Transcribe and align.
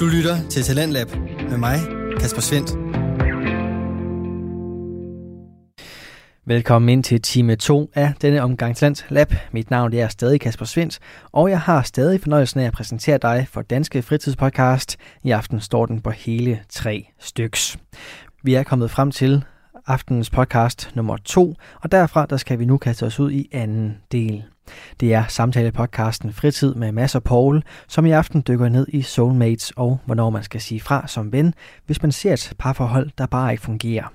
Du 0.00 0.06
lytter 0.06 0.48
til 0.48 0.62
Talentlab 0.62 1.08
med 1.50 1.58
mig, 1.58 1.78
Kasper 2.20 2.40
Svendt. 2.40 2.70
Velkommen 6.46 6.88
ind 6.88 7.04
til 7.04 7.22
time 7.22 7.56
2 7.56 7.90
af 7.94 8.14
denne 8.22 8.42
omgang 8.42 8.76
Lab. 9.08 9.34
Mit 9.52 9.70
navn 9.70 9.94
er 9.94 10.08
stadig 10.08 10.40
Kasper 10.40 10.64
Svendt, 10.64 10.98
og 11.32 11.50
jeg 11.50 11.60
har 11.60 11.82
stadig 11.82 12.20
fornøjelsen 12.20 12.60
af 12.60 12.66
at 12.66 12.72
præsentere 12.72 13.18
dig 13.18 13.46
for 13.50 13.62
Danske 13.62 14.02
Fritidspodcast. 14.02 14.96
I 15.24 15.30
aften 15.30 15.60
står 15.60 15.86
den 15.86 16.00
på 16.00 16.10
hele 16.10 16.60
tre 16.68 17.06
styks. 17.18 17.78
Vi 18.42 18.54
er 18.54 18.62
kommet 18.62 18.90
frem 18.90 19.10
til 19.10 19.44
aftenens 19.86 20.30
podcast 20.30 20.90
nummer 20.94 21.16
2, 21.16 21.54
og 21.80 21.92
derfra 21.92 22.26
der 22.26 22.36
skal 22.36 22.58
vi 22.58 22.64
nu 22.64 22.78
kaste 22.78 23.06
os 23.06 23.20
ud 23.20 23.30
i 23.30 23.48
anden 23.52 23.96
del. 24.12 24.44
Det 25.00 25.14
er 25.14 25.24
samtalepodcasten 25.28 26.32
Fritid 26.32 26.74
med 26.74 26.92
Mads 26.92 27.14
og 27.14 27.22
Paul, 27.22 27.62
som 27.88 28.06
i 28.06 28.10
aften 28.10 28.44
dykker 28.48 28.68
ned 28.68 28.86
i 28.88 29.02
soulmates 29.02 29.72
og 29.76 29.98
hvornår 30.06 30.30
man 30.30 30.42
skal 30.42 30.60
sige 30.60 30.80
fra 30.80 31.06
som 31.06 31.32
ven, 31.32 31.54
hvis 31.86 32.02
man 32.02 32.12
ser 32.12 32.32
et 32.32 32.52
parforhold, 32.58 33.10
der 33.18 33.26
bare 33.26 33.52
ikke 33.52 33.62
fungerer. 33.62 34.12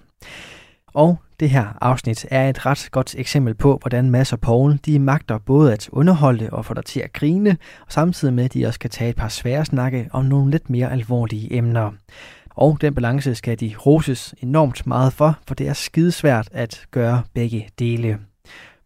Og 0.93 1.17
det 1.39 1.49
her 1.49 1.77
afsnit 1.81 2.25
er 2.31 2.49
et 2.49 2.65
ret 2.65 2.89
godt 2.91 3.15
eksempel 3.17 3.53
på, 3.53 3.77
hvordan 3.81 4.09
Mads 4.11 4.33
og 4.33 4.39
Paul 4.39 4.79
de 4.85 4.99
magter 4.99 5.37
både 5.37 5.73
at 5.73 5.89
underholde 5.91 6.49
og 6.51 6.65
få 6.65 6.73
dig 6.73 6.85
til 6.85 6.99
at 6.99 7.13
grine, 7.13 7.57
og 7.85 7.91
samtidig 7.91 8.33
med, 8.33 8.43
at 8.45 8.53
de 8.53 8.65
også 8.65 8.79
kan 8.79 8.89
tage 8.89 9.09
et 9.09 9.15
par 9.15 9.27
svære 9.27 9.65
snakke 9.65 10.09
om 10.11 10.25
nogle 10.25 10.51
lidt 10.51 10.69
mere 10.69 10.91
alvorlige 10.91 11.53
emner. 11.53 11.91
Og 12.49 12.77
den 12.81 12.95
balance 12.95 13.35
skal 13.35 13.59
de 13.59 13.75
roses 13.85 14.35
enormt 14.41 14.87
meget 14.87 15.13
for, 15.13 15.37
for 15.47 15.55
det 15.55 15.67
er 15.67 15.73
skidesvært 15.73 16.49
at 16.51 16.85
gøre 16.91 17.23
begge 17.33 17.69
dele. 17.79 18.19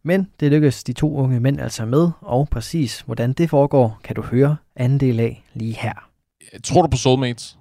Men 0.02 0.30
det 0.40 0.50
lykkes 0.52 0.84
de 0.84 0.92
to 0.92 1.16
unge 1.16 1.40
mænd 1.40 1.60
altså 1.60 1.84
med, 1.84 2.10
og 2.20 2.48
præcis 2.48 3.00
hvordan 3.00 3.32
det 3.32 3.50
foregår, 3.50 4.00
kan 4.04 4.16
du 4.16 4.22
høre 4.22 4.56
anden 4.76 5.00
del 5.00 5.20
af 5.20 5.42
lige 5.54 5.74
her. 5.74 6.10
Tror 6.64 6.82
du 6.82 6.88
på 6.88 6.96
soulmates? 6.96 7.58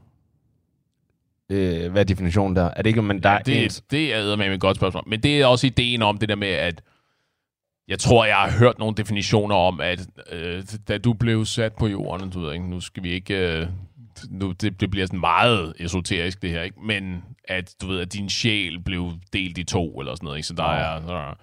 Øh, 1.49 1.91
hvad 1.91 2.01
er 2.01 2.05
definitionen 2.05 2.55
der? 2.55 2.63
Er 2.65 2.81
det 2.81 2.85
ikke, 2.85 3.01
men 3.01 3.23
der 3.23 3.29
ja, 3.29 3.37
er 3.37 3.43
det, 3.43 3.63
ens? 3.63 3.83
det 3.91 4.13
er 4.13 4.35
med 4.35 4.53
et 4.53 4.59
godt 4.59 4.77
spørgsmål. 4.77 5.03
Men 5.07 5.23
det 5.23 5.41
er 5.41 5.45
også 5.45 5.67
ideen 5.67 6.01
om 6.01 6.17
det 6.17 6.29
der 6.29 6.35
med, 6.35 6.47
at 6.47 6.81
jeg 7.87 7.99
tror, 7.99 8.25
jeg 8.25 8.35
har 8.35 8.59
hørt 8.59 8.79
nogle 8.79 8.95
definitioner 8.95 9.55
om, 9.55 9.81
at 9.81 10.07
øh, 10.31 10.63
da 10.87 10.97
du 10.97 11.13
blev 11.13 11.45
sat 11.45 11.73
på 11.73 11.87
jorden, 11.87 12.29
du 12.29 12.39
ved 12.39 12.53
ikke, 12.53 12.69
nu 12.69 12.79
skal 12.79 13.03
vi 13.03 13.09
ikke... 13.09 13.59
Øh, 13.59 13.67
nu, 14.29 14.51
det, 14.51 14.81
det 14.81 14.91
bliver 14.91 15.05
sådan 15.05 15.19
meget 15.19 15.73
esoterisk, 15.79 16.41
det 16.41 16.49
her, 16.49 16.61
ikke? 16.61 16.79
Men 16.81 17.23
at, 17.43 17.75
du 17.81 17.87
ved, 17.87 17.99
at 17.99 18.13
din 18.13 18.29
sjæl 18.29 18.79
blev 18.79 19.11
delt 19.33 19.57
i 19.57 19.63
to, 19.63 19.99
eller 19.99 20.15
sådan 20.15 20.25
noget, 20.25 20.37
ikke? 20.37 20.47
Så 20.47 20.53
der 20.53 20.71
er... 20.71 21.01
Så, 21.01 21.35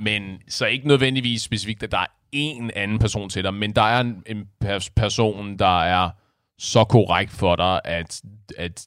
men 0.00 0.38
så 0.48 0.66
ikke 0.66 0.88
nødvendigvis 0.88 1.42
specifikt, 1.42 1.82
at 1.82 1.92
der 1.92 1.98
er 1.98 2.06
en 2.32 2.70
anden 2.76 2.98
person 2.98 3.28
til 3.30 3.44
dig, 3.44 3.54
men 3.54 3.72
der 3.72 3.82
er 3.82 4.00
en, 4.00 4.22
en 4.26 4.44
pers- 4.64 4.90
person, 4.96 5.56
der 5.58 5.82
er 5.82 6.10
så 6.58 6.84
korrekt 6.84 7.30
for 7.30 7.56
dig, 7.56 7.80
at, 7.84 8.20
at 8.58 8.86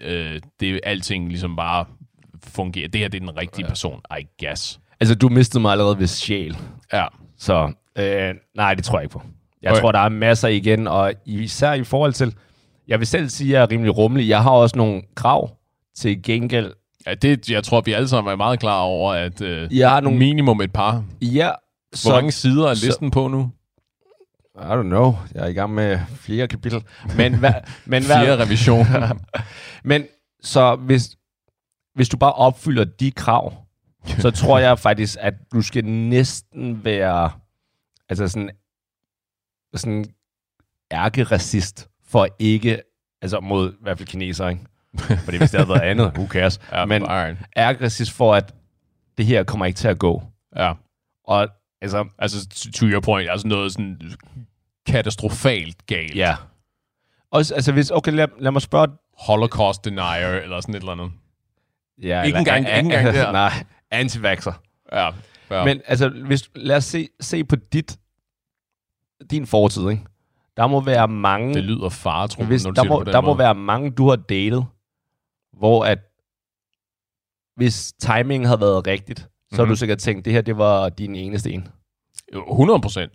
øh, 0.00 0.40
det 0.60 0.80
alting 0.82 1.28
ligesom 1.28 1.56
bare 1.56 1.84
fungerer. 2.44 2.88
Det 2.88 3.00
her 3.00 3.08
det 3.08 3.22
er 3.22 3.26
den 3.26 3.36
rigtige 3.36 3.66
person, 3.68 4.00
I 4.20 4.44
guess. 4.44 4.80
Altså, 5.00 5.14
du 5.14 5.28
mistede 5.28 5.60
mig 5.62 5.72
allerede 5.72 5.98
ved 5.98 6.06
sjæl. 6.06 6.56
Ja. 6.92 7.06
Så 7.38 7.72
øh, 7.98 8.34
nej, 8.54 8.74
det 8.74 8.84
tror 8.84 8.98
jeg 8.98 9.04
ikke 9.04 9.12
på. 9.12 9.22
Jeg 9.62 9.72
Okay. 9.72 9.80
tror, 9.80 9.92
der 9.92 9.98
er 9.98 10.08
masser 10.08 10.48
igen, 10.48 10.86
og 10.86 11.12
især 11.26 11.72
i 11.72 11.84
forhold 11.84 12.12
til... 12.12 12.34
Jeg 12.88 12.98
vil 12.98 13.06
selv 13.06 13.28
sige, 13.28 13.48
at 13.48 13.52
jeg 13.52 13.62
er 13.62 13.70
rimelig 13.70 13.96
rummelig. 13.96 14.28
Jeg 14.28 14.42
har 14.42 14.50
også 14.50 14.76
nogle 14.78 15.02
krav 15.14 15.56
til 15.96 16.22
gengæld. 16.22 16.72
Ja 17.06 17.14
det, 17.14 17.50
jeg 17.50 17.64
tror, 17.64 17.80
vi 17.80 17.92
alle 17.92 18.08
sammen 18.08 18.32
er 18.32 18.36
meget 18.36 18.60
klar 18.60 18.80
over, 18.80 19.12
at 19.12 19.40
øh, 19.40 19.78
Jeg 19.78 19.90
har 19.90 20.00
nogle... 20.00 20.18
minimum 20.18 20.60
et 20.60 20.72
par. 20.72 21.04
Ja, 21.22 21.50
Hvor 22.02 22.12
mange 22.12 22.32
sider 22.32 22.68
er 22.68 22.74
så- 22.74 22.86
listen 22.86 23.10
på 23.10 23.28
nu? 23.28 23.50
I 24.54 24.62
don't 24.62 24.82
know. 24.82 25.14
Jeg 25.34 25.42
er 25.44 25.46
i 25.46 25.52
gang 25.52 25.74
med 25.74 25.98
flere 26.14 26.48
kapitel. 26.48 26.84
Men 27.16 27.38
hvad... 27.38 27.52
men 27.86 28.06
hvad 28.06 28.16
Fire 28.16 28.36
revision. 28.44 28.86
Men 29.84 30.04
så 30.42 30.74
hvis, 30.76 31.16
hvis 31.94 32.08
du 32.08 32.16
bare 32.16 32.32
opfylder 32.32 32.84
de 32.84 33.10
krav, 33.10 33.54
så 34.18 34.30
tror 34.40 34.58
jeg 34.58 34.78
faktisk, 34.78 35.16
at 35.20 35.34
du 35.52 35.62
skal 35.62 35.84
næsten 35.84 36.84
være 36.84 37.30
altså 38.08 38.28
sådan, 38.28 38.50
sådan 39.76 40.04
ærkeracist 40.92 41.88
for 42.04 42.28
ikke, 42.38 42.82
altså 43.22 43.40
mod 43.40 43.72
i 43.72 43.76
hvert 43.80 43.98
fald 43.98 44.08
kineser, 44.08 44.48
ikke? 44.48 44.60
Fordi 45.24 45.36
hvis 45.38 45.50
det 45.50 45.60
havde 45.60 45.68
været 45.68 45.80
andet, 45.80 46.06
who 46.06 46.26
cares? 46.26 46.60
ja, 46.72 46.84
Men 46.84 47.02
iron. 47.02 47.38
ærkeracist 47.56 48.12
for, 48.12 48.34
at 48.34 48.54
det 49.18 49.26
her 49.26 49.44
kommer 49.44 49.66
ikke 49.66 49.76
til 49.76 49.88
at 49.88 49.98
gå. 49.98 50.22
Ja. 50.56 50.72
Og 51.24 51.48
altså, 51.80 52.08
Altså, 52.18 52.48
to- 52.76 52.86
your 52.86 53.00
point, 53.00 53.30
altså 53.30 53.46
noget 53.48 53.72
sådan 53.72 54.00
katastrofalt 54.86 55.86
galt. 55.86 56.16
ja. 56.16 56.36
Også, 57.32 57.54
altså 57.54 57.72
hvis, 57.72 57.90
okay, 57.90 58.12
lad, 58.12 58.28
lad 58.38 58.50
mig 58.52 58.62
spørge... 58.62 58.88
Holocaust 59.18 59.84
denier, 59.84 60.28
eller 60.28 60.60
sådan 60.60 60.74
et 60.74 60.78
eller 60.80 60.92
andet. 60.92 61.10
Ja, 62.02 62.22
Ikke 62.22 62.38
engang- 62.38 62.58
ikke 62.66 62.78
engang 62.78 63.06
der. 63.06 63.32
Nej, 63.32 63.52
antivaxer. 63.90 64.52
Ja. 64.92 65.10
ja. 65.50 65.64
Men 65.64 65.80
altså, 65.86 66.08
hvis, 66.08 66.50
lad 66.54 66.76
os 66.76 66.84
se, 66.84 67.08
se 67.20 67.44
på 67.44 67.56
dit, 67.56 67.98
din 69.30 69.46
fortid, 69.46 69.88
ikke? 69.88 70.02
Der 70.56 70.66
må 70.66 70.80
være 70.80 71.08
mange, 71.08 71.54
det 71.54 71.64
lyder 71.64 71.88
faretruende, 71.88 72.48
hvis, 72.48 72.64
når 72.64 72.70
du 72.70 72.82
der, 72.82 72.88
må, 72.88 73.02
det 73.04 73.12
der 73.12 73.20
må 73.20 73.26
måde. 73.26 73.38
være 73.38 73.54
mange, 73.54 73.90
du 73.90 74.08
har 74.08 74.16
datet, 74.16 74.66
hvor 75.60 75.84
at, 75.84 75.98
hvis 77.56 77.92
timingen 77.92 78.46
havde 78.46 78.60
været 78.60 78.86
rigtigt, 78.86 79.18
så 79.20 79.26
mm-hmm. 79.26 79.56
har 79.56 79.64
Mhm. 79.64 79.70
du 79.70 79.76
sikkert 79.76 79.98
tænkt, 79.98 80.24
det 80.24 80.32
her, 80.32 80.40
det 80.40 80.58
var 80.58 80.88
din 80.88 81.14
eneste 81.14 81.50
en. 81.52 81.68
Jo, 82.34 82.50
100 82.52 82.80
procent. 82.80 83.12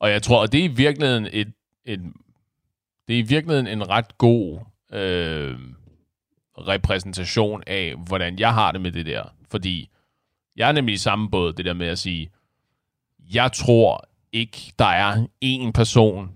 Og 0.00 0.10
jeg 0.10 0.22
tror, 0.22 0.42
at 0.42 0.52
det 0.52 0.60
er 0.60 0.64
i 0.64 0.74
virkeligheden 0.76 1.28
et, 1.32 1.52
et 1.84 2.00
det 3.08 3.14
er 3.14 3.18
i 3.18 3.22
virkeligheden 3.22 3.66
en 3.66 3.88
ret 3.88 4.18
god 4.18 4.60
øh, 4.92 5.58
repræsentation 6.58 7.62
af, 7.66 7.94
hvordan 8.06 8.38
jeg 8.38 8.54
har 8.54 8.72
det 8.72 8.80
med 8.80 8.92
det 8.92 9.06
der. 9.06 9.22
Fordi 9.50 9.90
jeg 10.56 10.68
er 10.68 10.72
nemlig 10.72 10.92
i 10.92 10.96
samme 10.98 11.30
båd, 11.30 11.52
det 11.52 11.64
der 11.64 11.72
med 11.74 11.86
at 11.86 11.98
sige, 11.98 12.30
jeg 13.34 13.52
tror 13.52 14.08
ikke, 14.32 14.72
der 14.78 14.84
er 14.84 15.26
én 15.44 15.70
person. 15.72 16.30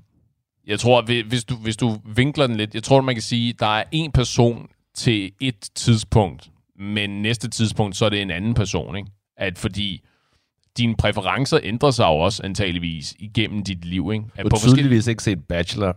Jeg 0.67 0.81
tror, 0.81 1.03
hvi- 1.03 1.29
hvis 1.29 1.45
du, 1.45 1.57
hvis 1.57 1.77
du 1.77 2.01
vinkler 2.05 2.47
den 2.47 2.57
lidt, 2.57 2.75
jeg 2.75 2.83
tror, 2.83 3.01
man 3.01 3.15
kan 3.15 3.23
sige, 3.23 3.53
der 3.53 3.67
er 3.67 3.85
én 3.95 4.11
person 4.15 4.69
til 4.99 5.33
et 5.41 5.61
tidspunkt, 5.75 6.51
men 6.79 7.23
næste 7.23 7.51
tidspunkt, 7.51 7.97
så 7.97 8.05
er 8.05 8.09
det 8.11 8.23
en 8.23 8.31
anden 8.31 8.55
person, 8.55 8.97
ikke? 8.97 9.11
At 9.37 9.59
fordi 9.59 10.05
dine 10.79 10.97
præferencer 10.97 11.59
ændrer 11.63 11.91
sig 11.91 12.05
jo 12.05 12.19
også 12.19 12.43
antageligvis 12.45 13.15
igennem 13.19 13.65
dit 13.65 13.85
liv, 13.85 14.11
ikke? 14.13 14.25
At 14.37 14.45
Du 14.45 14.51
har 14.53 14.69
tydeligvis 14.69 15.07
ikke 15.07 15.23
set 15.23 15.45
Bachelor. 15.49 15.97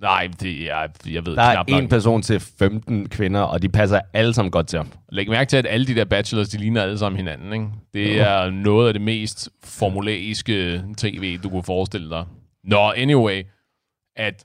Nej, 0.00 0.28
det 0.40 0.70
er, 0.70 0.88
jeg 1.06 1.26
ved 1.26 1.36
Der 1.36 1.42
er 1.42 1.54
knap 1.54 1.68
nok. 1.68 1.82
en 1.82 1.88
person 1.88 2.22
til 2.22 2.40
15 2.40 3.08
kvinder, 3.08 3.40
og 3.40 3.62
de 3.62 3.68
passer 3.68 4.00
alle 4.12 4.34
sammen 4.34 4.50
godt 4.50 4.66
til 4.66 4.76
ham. 4.76 4.88
Læg 5.12 5.28
mærke 5.28 5.48
til, 5.48 5.56
at 5.56 5.66
alle 5.66 5.86
de 5.86 5.94
der 5.94 6.04
bachelors, 6.04 6.48
de 6.48 6.58
ligner 6.58 6.82
alle 6.82 6.98
sammen 6.98 7.16
hinanden, 7.16 7.52
ikke? 7.52 7.66
Det 7.94 8.20
er 8.20 8.50
noget 8.50 8.86
af 8.88 8.94
det 8.94 9.02
mest 9.02 9.48
formulaiske 9.64 10.82
tv, 10.96 11.38
du 11.42 11.48
kunne 11.50 11.62
forestille 11.62 12.10
dig. 12.10 12.24
Nå, 12.64 12.90
anyway, 12.96 13.42
at 14.16 14.44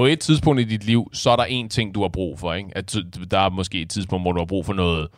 på 0.00 0.06
et 0.06 0.20
tidspunkt 0.20 0.60
i 0.60 0.64
dit 0.64 0.84
liv, 0.84 1.10
så 1.12 1.30
er 1.30 1.36
der 1.36 1.44
en 1.44 1.68
ting, 1.68 1.94
du 1.94 2.00
har 2.02 2.08
brug 2.08 2.38
for, 2.38 2.54
ikke? 2.54 2.70
At 2.76 2.96
der 3.30 3.38
er 3.38 3.50
måske 3.50 3.80
et 3.80 3.90
tidspunkt, 3.90 4.24
hvor 4.24 4.32
du 4.32 4.38
har 4.40 4.44
brug 4.44 4.66
for 4.66 4.72
noget, 4.72 5.08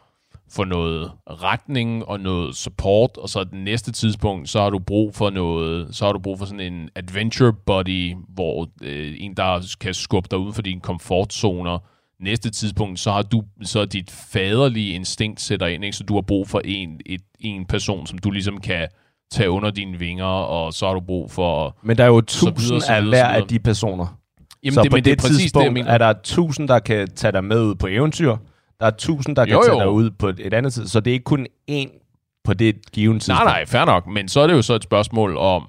for 0.50 0.65
noget 0.65 1.10
retning 1.26 2.04
og 2.04 2.20
noget 2.20 2.56
support, 2.56 3.16
og 3.16 3.28
så 3.28 3.44
det 3.44 3.54
næste 3.54 3.93
tidspunkt, 3.93 4.48
så 4.48 4.60
har 4.60 4.70
du 4.70 4.78
brug 4.78 5.15
for 5.15 5.31
noget, 5.31 5.97
så 5.97 6.04
har 6.04 6.12
du 6.12 6.19
brug 6.19 6.38
for 6.38 6.47
sådan 6.47 6.72
en 6.72 6.88
adventure 6.97 7.53
buddy, 7.66 8.15
hvor 8.28 8.69
øh, 8.82 9.15
en, 9.19 9.34
der 9.37 9.76
kan 9.81 9.94
skubbe 9.94 10.28
dig 10.31 10.38
ud 10.38 10.53
for 10.53 10.62
dine 10.62 10.81
komfortzoner. 10.81 11.78
Næste 12.20 12.50
tidspunkt, 12.50 13.00
så 13.00 13.12
har 13.12 13.22
du, 13.22 13.43
så 13.62 13.84
dit 13.84 14.10
faderlige 14.10 14.94
instinkt 14.94 15.41
sætter 15.41 15.66
ind, 15.66 15.84
ikke? 15.84 15.97
så 15.97 16.04
du 16.04 16.14
har 16.14 16.22
brug 16.22 16.49
for 16.49 16.60
en, 16.64 17.00
et, 17.06 17.22
en 17.41 17.64
person, 17.66 18.06
som 18.06 18.19
du 18.19 18.31
ligesom 18.31 18.59
kan 18.59 18.88
tage 19.32 19.50
under 19.50 19.70
dine 19.70 19.99
vinger, 19.99 20.25
og 20.25 20.72
så 20.72 20.87
har 20.87 20.94
du 20.94 21.00
brug 21.00 21.31
for... 21.31 21.76
Men 21.82 21.99
der 21.99 22.04
er 22.04 22.09
jo 22.09 22.20
tusind 22.20 22.82
af 22.88 23.03
hver 23.03 23.26
af 23.26 23.43
de 23.43 23.59
personer. 23.59 24.22
Jamen, 24.65 24.75
så 24.75 24.82
det, 24.82 24.91
på 24.91 24.97
det, 24.97 25.05
det 25.05 25.12
er 25.12 25.17
præcis 25.17 25.53
det, 25.53 25.64
jeg 25.64 25.73
mener. 25.73 25.91
er 25.91 25.99
der 25.99 26.12
tusind, 26.25 26.69
der 26.69 26.79
kan 26.79 27.09
tage 27.14 27.32
dig 27.32 27.44
med 27.44 27.61
ud 27.62 27.75
på 27.75 27.87
eventyr. 27.87 28.37
Der 28.81 28.87
er 28.87 28.91
tusind, 28.91 29.37
der 29.37 29.44
kan 29.44 29.55
Jo, 29.55 29.62
tage 29.62 29.75
jo. 29.75 29.81
dig 29.81 29.91
ud 29.91 30.11
på 30.11 30.29
et, 30.29 30.41
et 30.41 30.55
andet 30.55 30.73
tid. 30.73 30.87
Så 30.88 31.00
det 31.00 31.11
er 31.11 31.12
ikke 31.14 31.25
kun 31.25 31.47
én 31.70 31.99
på 32.44 32.55
det 32.55 32.91
givende 32.93 33.20
tidspunkt. 33.20 33.44
Nej, 33.44 33.53
nej, 33.55 33.67
fair 33.67 33.85
nok. 33.85 34.06
Men 34.06 34.29
så 34.29 34.41
er 34.41 34.47
det 34.47 34.55
jo 34.55 34.62
så 34.62 34.75
et 34.75 34.82
spørgsmål 34.82 35.37
om, 35.37 35.69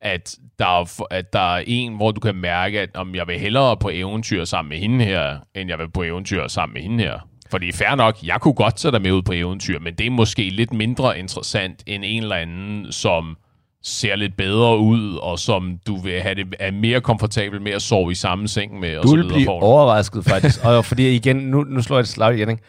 at 0.00 0.36
der, 0.58 0.80
er, 0.80 1.04
at 1.10 1.32
der 1.32 1.54
er 1.56 1.62
en, 1.66 1.96
hvor 1.96 2.10
du 2.10 2.20
kan 2.20 2.34
mærke, 2.34 2.80
at 2.80 2.96
om 2.96 3.14
jeg 3.14 3.26
vil 3.26 3.38
hellere 3.38 3.76
på 3.76 3.90
eventyr 3.92 4.44
sammen 4.44 4.68
med 4.68 4.78
hende 4.78 5.04
her, 5.04 5.36
end 5.54 5.70
jeg 5.70 5.78
vil 5.78 5.90
på 5.90 6.02
eventyr 6.02 6.48
sammen 6.48 6.74
med 6.74 6.82
hende 6.82 7.04
her. 7.04 7.18
Fordi 7.50 7.72
fair 7.72 7.94
nok, 7.94 8.16
jeg 8.22 8.40
kunne 8.40 8.54
godt 8.54 8.76
tage 8.76 8.92
dig 8.92 9.02
med 9.02 9.12
ud 9.12 9.22
på 9.22 9.32
eventyr, 9.32 9.78
men 9.78 9.94
det 9.94 10.06
er 10.06 10.10
måske 10.10 10.50
lidt 10.50 10.72
mindre 10.72 11.18
interessant 11.18 11.82
end 11.86 12.04
en 12.06 12.22
eller 12.22 12.36
anden, 12.36 12.92
som 12.92 13.36
ser 13.82 14.16
lidt 14.16 14.36
bedre 14.36 14.78
ud, 14.78 15.16
og 15.16 15.38
som 15.38 15.78
du 15.86 15.96
vil 15.96 16.20
have 16.20 16.34
det 16.34 16.54
er 16.58 16.70
mere 16.70 17.00
komfortabel 17.00 17.62
med 17.62 17.72
at 17.72 17.82
sove 17.82 18.12
i 18.12 18.14
samme 18.14 18.48
seng 18.48 18.80
med. 18.80 18.96
og 18.96 19.04
Du 19.04 19.16
vil 19.16 19.28
blive 19.28 19.46
Poul. 19.46 19.62
overrasket 19.62 20.24
faktisk. 20.32 20.64
og 20.64 20.84
fordi 20.84 21.14
igen, 21.16 21.36
nu, 21.36 21.64
nu 21.64 21.82
slår 21.82 21.96
jeg 21.96 22.00
et 22.00 22.08
slag 22.08 22.34
igen. 22.36 22.48
Ikke? 22.48 22.62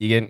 Igen, 0.00 0.28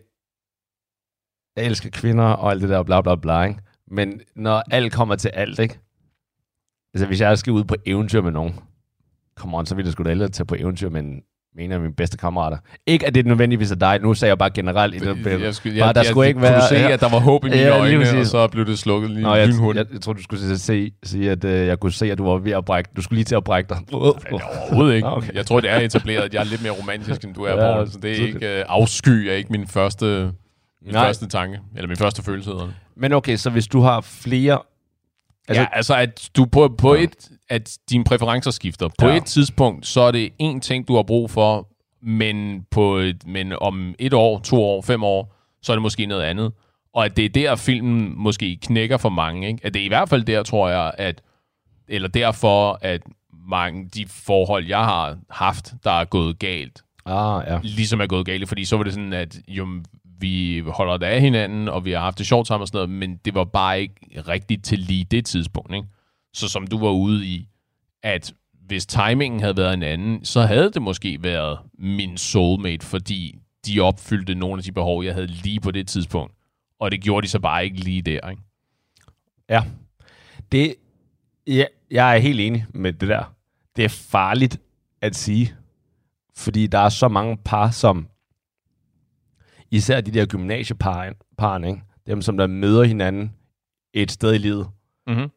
jeg 1.57 1.65
elsker 1.65 1.91
kvinder 1.91 2.25
og 2.25 2.51
alt 2.51 2.63
det 2.63 2.69
der 2.71 2.83
bla 2.83 3.01
bla 3.01 3.15
bla. 3.15 3.43
Ikke? 3.43 3.61
Men 3.91 4.21
når 4.37 4.63
alt 4.71 4.93
kommer 4.93 5.17
til 5.17 5.29
alt, 5.29 5.59
ikke? 5.59 5.79
Altså 6.95 7.07
hvis 7.07 7.21
jeg 7.21 7.39
skal 7.39 7.53
ud 7.53 7.65
på 7.65 7.75
eventyr 7.87 8.23
med 8.23 8.31
nogen, 8.33 8.55
come 9.37 9.57
on, 9.59 9.67
så 9.67 9.75
vil 9.75 9.85
jeg 9.85 9.93
sgu 9.93 10.03
da 10.03 10.09
hellere 10.09 10.29
tage 10.29 10.47
på 10.47 10.55
eventyr 10.59 10.89
med 10.89 11.01
en 11.01 11.13
med 11.15 11.23
en 11.59 11.73
af 11.73 11.81
mine 11.81 11.93
bedste 11.95 12.17
kammerater. 12.17 12.57
Ikke, 12.87 13.07
at 13.07 13.15
det 13.15 13.27
nødvendigvis 13.27 13.71
er 13.71 13.75
dig. 13.77 13.99
Nu 14.03 14.15
sagde 14.15 14.31
jeg 14.31 14.39
bare 14.39 14.51
generelt. 14.51 14.95
i 14.95 14.99
den 14.99 15.25
Jeg, 15.25 15.41
jeg, 15.41 15.55
skulle, 15.55 15.79
Bare, 15.79 15.87
jeg, 15.87 15.95
der 15.95 16.01
jeg, 16.01 16.07
skulle 16.07 16.23
jeg, 16.25 16.29
ikke 16.29 16.41
kunne 16.41 16.51
være- 16.51 16.69
se, 16.69 16.75
ja. 16.75 16.91
at 16.91 17.01
der 17.01 17.09
var 17.09 17.19
håb 17.21 17.45
i 17.45 17.49
mine 17.49 17.61
Ja, 17.61 17.79
øjne, 17.81 18.21
og 18.21 18.27
så 18.27 18.49
blev 18.49 18.67
det 18.67 18.79
slukket 18.79 19.11
lige 19.11 19.23
Nå, 19.23 19.35
jeg, 19.35 19.49
lynhurtigt. 19.49 19.89
jeg, 19.89 19.95
jeg, 19.95 20.01
tror, 20.01 20.13
du 20.13 20.23
skulle 20.23 20.59
se, 20.59 20.91
sige, 21.03 21.31
at 21.31 21.45
øh, 21.45 21.67
jeg 21.67 21.81
kunne 21.81 21.93
se, 21.93 22.13
at 22.13 22.19
du 22.19 22.25
var 22.25 22.39
ved 22.39 22.53
at 22.53 22.65
brække. 22.65 22.91
Du 22.97 23.03
skulle 23.03 23.17
lige 23.17 23.25
til 23.25 23.35
at 23.35 23.45
brække 23.45 23.69
dig. 23.69 23.77
Nej, 23.93 24.01
overhovedet 24.33 24.95
ikke. 24.95 25.09
Okay. 25.17 25.33
Jeg 25.35 25.47
tror, 25.47 25.61
det 25.61 25.71
er 25.71 25.77
etableret, 25.79 26.23
at 26.23 26.35
jeg 26.35 26.41
er 26.41 26.45
lidt 26.45 26.63
mere 26.63 26.73
romantisk, 26.73 27.25
end 27.25 27.35
du 27.35 27.43
er, 27.43 27.51
Ja, 27.51 27.57
Paul. 27.75 27.89
Så 27.91 27.99
det 28.03 28.11
er 28.11 28.15
tydeligt. 28.15 28.35
ikke... 28.37 28.65
Uh, 28.69 28.81
afsky 28.83 29.09
er 29.09 29.33
ikke 29.33 29.53
min 29.53 29.67
første, 29.67 30.31
min 30.85 30.95
Nej. 30.95 31.07
første 31.07 31.29
tanke, 31.29 31.59
eller 31.77 31.89
min 31.89 31.97
første 31.97 32.23
følelse, 32.23 32.51
hedder 32.51 32.65
det. 32.65 32.75
Men 32.97 33.13
okay, 33.13 33.37
så 33.37 33.51
hvis 33.51 33.67
du 33.67 33.81
har 33.81 34.01
flere... 34.01 34.59
Altså, 35.51 35.63
ja, 35.63 35.69
altså 35.73 35.95
at 35.97 36.31
du 36.37 36.45
på, 36.45 36.75
på 36.79 36.95
Ja. 36.95 37.03
et, 37.03 37.29
at 37.49 37.79
dine 37.91 38.05
præferencer 38.05 38.51
skifter. 38.51 38.89
På 38.99 39.07
Ja. 39.09 39.17
et 39.17 39.25
tidspunkt, 39.25 39.87
så 39.87 40.01
er 40.01 40.11
det 40.11 40.31
en 40.39 40.61
ting, 40.61 40.89
du 40.89 40.95
har 40.97 41.03
brug 41.03 41.31
for, 41.31 41.69
men, 42.03 42.65
på 42.71 42.97
et, 42.97 43.27
men 43.27 43.53
om 43.61 43.95
et 43.99 44.13
år, 44.15 44.39
to 44.39 44.65
år, 44.65 44.83
fem 44.83 45.03
år, 45.05 45.37
så 45.63 45.73
er 45.73 45.77
det 45.77 45.83
måske 45.83 46.07
noget 46.07 46.23
andet. 46.23 46.53
Og 46.95 47.05
at 47.05 47.17
det 47.17 47.25
er 47.25 47.29
der, 47.29 47.57
filmen 47.57 48.13
måske 48.17 48.59
knækker 48.63 48.97
for 48.97 49.09
mange. 49.09 49.49
Ikke? 49.49 49.61
At 49.67 49.75
det 49.75 49.81
er 49.83 49.85
i 49.85 49.89
hvert 49.89 50.09
fald 50.09 50.23
der, 50.25 50.43
tror 50.43 50.69
jeg, 50.69 50.93
at 50.99 51.23
eller 51.89 52.09
derfor, 52.09 52.79
at 52.83 53.03
mange 53.49 53.89
de 53.95 54.07
forhold, 54.09 54.67
jeg 54.67 54.85
har 54.85 55.19
haft, 55.31 55.75
der 55.85 55.91
er 55.91 56.05
gået 56.05 56.39
galt, 56.39 56.83
Ah, 57.07 57.45
ja. 57.49 57.59
ligesom 57.63 58.01
er 58.01 58.07
gået 58.07 58.27
galt. 58.27 58.49
Fordi 58.49 58.65
så 58.65 58.77
var 58.77 58.85
det 58.85 58.93
sådan, 58.93 59.13
at 59.13 59.37
jo, 59.49 59.69
vi 60.21 60.63
holder 60.67 60.97
det 60.97 61.07
af 61.07 61.21
hinanden, 61.21 61.69
og 61.69 61.85
vi 61.85 61.93
har 61.93 62.01
haft 62.01 62.19
det 62.19 62.27
sjovt 62.27 62.47
sammen 62.47 62.63
og 62.63 62.69
sådan 62.69 62.77
noget, 62.77 62.91
men 62.91 63.17
det 63.17 63.35
var 63.35 63.45
bare 63.45 63.81
ikke 63.81 64.23
rigtigt 64.29 64.65
til 64.65 64.79
lige 64.79 65.05
det 65.05 65.27
tidspunkt. 65.27 65.75
Ikke? 65.75 65.89
Så 66.35 66.49
som 66.49 66.67
du 66.67 66.79
var 66.79 66.91
ude 66.91 67.27
i, 67.27 67.49
at 68.03 68.35
hvis 68.67 68.87
timingen 68.87 69.41
havde 69.41 69.57
været 69.57 69.75
en 69.75 69.83
anden, 69.83 70.25
så 70.25 70.43
havde 70.43 70.71
det 70.71 70.83
måske 70.83 71.23
været 71.23 71.59
min 71.79 72.17
soulmate, 72.17 72.87
fordi 72.87 73.39
de 73.67 73.81
opfyldte 73.81 74.35
nogle 74.35 74.59
af 74.59 74.65
de 74.65 74.73
behov, 74.73 75.05
jeg 75.05 75.15
havde 75.15 75.27
lige 75.27 75.61
på 75.61 75.71
det 75.71 75.89
tidspunkt. 75.89 76.35
Og 76.81 76.91
det 76.91 77.01
gjorde 77.01 77.25
de 77.25 77.31
så 77.31 77.39
bare 77.39 77.65
ikke 77.65 77.77
lige 77.77 78.03
der. 78.03 78.31
Ikke? 78.31 78.43
Ja. 79.49 79.63
Det, 80.53 80.75
ja, 81.47 81.65
jeg 81.91 82.17
er 82.17 82.19
helt 82.19 82.41
enig 82.41 82.67
med 82.75 82.93
det 82.93 83.09
der. 83.09 83.35
Det 83.77 83.85
er 83.85 83.89
farligt 83.89 84.61
at 85.01 85.17
sige, 85.17 85.55
fordi 86.37 86.67
der 86.67 86.79
er 86.79 86.89
så 86.89 87.09
mange 87.09 87.37
par, 87.37 87.71
som 87.71 88.09
især 89.71 90.01
de 90.01 90.11
der 90.11 90.27
gymnasieparerne, 90.27 91.69
ikke? 91.69 91.81
dem 92.07 92.23
som 92.23 92.37
der 92.37 92.47
møder 92.47 92.85
hinanden 92.85 93.33
et 93.95 94.11
sted 94.11 94.35
i 94.35 94.39
livet, 94.39 94.69
Mm-hmm. 95.07 95.29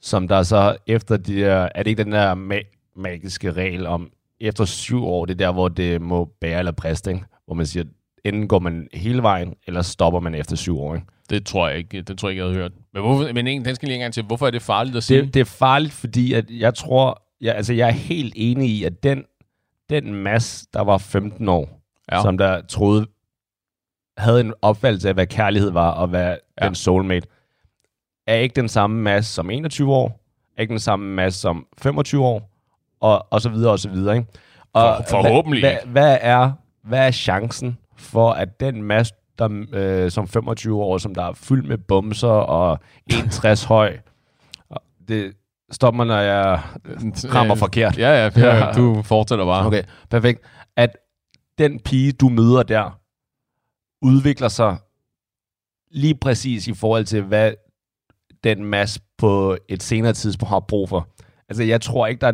som 0.00 0.28
der 0.28 0.42
så 0.42 0.76
efter 0.86 1.16
de 1.16 1.36
der, 1.40 1.68
er 1.74 1.82
det 1.82 1.90
ikke 1.90 2.04
den 2.04 2.12
der 2.12 2.34
ma- 2.34 2.92
magiske 2.96 3.52
regel 3.52 3.86
om, 3.86 4.10
efter 4.40 4.64
syv 4.64 5.04
år, 5.04 5.24
det 5.26 5.32
er 5.34 5.36
der, 5.46 5.52
hvor 5.52 5.68
det 5.68 6.00
må 6.02 6.24
bære 6.40 6.58
eller 6.58 6.72
briste, 6.72 7.10
ikke? 7.10 7.24
hvor 7.46 7.54
man 7.54 7.66
siger, 7.66 7.84
enten 8.24 8.48
går 8.48 8.58
man 8.58 8.88
hele 8.94 9.22
vejen, 9.22 9.54
eller 9.66 9.82
stopper 9.82 10.20
man 10.20 10.34
efter 10.34 10.56
syv 10.56 10.78
år. 10.80 10.94
Ikke? 10.94 11.06
Det 11.30 11.46
tror 11.46 11.68
jeg 11.68 11.78
ikke, 11.78 12.02
det 12.02 12.18
tror 12.18 12.28
jeg 12.28 12.32
ikke, 12.32 12.44
jeg 12.44 12.48
havde 12.50 12.62
hørt. 12.62 12.72
Men, 12.92 13.02
hvorfor, 13.02 13.32
men 13.32 13.46
en, 13.46 13.64
den 13.64 13.74
skal 13.74 13.86
lige 13.88 13.94
en 13.96 14.00
gang 14.00 14.14
til. 14.14 14.22
Hvorfor 14.24 14.46
er 14.46 14.50
det 14.50 14.62
farligt 14.62 14.96
at 14.96 15.02
sige? 15.02 15.22
Det, 15.22 15.34
det 15.34 15.40
er 15.40 15.44
farligt, 15.44 15.92
fordi 15.92 16.32
at 16.32 16.50
jeg 16.50 16.74
tror, 16.74 17.22
jeg, 17.40 17.54
altså 17.54 17.72
jeg 17.72 17.88
er 17.88 17.92
helt 17.92 18.32
enig 18.36 18.70
i, 18.70 18.84
at 18.84 19.02
den, 19.02 19.24
den 19.90 20.14
masse, 20.14 20.66
der 20.74 20.80
var 20.80 20.98
15 20.98 21.48
år, 21.48 21.80
ja. 22.12 22.22
som 22.22 22.38
der 22.38 22.60
troede, 22.62 23.06
havde 24.20 24.40
en 24.40 24.54
opfattelse 24.62 25.08
af, 25.08 25.14
hvad 25.14 25.26
kærlighed 25.26 25.70
var, 25.70 25.90
og 25.90 26.08
hvad 26.08 26.36
Ja. 26.60 26.66
den 26.66 26.74
soulmate, 26.74 27.26
er 28.26 28.34
ikke 28.34 28.56
den 28.56 28.68
samme 28.68 29.02
masse 29.02 29.32
som 29.34 29.50
21 29.50 29.94
år, 29.94 30.20
er 30.56 30.60
ikke 30.62 30.70
den 30.70 30.78
samme 30.78 31.14
masse 31.14 31.40
som 31.40 31.66
25 31.82 32.24
år, 32.24 32.50
og, 33.00 33.26
og 33.30 33.40
så 33.40 33.48
videre, 33.48 33.72
og 33.72 33.78
så 33.78 33.88
videre. 33.88 34.16
Ikke? 34.16 34.28
Og 34.72 34.96
For- 34.96 35.22
forhåbentlig 35.22 35.62
hvad, 35.62 35.76
hvad, 35.84 35.92
hvad, 35.92 36.18
er, 36.20 36.52
hvad 36.82 37.06
er 37.06 37.10
chancen 37.10 37.78
for, 37.96 38.30
at 38.30 38.60
den 38.60 38.82
masse, 38.82 39.14
der, 39.38 39.64
øh, 39.72 40.10
som 40.10 40.28
25 40.28 40.82
år, 40.82 40.98
som 40.98 41.14
der 41.14 41.24
er 41.24 41.32
fyldt 41.32 41.68
med 41.68 41.78
bumser 41.78 42.28
og 42.28 42.78
61 43.06 43.64
høj, 43.64 43.96
det 45.08 45.32
stopper 45.70 45.96
mig, 45.96 46.06
når 46.06 46.18
jeg 46.20 46.60
rammer 47.34 47.54
forkert. 47.54 47.98
Ja, 47.98 48.10
ja, 48.24 48.30
ja, 48.36 48.72
du 48.76 49.02
fortsætter 49.02 49.44
bare. 49.44 49.66
Okay, 49.66 49.82
perfekt. 50.10 50.40
At 50.76 50.96
den 51.58 51.80
pige, 51.80 52.12
du 52.12 52.28
møder 52.28 52.62
der, 52.62 52.98
udvikler 54.02 54.48
sig 54.48 54.76
lige 55.90 56.14
præcis 56.14 56.68
i 56.68 56.74
forhold 56.74 57.04
til, 57.04 57.22
hvad 57.22 57.52
den 58.44 58.64
masse 58.64 59.00
på 59.18 59.56
et 59.68 59.82
senere 59.82 60.12
tidspunkt 60.12 60.50
har 60.50 60.60
brug 60.60 60.88
for. 60.88 61.08
Altså, 61.48 61.62
jeg 61.62 61.80
tror 61.80 62.06
ikke, 62.06 62.20
der 62.20 62.26
er, 62.26 62.32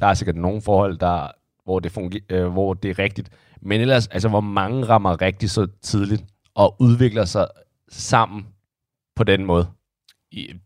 der 0.00 0.06
er 0.06 0.14
sikkert 0.14 0.36
nogle 0.36 0.62
forhold, 0.62 0.98
der, 0.98 1.28
hvor, 1.64 1.80
det 1.80 1.92
fungerer, 1.92 2.22
øh, 2.30 2.52
hvor 2.52 2.74
det 2.74 2.90
er 2.90 2.98
rigtigt. 2.98 3.30
Men 3.62 3.80
ellers, 3.80 4.06
altså, 4.06 4.28
hvor 4.28 4.40
mange 4.40 4.84
rammer 4.84 5.22
rigtigt 5.22 5.52
så 5.52 5.66
tidligt 5.82 6.24
og 6.54 6.76
udvikler 6.80 7.24
sig 7.24 7.46
sammen 7.88 8.46
på 9.16 9.24
den 9.24 9.44
måde. 9.44 9.66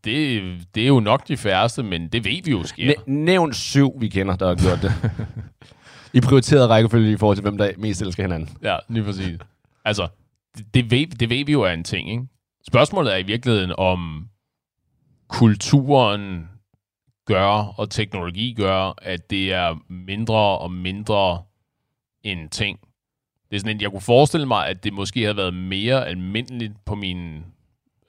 Det, 0.05 0.43
det 0.75 0.83
er 0.83 0.87
jo 0.87 1.01
nok 1.01 1.29
de 1.29 1.37
færreste, 1.37 1.83
men 1.83 2.09
det 2.09 2.25
ved 2.25 2.43
vi 2.45 2.51
jo 2.51 2.63
sker. 2.63 2.87
Næ- 2.87 3.13
nævn 3.13 3.53
syv, 3.53 4.01
vi 4.01 4.09
kender, 4.09 4.37
der 4.37 4.49
har 4.49 4.55
gjort 4.55 4.83
det. 4.83 4.93
I 6.17 6.21
prioriteret 6.21 6.69
rækkefølge 6.69 7.13
i 7.13 7.17
forhold 7.17 7.37
til, 7.37 7.43
hvem 7.43 7.59
der 7.59 7.73
mest 7.79 8.03
elsker 8.03 8.23
hinanden. 8.23 8.57
Ja, 8.63 8.77
lige 8.89 9.05
præcis. 9.05 9.39
Altså, 9.89 10.09
det, 10.57 10.75
det, 10.75 10.91
ved, 10.91 11.07
det 11.07 11.31
ved 11.31 11.45
vi 11.45 11.53
jo 11.53 11.63
er 11.63 11.73
en 11.73 11.85
ting, 11.85 12.11
ikke? 12.11 12.27
Spørgsmålet 12.67 13.13
er 13.15 13.17
i 13.17 13.23
virkeligheden, 13.23 13.73
om 13.79 14.29
kulturen 15.29 16.49
gør, 17.27 17.75
og 17.79 17.91
teknologi 17.91 18.53
gør, 18.53 18.95
at 19.03 19.31
det 19.31 19.53
er 19.53 19.77
mindre 19.89 20.59
og 20.59 20.73
mindre 20.73 21.43
en 22.23 22.49
ting. 22.49 22.81
Det 23.51 23.57
er 23.57 23.61
sådan 23.61 23.77
en, 23.77 23.83
jeg 23.83 23.91
kunne 23.91 24.01
forestille 24.01 24.47
mig, 24.47 24.67
at 24.67 24.85
det 24.85 24.93
måske 24.93 25.23
havde 25.23 25.37
været 25.37 25.55
mere 25.55 26.07
almindeligt 26.07 26.85
på 26.85 26.95
mine, 26.95 27.45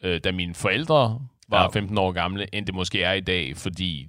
øh, 0.04 0.22
da 0.24 0.32
mine 0.32 0.56
forældre 0.56 1.22
var 1.50 1.62
ja. 1.62 1.68
15 1.68 1.98
år 1.98 2.12
gamle, 2.12 2.56
end 2.56 2.66
det 2.66 2.76
måske 2.76 3.04
er 3.04 3.14
i 3.14 3.22
dag, 3.22 3.58
fordi 3.58 4.08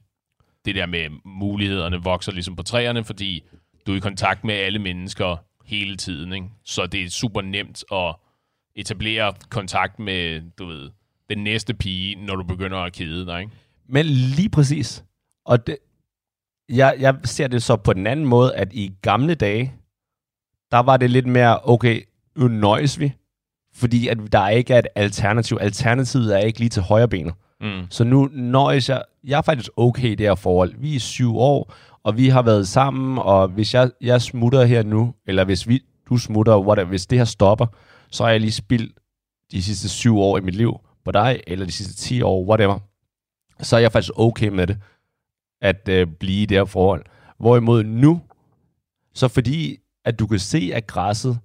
det 0.64 0.74
der 0.74 0.86
med 0.86 1.10
mulighederne 1.24 2.02
vokser 2.02 2.32
ligesom 2.32 2.56
på 2.56 2.62
træerne, 2.62 3.04
fordi 3.04 3.44
du 3.86 3.92
er 3.92 3.96
i 3.96 4.00
kontakt 4.00 4.44
med 4.44 4.54
alle 4.54 4.78
mennesker 4.78 5.36
hele 5.70 5.96
tiden, 5.96 6.32
ikke? 6.32 6.46
Så 6.64 6.86
det 6.86 7.02
er 7.02 7.10
super 7.10 7.40
nemt 7.40 7.84
at 7.92 8.14
etablere 8.76 9.34
kontakt 9.48 9.98
med, 9.98 10.42
du 10.58 10.66
ved, 10.66 10.90
den 11.30 11.44
næste 11.44 11.74
pige, 11.74 12.14
når 12.26 12.36
du 12.36 12.42
begynder 12.42 12.78
at 12.78 12.92
kede 12.92 13.26
dig, 13.26 13.40
ikke? 13.40 13.52
Men 13.88 14.06
lige 14.06 14.48
præcis. 14.48 15.04
Og 15.44 15.66
det, 15.66 15.76
jeg, 16.68 16.96
jeg 16.98 17.16
ser 17.24 17.46
det 17.46 17.62
så 17.62 17.76
på 17.76 17.92
den 17.92 18.06
anden 18.06 18.26
måde, 18.26 18.54
at 18.54 18.72
i 18.72 18.92
gamle 19.02 19.34
dage, 19.34 19.74
der 20.70 20.78
var 20.78 20.96
det 20.96 21.10
lidt 21.10 21.26
mere, 21.26 21.58
okay, 21.64 22.02
nu 22.36 22.48
nøjes 22.48 23.00
vi, 23.00 23.12
fordi 23.74 24.08
at 24.08 24.18
der 24.32 24.48
ikke 24.48 24.74
er 24.74 24.78
et 24.78 24.86
alternativ. 24.94 25.58
Alternativet 25.60 26.34
er 26.36 26.38
ikke 26.38 26.58
lige 26.58 26.68
til 26.68 26.82
højre 26.82 27.08
benet. 27.08 27.34
Mm. 27.60 27.86
Så 27.90 28.04
nu 28.04 28.28
nøjes 28.32 28.88
jeg, 28.88 29.02
jeg 29.24 29.38
er 29.38 29.42
faktisk 29.42 29.70
okay 29.76 30.08
i 30.08 30.14
det 30.14 30.26
her 30.26 30.34
forhold. 30.34 30.74
Vi 30.78 30.96
er 30.96 31.00
syv 31.00 31.36
år, 31.36 31.74
og 32.04 32.16
vi 32.16 32.28
har 32.28 32.42
været 32.42 32.68
sammen, 32.68 33.18
og 33.18 33.48
hvis 33.48 33.74
jeg, 33.74 33.90
jeg 34.00 34.22
smutter 34.22 34.64
her 34.64 34.82
nu, 34.82 35.14
eller 35.26 35.44
hvis 35.44 35.68
vi, 35.68 35.80
du 36.08 36.16
smutter, 36.16 36.58
whatever, 36.58 36.88
hvis 36.88 37.06
det 37.06 37.18
her 37.18 37.24
stopper, 37.24 37.66
så 38.10 38.24
har 38.24 38.30
jeg 38.30 38.40
lige 38.40 38.52
spildt 38.52 38.98
de 39.52 39.62
sidste 39.62 39.88
syv 39.88 40.18
år 40.18 40.38
i 40.38 40.40
mit 40.40 40.54
liv 40.54 40.80
på 41.04 41.12
dig, 41.12 41.40
eller 41.46 41.66
de 41.66 41.72
sidste 41.72 41.94
10 41.94 42.22
år, 42.22 42.44
whatever. 42.44 42.78
Så 43.60 43.76
er 43.76 43.80
jeg 43.80 43.92
faktisk 43.92 44.12
okay 44.16 44.48
med 44.48 44.66
det, 44.66 44.78
at 45.60 45.88
øh, 45.88 46.06
blive 46.20 46.42
i 46.42 46.46
det 46.46 46.56
her 46.56 46.64
forhold. 46.64 47.04
Hvorimod 47.38 47.84
nu, 47.84 48.20
så 49.14 49.28
fordi, 49.28 49.78
at 50.04 50.18
du 50.18 50.26
kan 50.26 50.38
se, 50.38 50.70
at 50.74 50.86
græsset 50.86 51.38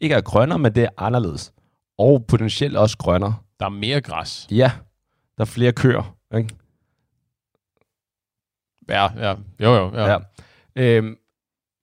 ikke 0.00 0.14
er 0.14 0.20
grønnere, 0.20 0.58
men 0.58 0.74
det 0.74 0.84
er 0.84 0.88
anderledes. 0.96 1.52
Og 1.98 2.24
potentielt 2.28 2.76
også 2.76 2.98
grønnere. 2.98 3.34
Der 3.60 3.66
er 3.66 3.70
mere 3.70 4.00
græs. 4.00 4.46
Ja, 4.50 4.72
der 5.36 5.42
er 5.42 5.44
flere 5.44 5.72
køer, 5.72 6.16
ikke? 6.36 6.56
Ja, 8.88 9.08
ja. 9.16 9.34
Jo, 9.60 9.74
jo. 9.74 9.90
Ja. 9.94 10.10
Ja. 10.10 10.18
Øhm, 10.76 11.16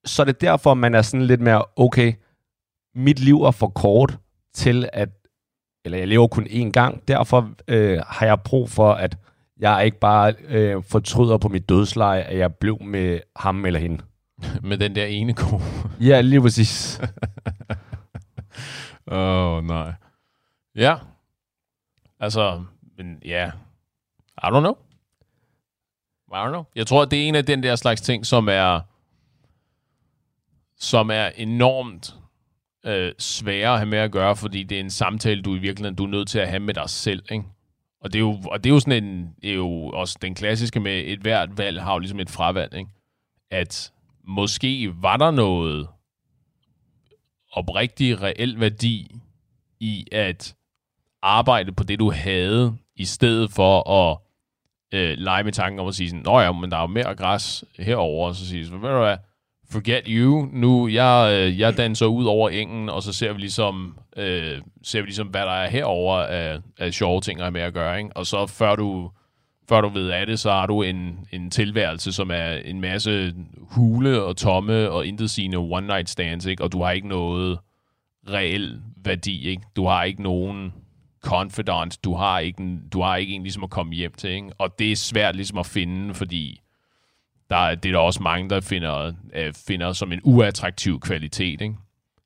så 0.04 0.22
er 0.22 0.24
det 0.24 0.40
derfor, 0.40 0.74
man 0.74 0.94
er 0.94 1.02
sådan 1.02 1.26
lidt 1.26 1.40
mere, 1.40 1.64
okay, 1.76 2.12
mit 2.94 3.18
liv 3.18 3.42
er 3.42 3.50
for 3.50 3.68
kort 3.68 4.18
til 4.54 4.88
at, 4.92 5.08
eller 5.84 5.98
jeg 5.98 6.08
lever 6.08 6.26
kun 6.26 6.44
én 6.44 6.70
gang, 6.70 7.08
derfor 7.08 7.50
øh, 7.68 8.00
har 8.06 8.26
jeg 8.26 8.40
brug 8.40 8.70
for, 8.70 8.92
at 8.92 9.18
jeg 9.58 9.84
ikke 9.84 9.98
bare 9.98 10.34
øh, 10.48 10.82
fortryder 10.82 11.38
på 11.38 11.48
mit 11.48 11.68
dødsleje, 11.68 12.22
at 12.22 12.38
jeg 12.38 12.54
blev 12.54 12.82
med 12.82 13.20
ham 13.36 13.64
eller 13.66 13.80
hende. 13.80 14.04
Med 14.68 14.78
den 14.78 14.94
der 14.94 15.04
ene 15.04 15.34
ko. 15.34 15.60
Ja, 16.00 16.20
lige 16.20 16.40
præcis. 16.40 17.00
Åh, 19.06 19.56
oh, 19.56 19.64
nej. 19.64 19.92
Ja. 20.74 20.96
Altså, 22.20 22.64
men 22.98 23.18
ja. 23.24 23.50
I 24.42 24.46
don't 24.46 24.60
know. 24.60 24.74
I 26.28 26.34
don't 26.34 26.48
know. 26.48 26.64
Jeg 26.74 26.86
tror, 26.86 27.04
det 27.04 27.22
er 27.22 27.28
en 27.28 27.34
af 27.34 27.44
den 27.44 27.62
der 27.62 27.76
slags 27.76 28.00
ting, 28.00 28.26
som 28.26 28.48
er 28.48 28.80
som 30.78 31.10
er 31.10 31.26
enormt 31.36 32.14
øh, 32.86 33.12
svære 33.18 33.72
at 33.72 33.78
have 33.78 33.86
med 33.88 33.98
at 33.98 34.12
gøre, 34.12 34.36
fordi 34.36 34.62
det 34.62 34.76
er 34.76 34.80
en 34.80 34.90
samtale, 34.90 35.42
du 35.42 35.54
i 35.54 35.58
virkeligheden 35.58 35.94
du 35.94 36.04
er 36.04 36.08
nødt 36.08 36.28
til 36.28 36.38
at 36.38 36.48
have 36.48 36.60
med 36.60 36.74
dig 36.74 36.90
selv. 36.90 37.22
Ikke? 37.30 37.44
Og, 38.00 38.12
det 38.12 38.18
er 38.18 38.20
jo, 38.20 38.42
og 38.44 38.64
det 38.64 38.70
er 38.70 38.74
jo 38.74 38.80
sådan 38.80 39.04
en, 39.04 39.34
det 39.42 39.50
er 39.50 39.54
jo 39.54 39.88
også 39.88 40.18
den 40.22 40.34
klassiske 40.34 40.80
med 40.80 41.02
et 41.06 41.18
hvert 41.18 41.58
valg 41.58 41.82
har 41.82 41.92
jo 41.92 41.98
ligesom 41.98 42.20
et 42.20 42.30
fravalg. 42.30 42.74
Ikke? 42.74 42.90
At 43.50 43.92
måske 44.24 44.92
var 45.02 45.16
der 45.16 45.30
noget 45.30 45.88
oprigtig, 47.52 48.22
reel 48.22 48.60
værdi 48.60 49.20
i 49.80 50.06
at 50.12 50.56
arbejde 51.22 51.72
på 51.72 51.84
det, 51.84 51.98
du 51.98 52.10
havde, 52.10 52.76
i 52.96 53.04
stedet 53.04 53.52
for 53.52 53.90
at 53.90 54.18
øh, 54.94 55.14
lege 55.18 55.44
med 55.44 55.52
tanken 55.52 55.80
om 55.80 55.88
at 55.88 55.94
sige 55.94 56.10
sådan, 56.10 56.22
Nå 56.24 56.40
ja, 56.40 56.52
men 56.52 56.70
der 56.70 56.76
er 56.76 56.80
jo 56.80 56.86
mere 56.86 57.14
græs 57.14 57.64
herover 57.78 58.28
og 58.28 58.34
så 58.34 58.46
siger 58.48 58.70
ved 58.70 58.90
du 58.90 58.98
hvad, 58.98 59.16
forget 59.70 60.02
you, 60.08 60.48
nu 60.52 60.88
jeg, 60.88 61.30
øh, 61.32 61.60
jeg 61.60 61.76
danser 61.76 62.06
ud 62.06 62.24
over 62.24 62.50
engen, 62.50 62.88
og 62.88 63.02
så 63.02 63.12
ser 63.12 63.32
vi 63.32 63.40
ligesom, 63.40 63.98
øh, 64.16 64.60
ser 64.82 65.00
vi 65.00 65.06
ligesom 65.06 65.26
hvad 65.26 65.40
der 65.40 65.52
er 65.52 65.70
herover 65.70 66.16
af, 66.18 66.58
af 66.78 66.92
sjove 66.92 67.20
ting, 67.20 67.38
der 67.38 67.46
er 67.46 67.50
med 67.50 67.60
at 67.60 67.74
gøre, 67.74 67.98
ikke? 67.98 68.16
og 68.16 68.26
så 68.26 68.46
før 68.46 68.76
du, 68.76 69.10
før 69.68 69.80
du 69.80 69.88
ved 69.88 70.10
af 70.10 70.26
det, 70.26 70.40
så 70.40 70.50
har 70.50 70.66
du 70.66 70.82
en, 70.82 71.26
en 71.32 71.50
tilværelse, 71.50 72.12
som 72.12 72.30
er 72.30 72.52
en 72.52 72.80
masse 72.80 73.34
hule 73.58 74.22
og 74.22 74.36
tomme 74.36 74.90
og 74.90 75.06
intetsigende 75.06 75.58
one-night 75.58 76.06
stands, 76.06 76.46
ikke? 76.46 76.62
og 76.62 76.72
du 76.72 76.82
har 76.82 76.90
ikke 76.90 77.08
noget 77.08 77.58
reel 78.28 78.80
værdi, 79.04 79.48
ikke? 79.48 79.62
Du 79.76 79.86
har 79.86 80.04
ikke 80.04 80.22
nogen 80.22 80.72
confidant, 81.22 82.04
du 82.04 82.14
har 82.14 82.38
ikke, 82.38 82.62
en, 82.62 82.88
du 82.92 83.00
har 83.02 83.16
ikke 83.16 83.34
en 83.34 83.42
ligesom 83.42 83.64
at 83.64 83.70
komme 83.70 83.94
hjem 83.94 84.12
til, 84.12 84.30
ikke? 84.30 84.50
Og 84.58 84.78
det 84.78 84.92
er 84.92 84.96
svært 84.96 85.36
ligesom 85.36 85.58
at 85.58 85.66
finde, 85.66 86.14
fordi 86.14 86.60
der, 87.50 87.56
er- 87.56 87.74
det 87.74 87.88
er 87.88 87.92
der 87.92 87.98
også 88.00 88.22
mange, 88.22 88.50
der 88.50 88.60
finder, 88.60 89.12
øh, 89.34 89.52
finder 89.66 89.92
som 89.92 90.12
en 90.12 90.20
uattraktiv 90.24 91.00
kvalitet, 91.00 91.60
ikke? 91.60 91.74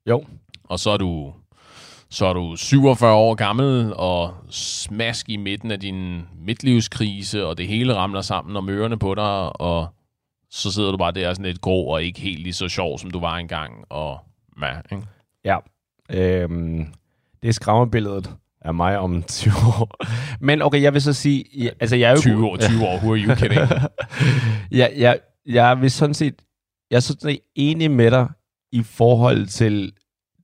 Jo. 0.09 0.25
Og 0.63 0.79
så 0.79 0.89
er 0.89 0.97
du 0.97 1.33
så 2.09 2.25
er 2.25 2.33
du 2.33 2.55
47 2.55 3.13
år 3.13 3.35
gammel 3.35 3.93
og 3.95 4.33
smask 4.49 5.29
i 5.29 5.37
midten 5.37 5.71
af 5.71 5.79
din 5.79 6.27
midtlivskrise, 6.39 7.45
og 7.47 7.57
det 7.57 7.67
hele 7.67 7.95
ramler 7.95 8.21
sammen 8.21 8.55
om 8.57 8.69
ørerne 8.69 8.99
på 8.99 9.15
dig, 9.15 9.61
og 9.61 9.87
så 10.49 10.71
sidder 10.71 10.91
du 10.91 10.97
bare 10.97 11.11
der 11.11 11.33
sådan 11.33 11.45
lidt 11.45 11.61
grå 11.61 11.83
og 11.85 12.03
ikke 12.03 12.19
helt 12.21 12.43
lige 12.43 12.53
så 12.53 12.67
sjov, 12.67 12.99
som 12.99 13.11
du 13.11 13.19
var 13.19 13.35
engang, 13.37 13.85
og 13.89 14.19
ja, 14.61 14.79
ikke? 14.91 15.03
Ja. 15.45 15.57
Øhm, 16.09 16.85
det 17.41 17.47
er 17.49 17.53
skræmmebilledet 17.53 18.35
af 18.61 18.73
mig 18.73 18.97
om 18.99 19.23
20 19.27 19.53
år. 19.53 20.05
Men 20.39 20.61
okay, 20.61 20.81
jeg 20.81 20.93
vil 20.93 21.01
så 21.01 21.13
sige... 21.13 21.45
Ja, 21.57 21.69
altså, 21.79 21.95
jeg 21.95 22.07
er 22.07 22.11
jo 22.11 22.21
20 22.21 22.47
år, 22.47 22.57
20 22.57 22.87
år, 22.87 22.97
who 22.97 23.13
are 23.13 23.19
you 23.19 23.35
kidding? 23.35 23.61
ja, 24.79 24.87
jeg, 24.97 25.19
jeg 25.45 25.81
vil 25.81 25.91
sådan 25.91 26.13
set... 26.13 26.35
Jeg 26.91 26.95
er 26.97 27.01
sådan 27.01 27.21
set 27.21 27.39
enig 27.55 27.91
med 27.91 28.11
dig 28.11 28.27
i 28.71 28.83
forhold 28.83 29.47
til 29.47 29.93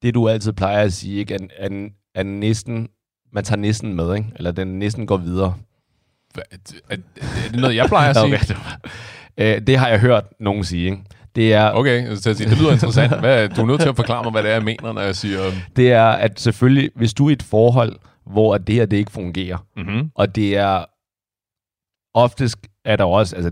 det, 0.02 0.14
du 0.14 0.30
altid 0.30 0.54
plejer 0.54 0.84
at 0.84 0.94
sige, 0.94 1.20
ikke? 1.20 1.34
At, 1.34 1.42
at, 1.58 1.72
at 2.16 2.26
næsten, 2.26 2.88
man 3.34 3.44
tager 3.44 3.60
næsten 3.60 3.94
med, 3.94 4.16
ikke? 4.16 4.30
Eller 4.36 4.52
den 4.52 4.68
næsten 4.80 5.08
går 5.08 5.18
videre. 5.18 5.56
Er, 6.38 6.42
er 6.90 6.98
det 7.52 7.60
noget, 7.60 7.76
jeg 7.76 7.88
plejer 7.88 8.10
at 8.10 8.16
sige? 8.26 8.26
Okay, 8.26 8.48
det, 8.48 8.56
var, 8.56 8.80
øh, 9.38 9.68
det 9.68 9.78
har 9.78 9.88
jeg 9.88 10.00
hørt 10.00 10.24
nogen 10.40 10.64
sige, 10.64 10.86
ikke? 10.86 11.04
Det 11.38 11.54
er, 11.54 11.72
Okay, 11.72 12.16
så 12.16 12.34
sige, 12.34 12.50
det 12.50 12.58
lyder 12.58 12.72
interessant. 12.72 13.20
Hvad, 13.20 13.50
du 13.50 13.62
er 13.62 13.66
nødt 13.66 13.82
til 13.82 13.90
at 13.90 13.96
forklare 13.96 14.24
mig, 14.24 14.32
hvad 14.32 14.44
det 14.44 14.50
er, 14.50 14.56
jeg 14.56 14.64
mener, 14.64 14.94
når 14.94 15.02
jeg 15.02 15.16
siger... 15.16 15.40
det 15.76 15.92
er, 15.92 16.06
at 16.08 16.40
selvfølgelig, 16.40 16.90
hvis 16.96 17.14
du 17.14 17.26
er 17.26 17.30
i 17.30 17.34
et 17.34 17.44
forhold, 17.44 17.96
hvor 18.26 18.58
det 18.58 18.76
her 18.76 18.86
det 18.86 18.98
ikke 18.98 19.12
fungerer, 19.12 19.58
Mm-hmm. 19.78 20.12
og 20.16 20.36
det 20.36 20.58
er 20.58 20.86
oftest 22.14 22.58
er 22.86 22.96
der 22.96 23.04
også, 23.04 23.36
altså 23.36 23.52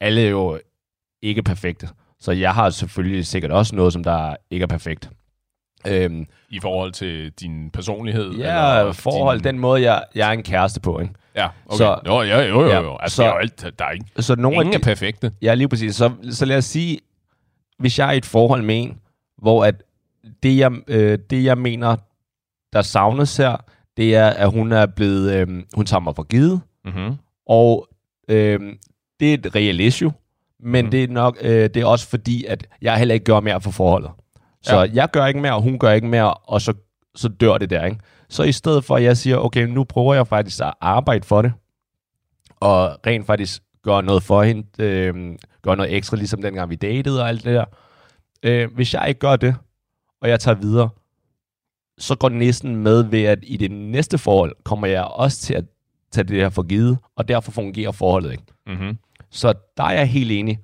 alle 0.00 0.22
er 0.22 0.28
jo 0.28 0.58
ikke 1.22 1.42
perfekte, 1.42 1.88
så 2.20 2.32
jeg 2.32 2.54
har 2.54 2.70
selvfølgelig 2.70 3.26
sikkert 3.26 3.52
også 3.52 3.76
noget, 3.76 3.92
som 3.92 4.04
der 4.04 4.36
ikke 4.50 4.62
er 4.62 4.66
perfekt. 4.66 5.10
Øhm, 5.86 6.26
I 6.50 6.60
forhold 6.60 6.92
til 6.92 7.32
din 7.32 7.70
personlighed? 7.70 8.32
ja, 8.32 8.78
eller 8.78 8.92
forhold, 8.92 9.38
din... 9.38 9.44
den 9.44 9.58
måde, 9.58 9.82
jeg, 9.82 10.04
jeg 10.14 10.28
er 10.28 10.32
en 10.32 10.42
kæreste 10.42 10.80
på, 10.80 11.00
ikke? 11.00 11.14
Ja, 11.38 11.48
okay. 11.66 11.76
Så- 11.76 12.00
jo, 12.06 12.20
jo, 12.22 12.40
jo, 12.40 12.66
Ja, 12.68 12.80
jo. 12.80 12.96
Altså, 13.00 13.16
så- 13.16 13.22
det 13.22 13.28
er 13.28 13.32
jo 13.32 13.38
alt, 13.38 13.78
der 13.78 13.84
er 13.84 13.90
ikke... 13.90 14.06
Så 14.18 14.36
nogle 14.36 14.54
Ingen 14.54 14.72
af 14.72 14.76
er 14.76 14.80
de, 14.80 14.84
perfekte. 14.84 15.32
Ja, 15.42 15.54
lige 15.54 15.68
præcis. 15.68 15.96
Så, 15.96 16.12
så 16.30 16.44
lad 16.44 16.56
os 16.56 16.64
sige, 16.64 16.98
hvis 17.78 17.98
jeg 17.98 18.08
er 18.08 18.12
i 18.12 18.16
et 18.16 18.26
forhold 18.26 18.62
med 18.62 18.82
en, 18.82 18.98
hvor 19.42 19.64
at 19.64 19.74
det, 20.42 20.58
jeg, 20.58 20.72
øh, 20.88 21.18
det, 21.30 21.44
jeg 21.44 21.58
mener, 21.58 21.96
der 22.72 22.82
savnes 22.82 23.36
her, 23.36 23.56
det 23.96 24.14
er, 24.16 24.26
at 24.30 24.50
hun 24.50 24.72
er 24.72 24.86
blevet, 24.86 25.32
øh, 25.32 25.48
hun 25.74 25.86
tager 25.86 26.00
mig 26.00 26.16
for 26.16 26.22
givet, 26.22 26.60
Mm-hmm. 26.84 27.14
og 27.46 27.88
øh, 28.28 28.60
det 29.20 29.30
er 29.30 29.34
et 29.34 29.54
reelt 29.54 29.80
issue, 29.80 30.12
men 30.60 30.84
mm. 30.84 30.90
det 30.90 31.04
er 31.04 31.08
nok, 31.08 31.38
øh, 31.40 31.50
det 31.50 31.76
er 31.76 31.86
også 31.86 32.08
fordi, 32.08 32.44
at 32.44 32.66
jeg 32.82 32.96
heller 32.98 33.14
ikke 33.14 33.24
gør 33.24 33.40
mere 33.40 33.60
for 33.60 33.70
forholdet. 33.70 34.10
Så 34.62 34.76
ja. 34.82 34.90
jeg 34.94 35.10
gør 35.10 35.26
ikke 35.26 35.40
mere, 35.40 35.54
og 35.54 35.62
hun 35.62 35.78
gør 35.78 35.90
ikke 35.92 36.06
mere, 36.06 36.34
og 36.34 36.60
så, 36.60 36.72
så 37.14 37.28
dør 37.28 37.58
det 37.58 37.70
der, 37.70 37.84
ikke? 37.84 38.00
Så 38.28 38.42
i 38.42 38.52
stedet 38.52 38.84
for, 38.84 38.96
at 38.96 39.02
jeg 39.02 39.16
siger, 39.16 39.36
okay, 39.36 39.62
nu 39.66 39.84
prøver 39.84 40.14
jeg 40.14 40.26
faktisk 40.26 40.60
at 40.60 40.74
arbejde 40.80 41.26
for 41.26 41.42
det, 41.42 41.52
og 42.60 42.98
rent 43.06 43.26
faktisk 43.26 43.62
gøre 43.82 44.02
noget 44.02 44.22
for 44.22 44.42
hende, 44.42 44.66
øh, 44.78 45.36
gøre 45.62 45.76
noget 45.76 45.94
ekstra, 45.94 46.16
ligesom 46.16 46.42
dengang 46.42 46.70
vi 46.70 46.74
datede 46.74 47.22
og 47.22 47.28
alt 47.28 47.44
det 47.44 47.54
der. 47.54 47.64
Øh, 48.42 48.74
hvis 48.74 48.94
jeg 48.94 49.08
ikke 49.08 49.20
gør 49.20 49.36
det, 49.36 49.56
og 50.20 50.28
jeg 50.28 50.40
tager 50.40 50.54
videre, 50.54 50.88
så 51.98 52.16
går 52.16 52.28
næsten 52.28 52.76
med 52.76 53.02
ved, 53.02 53.22
at 53.24 53.38
i 53.42 53.56
det 53.56 53.70
næste 53.70 54.18
forhold 54.18 54.56
kommer 54.64 54.86
jeg 54.86 55.04
også 55.04 55.38
til 55.38 55.54
at 55.54 55.64
tage 56.10 56.24
det 56.24 56.36
her 56.36 56.48
for 56.48 56.62
givet, 56.62 56.98
og 57.16 57.28
derfor 57.28 57.52
fungerer 57.52 57.92
forholdet 57.92 58.32
ikke. 58.32 58.44
Mm-hmm. 58.66 58.98
Så 59.30 59.54
der 59.76 59.84
er 59.84 59.92
jeg 59.92 60.08
helt 60.08 60.30
enig. 60.32 60.58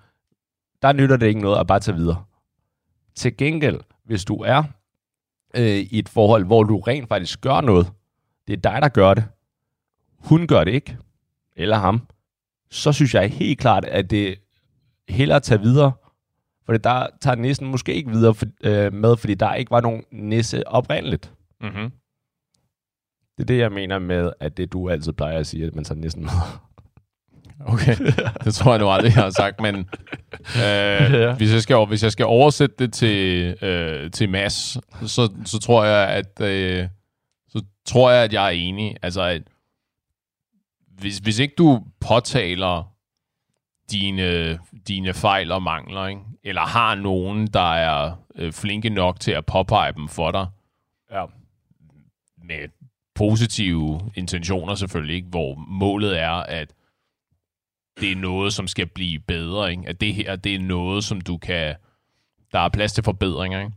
Der 0.83 0.93
nytter 0.93 1.17
det 1.17 1.27
ikke 1.27 1.41
noget 1.41 1.61
at 1.61 1.67
bare 1.67 1.81
tage 1.81 1.97
videre. 1.97 2.25
Til 3.15 3.37
gengæld, 3.37 3.81
hvis 4.05 4.25
du 4.25 4.37
er 4.37 4.63
øh, 5.57 5.65
i 5.65 5.99
et 5.99 6.09
forhold, 6.09 6.45
hvor 6.45 6.63
du 6.63 6.79
rent 6.79 7.09
faktisk 7.09 7.41
gør 7.41 7.61
noget, 7.61 7.93
det 8.47 8.53
er 8.53 8.71
dig, 8.71 8.83
der 8.83 8.89
gør 8.89 9.15
det, 9.15 9.25
hun 10.19 10.47
gør 10.47 10.65
det 10.65 10.73
ikke, 10.73 10.99
eller 11.57 11.77
ham, 11.77 12.09
så 12.71 12.93
synes 12.93 13.15
jeg 13.15 13.31
helt 13.31 13.59
klart, 13.59 13.85
at 13.85 14.11
det 14.11 14.39
hellere 15.09 15.37
at 15.37 15.43
tage 15.43 15.61
videre, 15.61 15.93
for 16.67 16.77
der 16.77 17.07
tager 17.21 17.35
næsten 17.35 17.69
måske 17.69 17.95
ikke 17.95 18.11
videre 18.11 18.35
for, 18.35 18.47
øh, 18.65 18.93
med, 18.93 19.17
fordi 19.17 19.35
der 19.35 19.55
ikke 19.55 19.71
var 19.71 19.81
nogen 19.81 20.05
nisse 20.13 20.69
oprindeligt. 20.69 21.33
Mm-hmm. 21.61 21.91
Det 23.37 23.43
er 23.43 23.47
det, 23.47 23.59
jeg 23.59 23.73
mener 23.73 23.99
med, 23.99 24.33
at 24.41 24.57
det 24.57 24.73
du 24.73 24.89
altid 24.89 25.13
plejer 25.13 25.39
at 25.39 25.47
sige, 25.47 25.67
at 25.67 25.75
man 25.75 25.85
tager 25.85 26.01
næsten 26.01 26.23
med. 26.23 26.31
Okay, 27.67 27.97
det 28.45 28.55
tror 28.55 28.73
jeg 28.73 28.79
nu 28.81 28.91
aldrig, 28.91 29.15
jeg 29.17 29.23
har 29.23 29.31
sagt, 29.31 29.61
men 29.61 29.75
øh, 29.77 31.13
Ja. 31.13 31.35
hvis, 31.35 31.53
jeg 31.53 31.63
skal, 31.63 31.77
hvis 31.87 32.03
jeg 32.03 32.13
skal 32.13 32.27
oversætte 32.27 32.77
det 32.79 32.93
til, 32.93 33.47
øh, 33.65 34.11
til 34.11 34.29
Mads, 34.29 34.55
så, 35.11 35.33
så 35.45 35.59
tror 35.59 35.85
jeg, 35.85 36.09
at 36.09 36.41
øh, 36.41 36.89
så 37.49 37.63
tror 37.87 38.11
jeg, 38.11 38.25
at 38.25 38.33
jeg 38.33 38.45
er 38.47 38.51
enig. 38.51 38.97
Altså, 39.03 39.23
at 39.23 39.43
hvis, 40.99 41.19
hvis 41.19 41.39
ikke 41.39 41.55
du 41.59 41.85
påtaler 42.01 42.91
dine, 43.91 44.59
dine 44.89 45.15
fejl 45.15 45.53
og 45.53 45.63
mangler, 45.63 46.07
ikke? 46.07 46.21
eller 46.45 46.63
har 46.63 46.95
nogen, 46.95 47.47
der 47.47 47.75
er 47.75 48.13
øh, 48.37 48.53
flinke 48.53 48.91
nok 48.91 49.21
til 49.21 49.31
at 49.33 49.47
påpege 49.47 49.93
dem 49.93 50.09
for 50.09 50.31
dig, 50.31 50.47
Ja. 51.13 51.25
med 52.45 52.69
positive 53.15 54.01
intentioner 54.15 54.75
selvfølgelig, 54.75 55.17
ikke? 55.17 55.29
hvor 55.29 55.55
målet 55.69 56.21
er, 56.21 56.31
at 56.31 56.69
det 58.01 58.13
er 58.13 58.17
noget, 58.17 58.53
som 58.53 58.69
skal 58.69 58.87
blive 58.87 59.19
bedre. 59.19 59.71
Ikke? 59.71 59.83
At 59.87 60.01
det 60.01 60.15
her, 60.15 60.37
det 60.37 60.55
er 60.55 60.59
noget, 60.59 61.05
som 61.05 61.21
du 61.21 61.37
kan... 61.37 61.75
Der 62.53 62.61
er 62.61 62.69
plads 62.69 62.93
til 62.93 63.05
forbedringer, 63.05 63.61
ikke? 63.61 63.73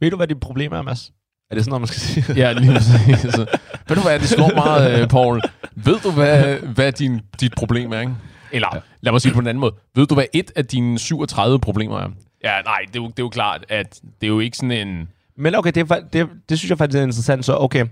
Ved 0.00 0.10
du, 0.10 0.16
hvad 0.16 0.26
dit 0.26 0.40
problem 0.40 0.72
er, 0.72 0.82
Mads? 0.82 1.12
Er 1.50 1.54
det 1.54 1.64
sådan 1.64 1.70
noget, 1.70 1.80
man 1.80 1.86
skal 1.86 2.00
sige? 2.00 2.36
Ja, 2.36 2.52
lige 2.52 2.72
præcis. 2.72 3.20
Så, 3.36 3.46
ved 3.88 3.96
du 3.96 4.02
hvad, 4.02 4.18
det 4.18 4.28
slår 4.28 4.54
meget, 4.54 5.00
øh, 5.00 5.08
Paul. 5.08 5.42
Ved 5.74 6.00
du, 6.00 6.10
hvad, 6.10 6.56
hvad 6.58 6.92
din, 6.92 7.20
dit 7.40 7.54
problem 7.56 7.92
er, 7.92 8.00
ikke? 8.00 8.14
Eller, 8.52 8.68
ja. 8.74 8.80
lad 9.00 9.12
mig 9.12 9.20
sige 9.20 9.30
det 9.30 9.34
på 9.34 9.40
en 9.40 9.46
anden 9.46 9.60
måde. 9.60 9.74
Ved 9.94 10.06
du, 10.06 10.14
hvad 10.14 10.24
et 10.32 10.52
af 10.56 10.66
dine 10.66 10.98
37 10.98 11.60
problemer 11.60 11.98
er? 11.98 12.08
Ja, 12.44 12.60
nej, 12.62 12.78
det 12.86 12.96
er, 12.96 13.02
jo, 13.02 13.06
det 13.06 13.18
er 13.18 13.22
jo 13.22 13.28
klart, 13.28 13.64
at 13.68 14.00
det 14.20 14.26
er 14.26 14.28
jo 14.28 14.40
ikke 14.40 14.56
sådan 14.56 14.88
en... 14.88 15.08
Men 15.36 15.54
okay, 15.54 15.72
det, 15.74 15.90
er, 15.90 16.00
det, 16.12 16.28
det 16.48 16.58
synes 16.58 16.70
jeg 16.70 16.78
faktisk 16.78 16.98
er 16.98 17.02
interessant. 17.02 17.44
Så 17.44 17.56
okay, 17.56 17.86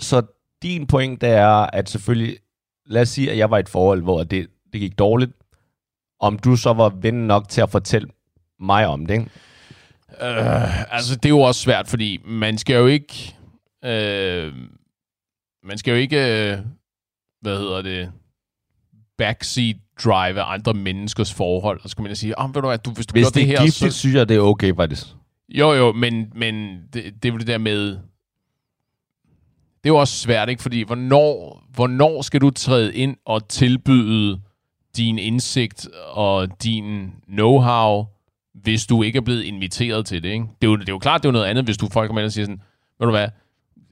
så 0.00 0.22
din 0.62 0.86
point 0.86 1.20
det 1.20 1.28
er, 1.28 1.48
at 1.48 1.90
selvfølgelig, 1.90 2.36
lad 2.86 3.02
os 3.02 3.08
sige, 3.08 3.30
at 3.30 3.38
jeg 3.38 3.50
var 3.50 3.56
i 3.56 3.60
et 3.60 3.68
forhold, 3.68 4.02
hvor 4.02 4.24
det, 4.24 4.46
det 4.80 4.90
gik 4.90 4.98
dårligt. 4.98 5.32
Om 6.20 6.38
du 6.38 6.56
så 6.56 6.72
var 6.72 6.88
ven 6.88 7.14
nok 7.14 7.48
til 7.48 7.60
at 7.60 7.70
fortælle 7.70 8.08
mig 8.60 8.86
om 8.86 9.06
det, 9.06 9.14
ikke? 9.14 9.30
Øh, 10.22 10.94
altså, 10.94 11.16
det 11.16 11.24
er 11.24 11.28
jo 11.28 11.40
også 11.40 11.60
svært, 11.60 11.88
fordi 11.88 12.20
man 12.24 12.58
skal 12.58 12.76
jo 12.76 12.86
ikke... 12.86 13.36
Øh, 13.84 14.52
man 15.64 15.78
skal 15.78 15.90
jo 15.90 15.96
ikke... 15.96 16.16
Øh, 16.16 16.58
hvad 17.40 17.58
hedder 17.58 17.82
det? 17.82 18.12
Backseat 19.18 19.76
drive 20.04 20.40
andre 20.40 20.74
menneskers 20.74 21.34
forhold. 21.34 21.80
Og 21.82 21.90
så 21.90 21.96
kan 21.96 22.04
man 22.04 22.16
sige, 22.16 22.38
oh, 22.38 22.54
ved 22.54 22.62
du 22.62 22.68
hvad, 22.68 22.78
du, 22.78 22.90
hvis 22.90 23.06
du 23.06 23.12
Hvis 23.12 23.24
gør 23.24 23.30
det 23.30 23.42
er 23.42 23.46
det 23.46 23.58
her, 23.58 23.64
giftigt, 23.64 23.92
så... 23.92 23.98
synes 23.98 24.14
jeg, 24.16 24.28
det 24.28 24.36
er 24.36 24.40
okay 24.40 24.74
faktisk. 24.76 25.06
Jo, 25.48 25.72
jo, 25.72 25.92
men, 25.92 26.32
men 26.34 26.78
det, 26.92 27.22
det 27.22 27.28
er 27.28 27.32
jo 27.32 27.38
det 27.38 27.46
der 27.46 27.58
med... 27.58 27.98
Det 29.84 29.90
er 29.90 29.94
jo 29.94 29.96
også 29.96 30.16
svært, 30.16 30.48
ikke? 30.48 30.62
Fordi 30.62 30.82
hvornår, 30.82 31.62
hvornår 31.74 32.22
skal 32.22 32.40
du 32.40 32.50
træde 32.50 32.94
ind 32.94 33.16
og 33.24 33.48
tilbyde 33.48 34.40
din 34.98 35.18
indsigt 35.18 35.88
og 36.12 36.62
din 36.62 37.12
know-how, 37.38 38.06
hvis 38.54 38.86
du 38.86 39.02
ikke 39.02 39.16
er 39.16 39.20
blevet 39.20 39.42
inviteret 39.42 40.06
til 40.06 40.22
det, 40.22 40.28
ikke? 40.28 40.44
Det 40.62 40.66
er 40.66 40.70
jo, 40.70 40.76
det 40.76 40.88
er 40.88 40.92
jo 40.92 40.98
klart, 40.98 41.22
det 41.22 41.28
er 41.28 41.32
noget 41.32 41.46
andet, 41.46 41.64
hvis 41.64 41.76
du 41.76 41.88
folk 41.92 42.08
kommer 42.08 42.20
ind 42.20 42.26
og 42.26 42.32
siger 42.32 42.44
sådan, 42.44 42.60
ved 43.00 43.06
du 43.06 43.10
hvad, 43.10 43.28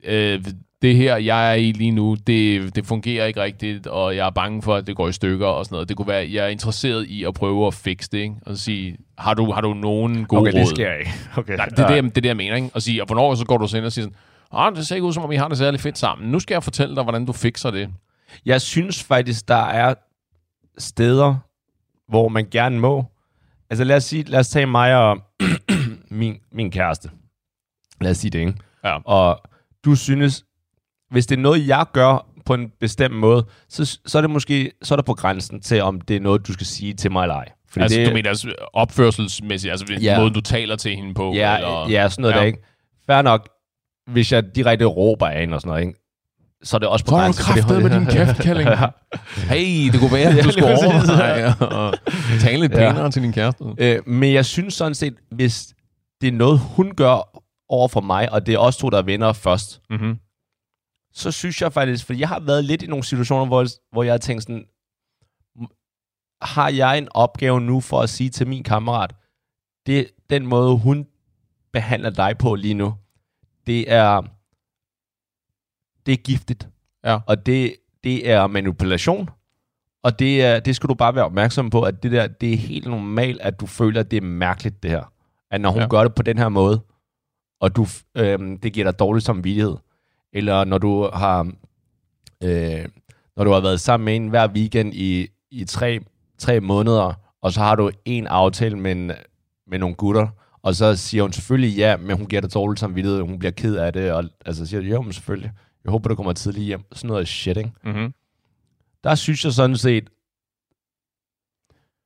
øh, 0.04 0.44
det 0.82 0.96
her, 0.96 1.16
jeg 1.16 1.50
er 1.50 1.54
i 1.54 1.72
lige 1.72 1.90
nu, 1.90 2.16
det, 2.26 2.76
det 2.76 2.86
fungerer 2.86 3.26
ikke 3.26 3.42
rigtigt, 3.42 3.86
og 3.86 4.16
jeg 4.16 4.26
er 4.26 4.30
bange 4.30 4.62
for, 4.62 4.74
at 4.74 4.86
det 4.86 4.96
går 4.96 5.08
i 5.08 5.12
stykker 5.12 5.46
og 5.46 5.64
sådan 5.64 5.74
noget. 5.74 5.88
Det 5.88 5.96
kunne 5.96 6.08
være, 6.08 6.28
jeg 6.32 6.44
er 6.44 6.48
interesseret 6.48 7.06
i 7.06 7.24
at 7.24 7.34
prøve 7.34 7.66
at 7.66 7.74
fikse 7.74 8.08
det, 8.12 8.18
ikke? 8.18 8.34
Og 8.46 8.56
så 8.56 8.64
sige, 8.64 8.96
har 9.18 9.34
du, 9.34 9.52
har 9.52 9.60
du 9.60 9.74
nogen 9.74 10.24
gode 10.24 10.40
Okay, 10.40 10.52
råd? 10.52 10.60
det 10.60 10.68
sker 10.68 10.92
ikke. 10.94 11.10
Okay. 11.38 11.56
Nej, 11.56 11.66
det 11.66 11.78
er 11.78 11.86
det, 11.86 12.04
det, 12.04 12.16
er 12.16 12.20
det, 12.20 12.28
jeg 12.28 12.36
mener, 12.36 12.56
ikke? 12.56 12.70
Og, 12.74 12.82
sige, 12.82 13.02
og 13.02 13.06
hvornår 13.06 13.34
så 13.34 13.44
går 13.44 13.58
du 13.58 13.66
så 13.66 13.76
ind 13.76 13.86
og 13.86 13.92
siger 13.92 14.04
sådan, 14.04 14.16
ah, 14.52 14.76
det 14.76 14.86
ser 14.86 14.94
ikke 14.94 15.06
ud, 15.06 15.12
som 15.12 15.22
om 15.22 15.32
I 15.32 15.36
har 15.36 15.48
det 15.48 15.58
særlig 15.58 15.80
fedt 15.80 15.98
sammen. 15.98 16.30
Nu 16.30 16.40
skal 16.40 16.54
jeg 16.54 16.62
fortælle 16.62 16.96
dig, 16.96 17.02
hvordan 17.02 17.26
du 17.26 17.32
fikser 17.32 17.70
det. 17.70 17.88
Jeg 18.46 18.60
synes 18.60 19.02
faktisk, 19.02 19.48
der 19.48 19.64
er 19.64 19.94
steder, 20.78 21.36
hvor 22.08 22.28
man 22.28 22.46
gerne 22.50 22.78
må. 22.80 23.04
Altså 23.70 23.84
lad 23.84 23.96
os, 23.96 24.04
sige, 24.04 24.22
lad 24.22 24.40
os 24.40 24.48
tage 24.48 24.66
mig 24.66 24.96
og 24.96 25.18
min, 26.10 26.36
min 26.52 26.70
kæreste. 26.70 27.10
Lad 28.00 28.10
os 28.10 28.16
sige 28.16 28.30
det, 28.30 28.38
ikke? 28.38 28.54
Ja. 28.84 28.98
Og 29.04 29.40
du 29.84 29.94
synes, 29.94 30.44
hvis 31.10 31.26
det 31.26 31.38
er 31.38 31.40
noget, 31.42 31.68
jeg 31.68 31.86
gør 31.92 32.26
på 32.46 32.54
en 32.54 32.70
bestemt 32.80 33.14
måde, 33.14 33.46
så, 33.68 33.98
så 34.06 34.18
er 34.18 34.22
det 34.22 34.30
måske 34.30 34.72
så 34.82 34.94
er 34.94 34.96
der 34.96 35.02
på 35.02 35.14
grænsen 35.14 35.60
til, 35.60 35.82
om 35.82 36.00
det 36.00 36.16
er 36.16 36.20
noget, 36.20 36.46
du 36.46 36.52
skal 36.52 36.66
sige 36.66 36.94
til 36.94 37.12
mig 37.12 37.22
eller 37.22 37.34
ej. 37.34 37.52
Fordi 37.68 37.82
altså, 37.82 37.98
det, 37.98 38.08
du 38.08 38.14
mener 38.14 38.28
altså, 38.28 38.54
opførselsmæssigt, 38.72 39.70
altså 39.70 39.86
Ja. 40.00 40.18
måden, 40.20 40.34
du 40.34 40.40
taler 40.40 40.76
til 40.76 40.96
hende 40.96 41.14
på? 41.14 41.32
Ja, 41.32 41.56
eller, 41.56 41.88
ja 41.90 42.08
sådan 42.08 42.22
noget. 42.22 42.34
Ja. 42.34 42.40
der, 42.40 42.46
ikke? 42.46 42.58
Fair 43.06 43.22
nok, 43.22 43.48
hvis 44.06 44.32
jeg 44.32 44.54
direkte 44.56 44.84
råber 44.84 45.26
af 45.26 45.40
hende 45.40 45.54
og 45.54 45.60
sådan 45.60 45.68
noget, 45.70 45.86
ikke? 45.86 46.05
Så 46.62 46.76
er 46.76 46.78
det 46.78 46.88
også 46.88 47.04
på 47.04 47.08
Så 47.10 47.16
grænsen. 47.16 47.44
for 47.44 47.52
det- 47.52 47.62
kraftet 47.62 47.82
med 47.82 47.90
din 48.00 48.06
kæft, 48.06 48.40
Kælling. 48.46 48.68
Hey, 49.48 49.92
det 49.92 50.00
kunne 50.00 50.12
være, 50.12 50.28
at 50.28 50.36
Ja, 50.36 50.42
du 50.42 50.50
skulle 50.52 50.66
overveje 50.66 51.54
og 51.60 51.94
tale 52.40 52.60
lidt 52.60 52.72
Ja. 52.72 52.78
pænere 52.92 53.10
til 53.10 53.22
din 53.22 53.32
kæreste. 53.32 53.64
Øh, 53.78 54.02
men 54.08 54.32
jeg 54.32 54.44
synes 54.46 54.74
sådan 54.74 54.94
set, 54.94 55.14
hvis 55.30 55.74
det 56.20 56.28
er 56.28 56.32
noget, 56.32 56.58
hun 56.58 56.94
gør 56.94 57.42
over 57.68 57.88
for 57.88 58.00
mig, 58.00 58.32
og 58.32 58.46
det 58.46 58.54
er 58.54 58.58
os 58.58 58.76
to, 58.76 58.90
der 58.90 59.02
vinder 59.02 59.32
først, 59.32 59.80
Mm-hmm. 59.90 60.18
så 61.12 61.30
synes 61.30 61.62
jeg 61.62 61.72
faktisk, 61.72 62.06
for 62.06 62.12
jeg 62.12 62.28
har 62.28 62.40
været 62.40 62.64
lidt 62.64 62.82
i 62.82 62.86
nogle 62.86 63.04
situationer, 63.04 63.46
hvor, 63.46 63.66
hvor 63.92 64.02
jeg 64.02 64.12
har 64.12 64.18
tænkt 64.18 64.42
sådan, 64.42 64.64
"M- 65.58 66.38
har 66.42 66.68
jeg 66.68 66.98
en 66.98 67.08
opgave 67.10 67.60
nu 67.60 67.80
for 67.80 68.00
at 68.00 68.10
sige 68.10 68.30
til 68.30 68.46
min 68.48 68.62
kammerat, 68.62 69.14
det 69.86 70.06
den 70.30 70.46
måde, 70.46 70.78
hun 70.78 71.06
behandler 71.72 72.10
dig 72.10 72.38
på 72.38 72.54
lige 72.54 72.74
nu, 72.74 72.94
det 73.66 73.92
er, 73.92 74.22
det 76.06 76.12
er 76.12 76.16
giftigt. 76.16 76.68
Ja. 77.04 77.18
Og 77.26 77.46
det, 77.46 77.74
det 78.04 78.30
er 78.30 78.46
manipulation. 78.46 79.30
Og 80.02 80.18
det, 80.18 80.44
er, 80.44 80.60
det 80.60 80.76
skal 80.76 80.88
du 80.88 80.94
bare 80.94 81.14
være 81.14 81.24
opmærksom 81.24 81.70
på, 81.70 81.82
at 81.82 82.02
det 82.02 82.12
der, 82.12 82.26
det 82.26 82.52
er 82.52 82.56
helt 82.56 82.86
normalt, 82.86 83.40
at 83.40 83.60
du 83.60 83.66
føler, 83.66 84.00
at 84.00 84.10
det 84.10 84.16
er 84.16 84.20
mærkeligt, 84.20 84.82
det 84.82 84.90
her. 84.90 85.12
At 85.50 85.60
når 85.60 85.70
hun 85.70 85.80
ja. 85.80 85.88
Gør 85.88 86.02
det 86.02 86.14
på 86.14 86.22
den 86.22 86.38
her 86.38 86.48
måde, 86.48 86.80
og 87.60 87.76
du, 87.76 87.86
øhm, 88.16 88.58
det 88.58 88.72
giver 88.72 88.90
dig 88.90 88.98
dårlig 88.98 89.22
samvittighed, 89.22 89.76
eller 90.32 90.64
når 90.64 90.78
du 90.78 91.10
har 91.14 91.52
øh, 92.42 92.88
når 93.36 93.44
du 93.44 93.50
har 93.50 93.60
været 93.60 93.80
sammen 93.80 94.04
med 94.04 94.16
en 94.16 94.28
hver 94.28 94.48
weekend 94.48 94.94
i, 94.94 95.28
i 95.50 95.64
tre, 95.64 96.00
tre 96.38 96.60
måneder, 96.60 97.12
og 97.42 97.52
så 97.52 97.60
har 97.60 97.74
du 97.76 97.90
en 98.04 98.26
aftale 98.26 98.78
med, 98.78 98.92
en, 98.92 99.12
med 99.66 99.78
nogle 99.78 99.94
gutter, 99.94 100.28
og 100.62 100.74
så 100.74 100.96
siger 100.96 101.22
hun 101.22 101.32
selvfølgelig 101.32 101.76
ja, 101.76 101.96
men 101.96 102.16
hun 102.16 102.26
giver 102.26 102.40
dig 102.40 102.54
dårligt 102.54 102.80
samvittighed, 102.80 103.20
hun 103.20 103.38
bliver 103.38 103.52
ked 103.52 103.76
af 103.76 103.92
det, 103.92 104.12
og 104.12 104.24
altså 104.46 104.66
siger, 104.66 104.80
jo, 104.80 105.02
men 105.02 105.12
selvfølgelig, 105.12 105.50
jeg 105.86 105.90
håber, 105.90 106.08
du 106.08 106.14
kommer 106.14 106.32
tidligt 106.32 106.66
hjem. 106.66 106.84
Sådan 106.92 107.08
noget 107.08 107.28
shit, 107.28 107.56
ikke? 107.56 107.72
Mm-hmm. 107.84 108.14
der 109.04 109.14
synes 109.14 109.44
jeg 109.44 109.52
sådan 109.52 109.76
set, 109.76 110.08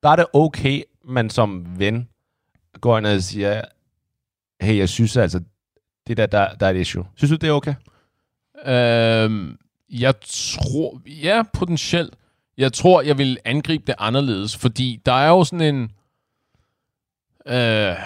der 0.03 0.09
er 0.09 0.17
det 0.17 0.27
okay, 0.33 0.83
man 1.05 1.31
som 1.31 1.79
ven 1.79 2.09
går 2.81 2.99
ind 2.99 3.07
og 3.07 3.23
siger, 3.23 3.63
hey, 4.61 4.77
jeg 4.77 4.89
synes 4.89 5.17
altså, 5.17 5.41
det 6.07 6.17
der, 6.17 6.27
der, 6.27 6.55
der 6.55 6.67
er 6.67 6.71
et 6.71 6.77
issue. 6.77 7.07
Synes 7.15 7.31
du, 7.31 7.37
det 7.37 7.49
er 7.49 7.53
okay? 7.53 7.75
Øhm, 8.67 9.59
jeg 9.91 10.15
tror, 10.21 11.01
ja, 11.07 11.43
potentielt. 11.53 12.17
Jeg 12.57 12.73
tror, 12.73 13.03
jeg 13.03 13.19
vil 13.19 13.39
angribe 13.45 13.85
det 13.87 13.95
anderledes, 13.99 14.57
fordi 14.57 15.01
der 15.07 15.13
er 15.13 15.29
jo 15.29 15.45
sådan 15.45 15.75
en... 15.75 15.83
Øh, 17.47 17.97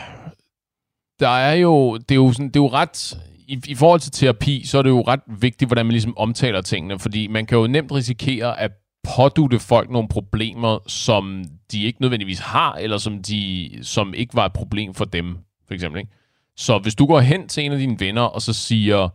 der 1.21 1.29
er 1.29 1.53
jo, 1.53 1.97
det 1.97 2.11
er 2.11 2.15
jo, 2.15 2.33
sådan, 2.33 2.49
det 2.49 2.57
er 2.57 2.61
jo 2.61 2.69
ret, 2.69 3.19
i, 3.49 3.61
i 3.67 3.75
forhold 3.75 4.01
til 4.01 4.13
terapi, 4.13 4.67
så 4.67 4.79
er 4.79 4.83
det 4.83 4.91
jo 4.91 5.01
ret 5.01 5.21
vigtigt, 5.41 5.69
hvordan 5.69 5.87
man 5.87 5.93
ligesom 5.93 6.19
omtaler 6.19 6.61
tingene, 6.61 6.99
fordi 6.99 7.27
man 7.27 7.47
kan 7.47 7.59
jo 7.59 7.67
nemt 7.67 7.93
risikere 7.93 8.61
at 8.61 8.73
pådute 9.17 9.59
folk 9.59 9.91
nogle 9.91 10.09
problemer, 10.09 10.79
som 10.87 11.45
de 11.73 11.85
ikke 11.85 12.01
nødvendigvis 12.01 12.39
har, 12.39 12.75
eller 12.75 12.99
som, 12.99 13.23
de, 13.23 13.71
som 13.83 14.15
ikke 14.15 14.35
var 14.35 14.47
et 14.47 14.53
problem 14.53 14.95
for 14.95 15.05
dem, 15.05 15.37
for 15.67 15.75
eksempel. 15.75 16.01
Ikke? 16.01 16.13
Så 16.57 16.79
hvis 16.79 16.95
du 16.95 17.07
går 17.07 17.21
hen 17.21 17.49
til 17.49 17.65
en 17.65 17.73
af 17.73 17.79
dine 17.79 18.01
venner, 18.01 18.23
og 18.23 18.43
så 18.43 18.53
siger, 18.53 19.09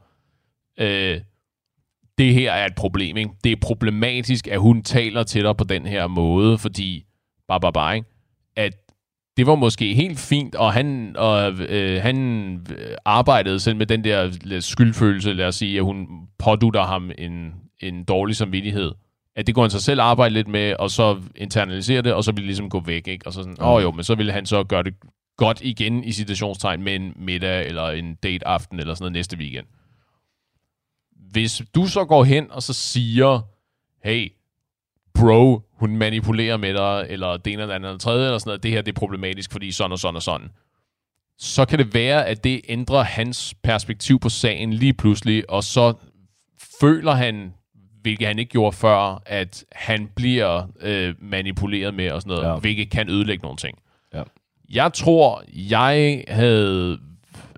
øh, 0.80 1.22
det 2.18 2.34
her 2.34 2.52
er 2.52 2.65
et 2.65 2.76
problem, 2.76 3.18
ikke? 3.18 3.32
Det 3.44 3.52
er 3.52 3.56
problematisk, 3.62 4.48
at 4.48 4.60
hun 4.60 4.84
taler 4.84 5.24
til 5.24 5.44
dig 5.44 5.58
på 5.58 5.63
den 5.63 5.86
her 5.86 6.08
måde, 6.08 6.58
fordi, 6.58 7.06
bare, 7.48 7.60
bare, 7.60 7.74
bare, 7.74 7.96
ikke? 7.96 8.08
At 8.56 8.74
det 9.39 9.47
var 9.47 9.56
måske 9.56 9.93
helt 9.93 10.19
fint, 10.19 10.56
og 10.56 10.73
han, 10.73 11.15
og, 11.17 11.52
øh, 11.52 12.02
han 12.02 12.67
arbejdede 13.06 13.60
selv 13.60 13.78
med 13.78 13.86
den 13.86 14.04
der 14.04 14.60
skyldfølelse, 14.60 15.34
lad 15.34 15.45
os 15.45 15.56
sige, 15.56 15.78
at 15.78 15.84
hun 15.84 16.08
pådutter 16.39 16.84
ham 16.84 17.12
en, 17.17 17.54
en 17.80 18.04
dårlig 18.04 18.36
samvittighed. 18.36 18.91
At 19.36 19.47
det 19.47 19.56
går 19.56 19.62
han 19.62 19.71
sig 19.71 19.82
selv 19.82 20.02
arbejde 20.02 20.34
lidt 20.34 20.47
med, 20.47 20.75
og 20.80 20.91
så 20.91 21.21
internalisere 21.36 22.02
det, 22.02 22.13
og 22.13 22.23
så 22.23 22.32
vil 22.32 22.38
det 22.38 22.45
ligesom 22.45 22.69
gå 22.69 22.80
væk, 22.80 23.08
ikke? 23.08 23.28
Og 23.28 23.34
så 23.34 23.41
sådan, 23.41 23.62
åh 23.62 23.67
oh, 23.67 23.84
jo, 23.84 23.91
men 23.91 24.04
så 24.04 24.15
ville 24.15 24.32
han 24.32 24.45
så 24.45 24.63
gøre 24.63 24.84
det 24.84 24.93
godt 25.38 25.62
igen 25.62 26.04
i 26.04 26.12
situationstegn 26.12 26.84
med 26.84 26.95
en 26.95 27.13
middag, 27.15 27.67
eller 27.67 27.89
en 27.89 28.15
date 28.15 28.47
aften, 28.47 28.80
eller 28.80 28.93
sådan 28.93 29.04
noget 29.04 29.13
næste 29.13 29.38
weekend. 29.38 29.65
Hvis 31.32 31.62
du 31.75 31.88
så 31.88 32.06
går 32.06 32.23
hen 32.23 32.52
og 32.52 32.63
så 32.63 32.73
siger, 32.73 33.41
hey, 34.04 34.32
bro, 35.13 35.62
hun 35.80 35.96
manipulerer 35.98 36.58
med 36.58 36.74
dig, 36.74 37.06
eller 37.10 37.38
det 37.38 37.54
ene 37.54 37.62
eller 37.62 37.76
andet 37.76 37.89
eller 37.89 38.00
tredje, 38.00 38.26
eller 38.26 38.38
sådan 38.38 38.50
noget, 38.50 38.63
det 38.63 38.72
her 38.72 38.82
det 38.82 38.92
er 38.92 39.00
problematisk, 39.00 39.52
fordi 39.52 39.72
sådan 39.72 39.92
og 39.92 40.00
sådan 40.00 40.15
og 40.15 40.22
sådan. 40.22 40.48
Så 41.38 41.65
kan 41.65 41.80
det 41.80 41.94
være, 41.94 42.26
at 42.28 42.44
det 42.44 42.62
ændrer 42.70 43.04
hans 43.04 43.54
perspektiv 43.63 44.20
på 44.20 44.30
sagen 44.30 44.74
lige 44.74 44.94
pludselig, 44.94 45.50
og 45.50 45.63
så 45.63 45.94
føler 46.82 47.12
han, 47.12 47.54
hvilket 48.02 48.28
han 48.28 48.39
ikke 48.39 48.52
gjorde 48.52 48.76
før, 48.78 49.22
at 49.26 49.65
han 49.72 50.10
bliver 50.15 50.68
øh, 50.82 51.15
manipuleret 51.20 51.94
med 51.94 52.12
og 52.12 52.22
sådan 52.22 52.36
noget, 52.38 52.54
Ja. 52.54 52.60
hvilket 52.60 52.89
kan 52.89 53.10
ødelægge 53.10 53.42
nogle 53.42 53.58
ting. 53.58 53.78
Ja. 54.13 54.24
Jeg 54.70 54.94
tror, 54.94 55.44
jeg 55.54 56.24
havde... 56.28 57.00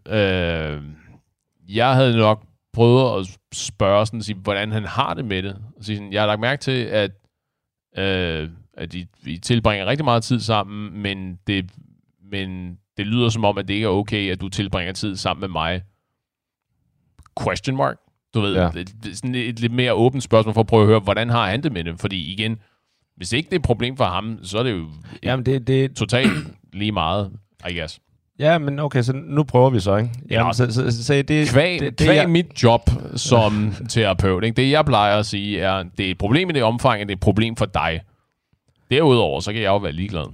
Øh, 0.07 0.81
jeg 1.69 1.93
havde 1.95 2.17
nok 2.17 2.43
prøvet 2.73 3.19
at 3.19 3.37
spørge, 3.53 4.05
sådan, 4.05 4.19
at 4.19 4.25
sige, 4.25 4.35
hvordan 4.43 4.71
han 4.71 4.85
har 4.85 5.13
det 5.13 5.25
med 5.25 5.43
det. 5.43 5.57
Sige, 5.81 5.97
sådan, 5.97 6.13
jeg 6.13 6.21
har 6.21 6.27
lagt 6.27 6.41
mærke 6.41 6.59
til, 6.61 6.71
at, 6.85 7.11
øh, 7.97 8.49
at 8.73 8.93
I, 8.93 9.05
I 9.25 9.37
tilbringer 9.37 9.85
rigtig 9.85 10.05
meget 10.05 10.23
tid 10.23 10.39
sammen, 10.39 11.01
men 11.01 11.39
det, 11.47 11.71
men 12.31 12.77
det 12.97 13.07
lyder 13.07 13.29
som 13.29 13.45
om, 13.45 13.57
at 13.57 13.67
det 13.67 13.73
ikke 13.73 13.85
er 13.85 13.89
okay, 13.89 14.31
at 14.31 14.41
du 14.41 14.49
tilbringer 14.49 14.93
tid 14.93 15.15
sammen 15.15 15.41
med 15.41 15.49
mig. 15.49 15.81
Question 17.43 17.75
mark? 17.77 17.97
Du 18.33 18.41
ved, 18.41 18.53
Ja. 18.55 18.61
ja. 18.75 18.79
et, 18.79 19.17
sådan 19.17 19.35
et 19.35 19.59
lidt 19.59 19.71
mere 19.73 19.93
åbent 19.93 20.23
spørgsmål 20.23 20.53
for 20.53 20.61
at 20.61 20.67
prøve 20.67 20.81
at 20.81 20.87
høre, 20.87 20.99
hvordan 20.99 21.29
har 21.29 21.49
han 21.49 21.63
det 21.63 21.71
med 21.71 21.83
det? 21.83 21.99
Fordi 21.99 22.31
igen, 22.33 22.59
hvis 23.15 23.33
ikke 23.33 23.47
det 23.49 23.55
er 23.55 23.59
et 23.59 23.65
problem 23.65 23.97
for 23.97 24.05
ham, 24.05 24.39
så 24.43 24.57
er 24.57 24.63
det 24.63 24.71
jo 24.71 24.89
Jamen, 25.23 25.45
det, 25.45 25.67
det, 25.67 25.95
totalt 25.95 26.31
lige 26.73 26.91
meget, 26.91 27.31
I 27.69 27.77
guess. 27.77 27.99
Ja, 28.39 28.57
men 28.57 28.79
okay, 28.79 29.01
så 29.01 29.13
nu 29.25 29.43
prøver 29.43 29.69
vi 29.69 29.79
så, 29.79 29.95
ikke? 29.95 30.09
Jamen, 30.29 30.47
Ja. 30.47 30.53
så, 30.53 30.71
så, 30.71 30.91
så, 30.91 31.03
så 31.03 31.13
det, 31.27 31.49
Kvæg, 31.49 31.79
det, 31.79 31.99
det, 31.99 32.07
kvæg 32.07 32.15
jeg- 32.15 32.29
mit 32.29 32.63
job 32.63 32.89
som 33.15 33.73
terapeut, 33.89 34.43
ikke? 34.43 34.55
det 34.61 34.71
jeg 34.71 34.85
plejer 34.85 35.17
at 35.17 35.25
sige 35.25 35.59
er, 35.59 35.83
det 35.97 36.05
er 36.07 36.11
et 36.11 36.17
problem 36.17 36.49
i 36.49 36.53
det 36.53 36.63
omfang, 36.63 37.01
at 37.01 37.07
det 37.07 37.13
er 37.13 37.17
et 37.17 37.21
problem 37.21 37.55
for 37.55 37.65
dig. 37.65 37.99
Derudover, 38.91 39.39
så 39.39 39.51
kan 39.53 39.61
jeg 39.61 39.67
jo 39.67 39.77
være 39.77 39.91
ligeglad. 39.91 40.25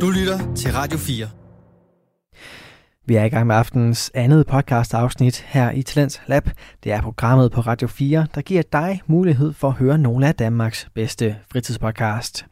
Du 0.00 0.10
lytter 0.10 0.54
til 0.54 0.72
Radio 0.72 0.98
4. 0.98 1.26
Vi 3.06 3.16
er 3.16 3.24
i 3.24 3.28
gang 3.28 3.46
med 3.46 3.56
aftenens 3.56 4.10
andet 4.14 4.46
podcast 4.46 4.94
afsnit 4.94 5.40
her 5.48 5.70
i 5.70 5.82
Talents 5.82 6.20
Lab. 6.26 6.48
Det 6.84 6.92
er 6.92 7.02
programmet 7.02 7.52
på 7.52 7.60
Radio 7.60 7.88
4, 7.88 8.26
der 8.34 8.42
giver 8.42 8.62
dig 8.72 9.00
mulighed 9.06 9.52
for 9.52 9.68
at 9.68 9.74
høre 9.74 9.98
nogle 9.98 10.28
af 10.28 10.34
Danmarks 10.34 10.88
bedste 10.94 11.36
fritidspodcast. 11.52 12.46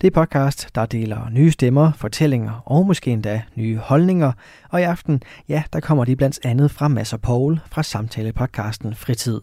Det 0.00 0.06
er 0.06 0.10
podcast, 0.10 0.74
der 0.74 0.86
deler 0.86 1.30
nye 1.30 1.50
stemmer, 1.50 1.92
fortællinger 1.92 2.62
og 2.66 2.86
måske 2.86 3.10
endda 3.10 3.42
nye 3.54 3.76
holdninger. 3.76 4.32
Og 4.70 4.80
i 4.80 4.84
aften, 4.84 5.22
ja, 5.48 5.62
der 5.72 5.80
kommer 5.80 6.04
de 6.04 6.16
blandt 6.16 6.40
andet 6.44 6.70
fra 6.70 6.88
Mads 6.88 7.12
og 7.12 7.20
Paul 7.20 7.60
fra 7.66 7.82
samtalepodcasten 7.82 8.94
Fritid. 8.94 9.40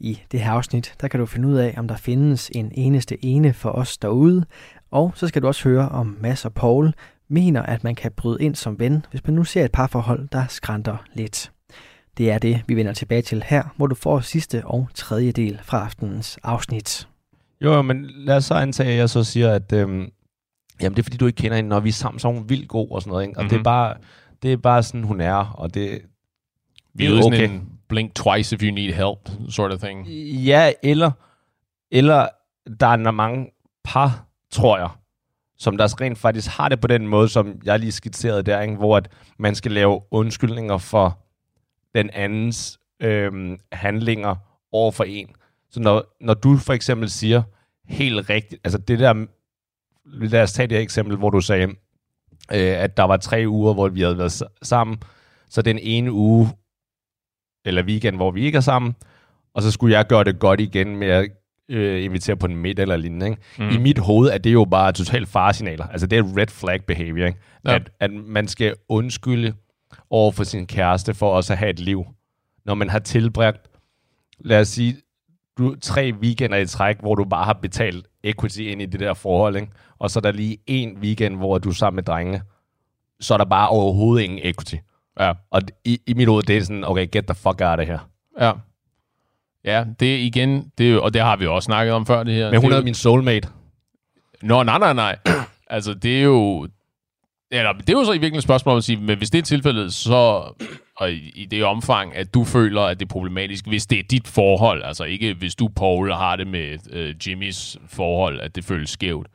I 0.00 0.20
det 0.32 0.40
her 0.40 0.52
afsnit, 0.52 0.94
der 1.00 1.08
kan 1.08 1.20
du 1.20 1.26
finde 1.26 1.48
ud 1.48 1.54
af, 1.54 1.74
om 1.76 1.88
der 1.88 1.96
findes 1.96 2.50
en 2.54 2.72
eneste 2.74 3.24
ene 3.24 3.52
for 3.52 3.70
os 3.70 3.98
derude, 3.98 4.44
og 4.90 5.12
så 5.14 5.28
skal 5.28 5.42
du 5.42 5.46
også 5.46 5.68
høre 5.68 5.88
om 5.88 6.16
Mads 6.20 6.44
og 6.44 6.52
Paul 6.52 6.92
mener, 7.34 7.62
at 7.62 7.84
man 7.84 7.94
kan 7.94 8.12
bryde 8.16 8.42
ind 8.44 8.54
som 8.54 8.78
ven, 8.78 9.06
hvis 9.10 9.26
man 9.26 9.34
nu 9.34 9.44
ser 9.44 9.64
et 9.64 9.72
parforhold, 9.72 10.28
der 10.32 10.46
skrænter 10.48 10.96
lidt. 11.14 11.50
Det 12.16 12.30
er 12.30 12.38
det, 12.38 12.62
vi 12.66 12.76
vender 12.76 12.92
tilbage 12.92 13.22
til 13.22 13.42
her, 13.46 13.62
hvor 13.76 13.86
du 13.86 13.94
får 13.94 14.20
sidste 14.20 14.62
og 14.66 14.88
tredje 14.94 15.32
del 15.32 15.60
fra 15.62 15.84
aftenens 15.84 16.38
afsnit. 16.42 17.08
Jo, 17.60 17.82
men 17.82 18.06
lad 18.06 18.36
os 18.36 18.44
så 18.44 18.54
antage, 18.54 18.90
at 18.92 18.98
jeg 18.98 19.10
så 19.10 19.24
siger, 19.24 19.52
at 19.52 19.72
øhm, 19.72 20.08
jamen, 20.82 20.96
det 20.96 20.98
er 20.98 21.02
fordi, 21.02 21.16
du 21.16 21.26
ikke 21.26 21.36
kender 21.36 21.56
hende, 21.56 21.68
når 21.68 21.80
vi 21.80 21.88
er 21.88 21.92
sammen, 21.92 22.18
så 22.18 22.28
er 22.28 22.32
hun 22.32 22.48
vildt 22.48 22.68
god 22.68 22.90
og 22.90 23.02
sådan 23.02 23.10
noget. 23.10 23.24
Ikke? 23.26 23.38
Og 23.38 23.42
mm-hmm. 23.42 23.48
det, 23.48 23.54
er 23.56 23.58
Mhm. 23.58 23.64
bare, 23.64 23.94
det 24.42 24.52
er 24.52 24.56
bare 24.56 24.82
sådan, 24.82 25.04
hun 25.04 25.20
er, 25.20 25.34
og 25.34 25.74
det, 25.74 26.00
Vi 26.94 27.06
er 27.06 27.24
okay. 27.24 27.48
en 27.48 27.68
blink 27.88 28.14
twice 28.14 28.56
if 28.56 28.62
you 28.62 28.74
need 28.74 28.92
help, 28.92 29.50
sort 29.50 29.72
of 29.72 29.80
thing. 29.80 30.08
Ja, 30.08 30.72
eller, 30.82 31.10
eller 31.90 32.28
der 32.80 32.86
er 32.86 33.10
mange 33.10 33.46
par, 33.84 34.26
tror 34.50 34.78
jeg, 34.78 34.88
som 35.58 35.76
der 35.76 36.00
rent 36.00 36.18
faktisk 36.18 36.48
har 36.48 36.68
det 36.68 36.80
på 36.80 36.86
den 36.86 37.08
måde, 37.08 37.28
som 37.28 37.60
jeg 37.64 37.78
lige 37.78 37.92
skitserede 37.92 38.42
der, 38.42 38.60
ikke? 38.60 38.74
hvor 38.74 38.96
at 38.96 39.08
man 39.38 39.54
skal 39.54 39.72
lave 39.72 40.00
undskyldninger 40.10 40.78
for 40.78 41.18
den 41.94 42.10
andens 42.10 42.78
øhm, 43.00 43.58
handlinger 43.72 44.36
over 44.72 44.92
for 44.92 45.04
en. 45.04 45.28
Så 45.70 45.80
når, 45.80 46.16
når 46.20 46.34
du 46.34 46.56
for 46.56 46.72
eksempel 46.72 47.10
siger 47.10 47.42
helt 47.88 48.30
rigtigt, 48.30 48.60
altså 48.64 48.78
det 48.78 48.98
der, 48.98 49.26
lad 50.04 50.42
os 50.42 50.52
tage 50.52 50.66
det 50.66 50.78
eksempel, 50.78 51.16
hvor 51.16 51.30
du 51.30 51.40
sagde, 51.40 51.66
øh, 52.52 52.82
at 52.82 52.96
der 52.96 53.02
var 53.02 53.16
tre 53.16 53.44
uger, 53.48 53.74
hvor 53.74 53.88
vi 53.88 54.00
havde 54.00 54.18
været 54.18 54.42
sammen, 54.62 55.02
så 55.48 55.62
den 55.62 55.78
ene 55.78 56.12
uge, 56.12 56.48
eller 57.64 57.82
weekend, 57.82 58.16
hvor 58.16 58.30
vi 58.30 58.44
ikke 58.44 58.56
er 58.56 58.60
sammen, 58.60 58.96
og 59.54 59.62
så 59.62 59.70
skulle 59.70 59.96
jeg 59.96 60.06
gøre 60.06 60.24
det 60.24 60.38
godt 60.38 60.60
igen 60.60 60.96
med 60.96 61.08
at 61.08 61.30
øh, 61.68 62.04
invitere 62.04 62.36
på 62.36 62.46
en 62.46 62.56
midt 62.56 62.78
eller 62.78 62.96
lignende. 62.96 63.26
Ikke? 63.26 63.42
Mm. 63.58 63.68
I 63.68 63.76
mit 63.76 63.98
hoved 63.98 64.30
er 64.30 64.38
det 64.38 64.52
jo 64.52 64.64
bare 64.64 64.92
totalt 64.92 65.28
faresignaler. 65.28 65.86
Altså 65.86 66.06
det 66.06 66.18
er 66.18 66.36
red 66.36 66.46
flag 66.46 66.84
behavior. 66.84 67.26
Ikke? 67.26 67.38
Ja. 67.64 67.74
At, 67.74 67.90
at 68.00 68.10
man 68.12 68.48
skal 68.48 68.74
undskylde 68.88 69.54
over 70.10 70.32
for 70.32 70.44
sin 70.44 70.66
kæreste 70.66 71.14
for 71.14 71.30
også 71.30 71.52
at 71.52 71.58
have 71.58 71.70
et 71.70 71.78
liv. 71.78 72.04
Når 72.64 72.74
man 72.74 72.90
har 72.90 72.98
tilbragt, 72.98 73.70
lad 74.38 74.60
os 74.60 74.68
sige, 74.68 74.96
du, 75.58 75.74
tre 75.74 76.12
weekender 76.20 76.56
i 76.58 76.66
træk, 76.66 77.00
hvor 77.00 77.14
du 77.14 77.24
bare 77.24 77.44
har 77.44 77.52
betalt 77.52 78.06
equity 78.24 78.60
ind 78.60 78.82
i 78.82 78.86
det 78.86 79.00
der 79.00 79.14
forhold, 79.14 79.56
ikke? 79.56 79.68
og 79.98 80.10
så 80.10 80.18
er 80.18 80.20
der 80.20 80.32
lige 80.32 80.58
en 80.66 80.98
weekend, 80.98 81.36
hvor 81.36 81.58
du 81.58 81.68
er 81.68 81.72
sammen 81.72 81.96
med 81.96 82.02
drengene, 82.02 82.42
så 83.20 83.34
er 83.34 83.38
der 83.38 83.44
bare 83.44 83.68
overhovedet 83.68 84.24
ingen 84.24 84.38
equity. 84.42 84.74
Ja. 85.20 85.32
Og 85.50 85.62
i, 85.84 86.00
i 86.06 86.14
mit 86.14 86.28
hoved, 86.28 86.42
det 86.42 86.56
er 86.56 86.60
sådan, 86.60 86.84
okay, 86.84 87.06
get 87.12 87.26
the 87.26 87.34
fuck 87.34 87.60
out 87.60 87.80
of 87.80 87.86
her. 87.86 88.08
Ja. 88.40 88.52
Ja, 89.64 89.84
det 90.00 90.18
igen, 90.18 90.70
det 90.78 90.88
er 90.88 90.92
jo, 90.92 91.02
og 91.02 91.14
det 91.14 91.22
har 91.22 91.36
vi 91.36 91.44
jo 91.44 91.54
også 91.54 91.66
snakket 91.66 91.94
om 91.94 92.06
før, 92.06 92.22
det 92.22 92.34
her. 92.34 92.50
Men 92.50 92.60
hun 92.60 92.70
det 92.70 92.76
er, 92.76 92.80
er 92.80 92.84
min 92.84 92.94
soulmate. 92.94 93.48
Nå, 94.42 94.62
nej, 94.62 94.78
nej, 94.78 94.92
nej. 94.92 95.16
altså, 95.66 95.94
det 95.94 96.18
er 96.18 96.22
jo... 96.22 96.68
Eller, 97.50 97.72
det 97.72 97.88
er 97.88 97.92
jo 97.92 98.04
så 98.04 98.12
i 98.12 98.14
virkeligheden 98.14 98.38
et 98.38 98.42
spørgsmål 98.42 98.76
at 98.76 98.84
sige, 98.84 98.96
men 98.96 99.18
hvis 99.18 99.30
det 99.30 99.38
er 99.38 99.42
tilfældet, 99.42 99.94
så 99.94 100.42
og 100.96 101.12
i, 101.12 101.32
i 101.34 101.44
det 101.46 101.64
omfang, 101.64 102.16
at 102.16 102.34
du 102.34 102.44
føler, 102.44 102.82
at 102.82 103.00
det 103.00 103.06
er 103.06 103.12
problematisk, 103.12 103.66
hvis 103.66 103.86
det 103.86 103.98
er 103.98 104.02
dit 104.10 104.28
forhold, 104.28 104.82
altså 104.84 105.04
ikke 105.04 105.34
hvis 105.34 105.54
du, 105.54 105.68
Paul, 105.68 106.12
har 106.12 106.36
det 106.36 106.46
med 106.46 106.78
øh, 106.92 107.14
Jimmys 107.26 107.76
forhold, 107.88 108.40
at 108.40 108.56
det 108.56 108.64
føles 108.64 108.90
skævt. 108.90 109.26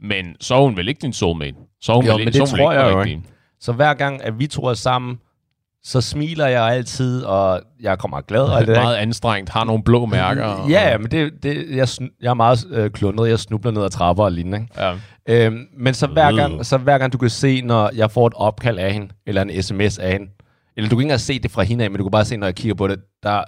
Men 0.00 0.36
så 0.40 0.54
er 0.54 0.60
hun 0.60 0.76
vel 0.76 0.88
ikke 0.88 1.00
din 1.00 1.12
soulmate? 1.12 1.56
Så 1.80 1.92
er 1.92 1.96
hun 1.96 2.04
jo, 2.04 2.12
vel 2.12 2.18
men 2.18 2.28
ikke, 2.28 2.38
det 2.38 2.48
så 2.48 2.56
tror 2.56 2.72
jeg 2.72 2.92
jo 2.92 3.02
ikke. 3.02 3.22
Så 3.60 3.72
hver 3.72 3.94
gang, 3.94 4.22
at 4.22 4.38
vi 4.38 4.46
to 4.46 4.64
er 4.64 4.74
sammen, 4.74 5.20
så 5.84 6.00
smiler 6.00 6.46
jeg 6.46 6.62
altid, 6.62 7.22
og 7.22 7.62
jeg 7.80 7.98
kommer 7.98 8.20
glad. 8.20 8.42
Og 8.42 8.66
det 8.66 8.76
er 8.76 8.82
meget 8.82 8.96
anstrengt, 8.96 9.50
har 9.50 9.64
nogle 9.64 9.82
blå 9.82 10.06
mærker. 10.06 10.44
Og... 10.44 10.70
Ja, 10.70 10.98
men 10.98 11.10
det, 11.10 11.32
det, 11.42 11.76
jeg, 11.76 11.88
jeg 12.20 12.30
er 12.30 12.34
meget 12.34 12.66
øh, 12.70 12.90
klundet, 12.90 13.28
jeg 13.28 13.38
snubler 13.38 13.72
ned 13.72 13.84
ad 13.84 13.90
trapper 13.90 14.24
og 14.24 14.32
lignende. 14.32 14.58
Ikke? 14.58 14.82
Ja. 14.82 14.94
Øhm, 15.28 15.66
men 15.76 15.94
så 15.94 16.06
hver, 16.06 16.32
gang, 16.32 16.66
så 16.66 16.78
hver 16.78 16.98
gang 16.98 17.12
du 17.12 17.18
kan 17.18 17.30
se, 17.30 17.62
når 17.62 17.90
jeg 17.94 18.10
får 18.10 18.26
et 18.26 18.32
opkald 18.36 18.78
af 18.78 18.92
hende, 18.92 19.08
eller 19.26 19.42
en 19.42 19.62
sms 19.62 19.98
af 19.98 20.12
hende, 20.12 20.26
eller 20.76 20.90
du 20.90 20.96
kan 20.96 21.00
ikke 21.00 21.04
engang 21.04 21.20
se 21.20 21.38
det 21.38 21.50
fra 21.50 21.62
hende 21.62 21.84
af, 21.84 21.90
men 21.90 21.98
du 21.98 22.04
kan 22.04 22.10
bare 22.10 22.24
se, 22.24 22.36
når 22.36 22.46
jeg 22.46 22.54
kigger 22.54 22.74
på 22.74 22.88
det, 22.88 23.00
der, 23.22 23.44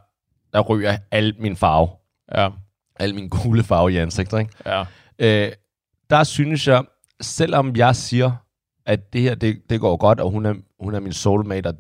der 0.53 0.61
ryger 0.61 0.97
al 1.11 1.35
min 1.39 1.57
farve. 1.57 1.89
Ja. 2.35 2.49
Al 3.01 3.15
min 3.15 3.29
gule 3.29 3.63
farve 3.63 3.93
i 3.93 3.97
ansigtet, 3.97 4.39
ikke? 4.39 4.53
Ja. 4.67 4.85
Øh, 5.19 5.53
der 6.11 6.25
synes 6.25 6.69
jeg, 6.69 6.83
selvom 7.21 7.77
jeg 7.77 7.97
siger, 7.97 8.31
at 8.87 9.13
det 9.13 9.21
her, 9.21 9.35
det, 9.35 9.57
det 9.71 9.81
går 9.81 9.97
godt, 9.97 10.21
og 10.21 10.31
hun 10.31 10.47
er, 10.47 10.55
hun 10.81 10.95
er 10.95 11.01
min 11.01 11.13
soulmate, 11.13 11.67
og 11.67 11.75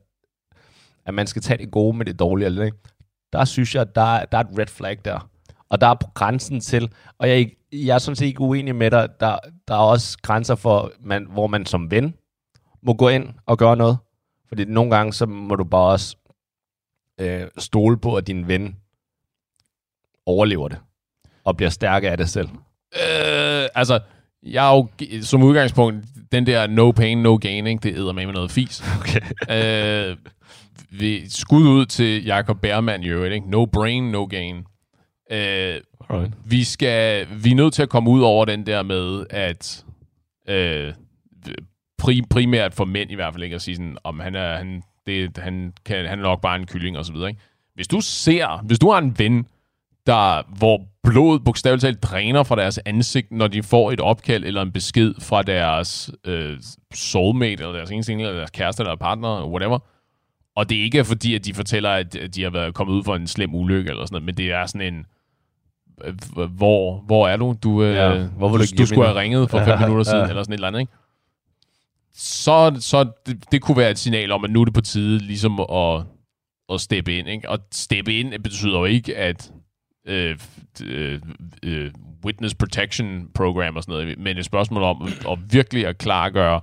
at 1.06 1.14
man 1.14 1.26
skal 1.26 1.42
tage 1.42 1.58
det 1.58 1.70
gode 1.70 1.96
med 1.96 2.06
det 2.06 2.18
dårlige, 2.18 2.46
eller 2.46 2.64
ikke? 2.64 2.78
der 3.32 3.44
synes 3.44 3.74
jeg, 3.74 3.80
at 3.80 3.94
der, 3.94 4.24
der 4.24 4.38
er 4.38 4.42
et 4.42 4.58
red 4.58 4.66
flag 4.66 4.98
der. 5.04 5.30
Og 5.68 5.80
der 5.80 5.86
er 5.86 5.94
på 5.94 6.10
grænsen 6.14 6.60
til, 6.60 6.92
og 7.18 7.28
jeg, 7.28 7.50
jeg 7.72 7.94
er 7.94 7.98
sådan 7.98 8.16
set 8.16 8.26
ikke 8.26 8.40
uenig 8.40 8.74
med 8.74 8.90
dig, 8.90 9.08
der, 9.20 9.38
der 9.68 9.74
er 9.74 9.78
også 9.78 10.18
grænser 10.22 10.54
for, 10.54 10.92
man, 11.00 11.26
hvor 11.30 11.46
man 11.46 11.66
som 11.66 11.90
ven 11.90 12.14
må 12.82 12.94
gå 12.94 13.08
ind 13.08 13.28
og 13.46 13.58
gøre 13.58 13.76
noget. 13.76 13.98
Fordi 14.48 14.64
nogle 14.64 14.96
gange, 14.96 15.12
så 15.12 15.26
må 15.26 15.54
du 15.56 15.64
bare 15.64 15.92
også 15.92 16.16
øh, 17.20 17.46
stole 17.58 17.98
på, 17.98 18.16
at 18.16 18.26
din 18.26 18.48
ven 18.48 18.76
overlever 20.26 20.68
det, 20.68 20.78
og 21.44 21.56
bliver 21.56 21.70
stærkere 21.70 22.10
af 22.10 22.16
det 22.16 22.28
selv. 22.28 22.48
Øh, 22.94 23.68
altså, 23.74 24.00
jeg 24.42 24.72
er 24.72 24.76
jo 24.76 24.88
som 25.22 25.42
udgangspunkt, 25.42 26.06
den 26.32 26.46
der 26.46 26.66
no 26.66 26.90
pain, 26.90 27.18
no 27.18 27.36
gain, 27.36 27.66
ikke? 27.66 27.82
det 27.82 27.98
æder 27.98 28.12
med 28.12 28.26
noget 28.26 28.50
fis. 28.50 28.84
Okay. 29.00 29.20
øh, 29.50 30.16
vi, 31.00 31.28
skud 31.28 31.62
ud 31.62 31.86
til 31.86 32.24
Jakob 32.24 32.60
Bærmann 32.60 33.02
i 33.02 33.08
øvrigt, 33.08 33.34
ikke? 33.34 33.50
No 33.50 33.66
brain, 33.66 34.02
no 34.02 34.24
gain. 34.24 34.56
Øh, 35.32 35.80
right. 36.10 36.32
vi, 36.44 36.64
skal, 36.64 37.26
vi 37.44 37.50
er 37.50 37.54
nødt 37.54 37.74
til 37.74 37.82
at 37.82 37.88
komme 37.88 38.10
ud 38.10 38.22
over 38.22 38.44
den 38.44 38.66
der 38.66 38.82
med, 38.82 39.26
at 39.30 39.84
øh, 40.48 40.92
primært 42.30 42.74
for 42.74 42.84
mænd 42.84 43.10
i 43.10 43.14
hvert 43.14 43.34
fald 43.34 43.44
ikke 43.44 43.56
at 43.56 43.62
sige 43.62 43.76
sådan, 43.76 43.98
om 44.04 44.20
han 44.20 44.34
er, 44.34 44.56
han, 44.56 44.82
det, 45.06 45.38
han, 45.38 45.72
kan, 45.84 46.06
han 46.06 46.18
er 46.18 46.22
nok 46.22 46.40
bare 46.40 46.56
en 46.56 46.66
kylling 46.66 46.98
og 46.98 47.04
så 47.04 47.12
videre. 47.12 47.28
Ikke? 47.28 47.40
Hvis 47.74 47.88
du 47.88 48.00
ser, 48.00 48.62
hvis 48.64 48.78
du 48.78 48.90
har 48.90 48.98
en 48.98 49.18
ven, 49.18 49.46
der, 50.06 50.42
hvor 50.58 50.80
blodet 51.02 51.44
bogstaveligt 51.44 51.82
talt 51.82 52.02
dræner 52.02 52.42
fra 52.42 52.56
deres 52.56 52.78
ansigt, 52.78 53.32
når 53.32 53.46
de 53.46 53.62
får 53.62 53.92
et 53.92 54.00
opkald 54.00 54.44
eller 54.44 54.62
en 54.62 54.72
besked 54.72 55.14
fra 55.20 55.42
deres 55.42 56.10
øh, 56.24 56.58
soulmate, 56.94 57.62
eller 57.62 57.72
deres 57.72 57.90
eneste 57.90 58.12
eller 58.12 58.32
deres 58.32 58.50
kæreste, 58.50 58.82
eller 58.82 58.96
partner, 58.96 59.46
whatever. 59.46 59.78
Og 60.56 60.68
det 60.70 60.76
ikke 60.76 60.98
er 60.98 61.02
fordi, 61.02 61.34
at 61.34 61.44
de 61.44 61.54
fortæller, 61.54 61.90
at 61.90 62.16
de 62.34 62.42
har 62.42 62.50
været 62.50 62.74
kommet 62.74 62.94
ud 62.94 63.04
for 63.04 63.16
en 63.16 63.26
slem 63.26 63.54
ulykke, 63.54 63.90
eller 63.90 64.04
sådan 64.04 64.14
noget, 64.14 64.24
men 64.24 64.36
det 64.36 64.52
er 64.52 64.66
sådan 64.66 64.94
en, 64.94 65.06
øh, 66.04 66.50
hvor, 66.50 67.00
hvor 67.06 67.28
er 67.28 67.36
du? 67.36 67.56
Du, 67.62 67.82
øh, 67.82 67.94
ja, 67.94 68.26
hvor 68.26 68.48
du, 68.48 68.56
du, 68.56 68.64
du 68.78 68.86
skulle 68.86 69.06
have 69.06 69.20
ringet 69.20 69.50
for 69.50 69.64
fem 69.64 69.78
minutter 69.78 70.04
siden, 70.04 70.18
ja. 70.18 70.28
eller 70.28 70.42
sådan 70.42 70.52
et 70.52 70.56
eller 70.56 70.68
andet, 70.68 70.80
ikke? 70.80 70.92
Så, 72.14 72.76
så 72.80 73.10
det, 73.26 73.52
det 73.52 73.62
kunne 73.62 73.76
være 73.76 73.90
et 73.90 73.98
signal 73.98 74.32
om, 74.32 74.44
at 74.44 74.50
nu 74.50 74.60
er 74.60 74.64
det 74.64 74.74
på 74.74 74.80
tide 74.80 75.18
ligesom 75.18 75.60
at, 75.60 76.02
at 76.72 76.80
steppe 76.80 77.18
ind. 77.18 77.28
Ikke? 77.28 77.50
Og 77.50 77.58
steppe 77.72 78.18
ind 78.18 78.42
betyder 78.42 78.78
jo 78.78 78.84
ikke, 78.84 79.16
at 79.16 79.52
øh, 80.06 80.38
øh, 80.84 81.20
øh, 81.62 81.90
witness 82.24 82.54
protection 82.54 83.28
program 83.34 83.76
og 83.76 83.82
sådan 83.82 83.92
noget, 83.92 84.18
men 84.18 84.38
et 84.38 84.44
spørgsmål 84.44 84.82
om 84.82 85.08
at 85.30 85.38
virkelig 85.50 85.86
at 85.86 85.98
klargøre, 85.98 86.60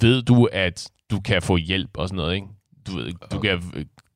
ved 0.00 0.22
du, 0.22 0.48
at 0.52 0.90
du 1.10 1.20
kan 1.20 1.42
få 1.42 1.56
hjælp 1.56 1.90
og 1.94 2.08
sådan 2.08 2.16
noget, 2.16 2.34
ikke? 2.34 2.46
Du, 2.86 2.92
ved, 2.92 3.12
du 3.32 3.40
kan 3.40 3.62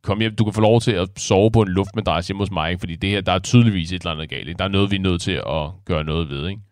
komme 0.03 0.23
hjem, 0.23 0.37
du 0.37 0.45
kan 0.45 0.53
få 0.53 0.61
lov 0.61 0.81
til 0.81 0.93
at 0.93 1.09
sove 1.17 1.51
på 1.51 1.63
en 1.63 1.69
luftmadras 1.69 2.27
hjemme 2.27 2.43
hos 2.43 2.51
mig, 2.51 2.71
ikke? 2.71 2.81
fordi 2.81 2.97
det 2.97 3.11
her, 3.11 3.21
der 3.21 3.33
er 3.33 3.39
tydeligvis 3.39 3.93
et 3.93 4.03
eller 4.03 4.13
andet 4.13 4.29
galt. 4.29 4.49
Ikke? 4.49 4.59
Der 4.59 4.65
er 4.65 4.69
noget, 4.69 4.91
vi 4.91 4.97
er 4.97 5.01
nødt 5.01 5.23
til 5.23 5.33
at 5.33 5.71
gøre 5.85 6.05
noget 6.05 6.29
ved. 6.29 6.49
Ikke? 6.49 6.63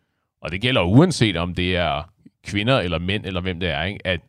Og 0.42 0.52
det 0.52 0.60
gælder 0.60 0.82
uanset 0.82 1.36
om 1.36 1.54
det 1.54 1.76
er 1.76 2.10
kvinder 2.44 2.78
eller 2.78 2.98
mænd, 2.98 3.26
eller 3.26 3.40
hvem 3.40 3.60
det 3.60 3.68
er, 3.68 3.82
ikke? 3.82 4.06
at 4.06 4.20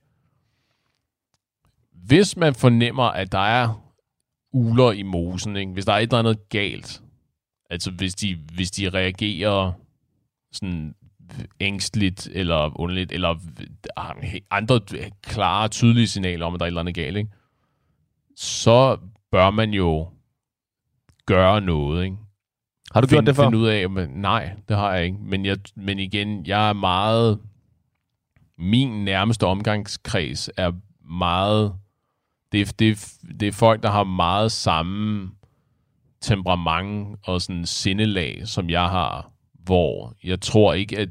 hvis 1.93 2.37
man 2.37 2.55
fornemmer, 2.55 3.03
at 3.03 3.31
der 3.31 3.47
er 3.47 3.93
uler 4.53 4.91
i 4.91 5.03
mosen, 5.03 5.55
ikke? 5.55 5.71
hvis 5.71 5.85
der 5.85 5.93
er 5.93 5.97
et 5.97 6.03
eller 6.03 6.19
andet 6.19 6.49
galt, 6.49 7.01
altså 7.69 7.91
hvis 7.91 8.15
de, 8.15 8.37
hvis 8.55 8.71
de 8.71 8.89
reagerer 8.89 9.71
sådan 10.51 10.95
ængstligt 11.59 12.29
eller 12.33 12.79
underligt, 12.79 13.11
eller 13.11 13.35
andre 14.51 14.79
klare, 15.23 15.67
tydelige 15.67 16.07
signaler 16.07 16.45
om, 16.45 16.53
at 16.53 16.59
der 16.59 16.63
er 16.63 16.67
et 16.67 16.69
eller 16.69 16.81
andet 16.81 16.95
galt, 16.95 17.17
ikke? 17.17 17.29
så 18.35 18.97
bør 19.31 19.49
man 19.49 19.73
jo 19.73 20.07
gøre 21.25 21.61
noget. 21.61 22.03
Ikke? 22.03 22.17
Har 22.93 23.01
du 23.01 23.07
find, 23.07 23.17
gjort 23.17 23.27
det 23.27 23.35
før? 23.35 23.43
Finde 23.43 23.57
ud 23.57 23.67
af, 23.67 23.89
men 23.89 24.09
nej, 24.09 24.55
det 24.69 24.77
har 24.77 24.93
jeg 24.93 25.05
ikke. 25.05 25.17
Men, 25.21 25.45
jeg, 25.45 25.57
men 25.75 25.99
igen, 25.99 26.45
jeg 26.45 26.69
er 26.69 26.73
meget 26.73 27.39
min 28.57 29.05
nærmeste 29.05 29.47
omgangskreds 29.47 30.49
er 30.57 30.71
meget... 31.09 31.73
Det 32.51 32.61
er, 32.61 32.73
det, 32.79 32.89
er, 32.91 33.17
det 33.39 33.47
er 33.47 33.51
folk, 33.51 33.83
der 33.83 33.89
har 33.89 34.03
meget 34.03 34.51
samme 34.51 35.31
temperament 36.21 37.19
og 37.23 37.41
sådan 37.41 37.65
sindelag, 37.65 38.41
som 38.45 38.69
jeg 38.69 38.89
har, 38.89 39.31
hvor 39.53 40.13
jeg 40.23 40.41
tror 40.41 40.73
ikke, 40.73 40.97
at 40.97 41.09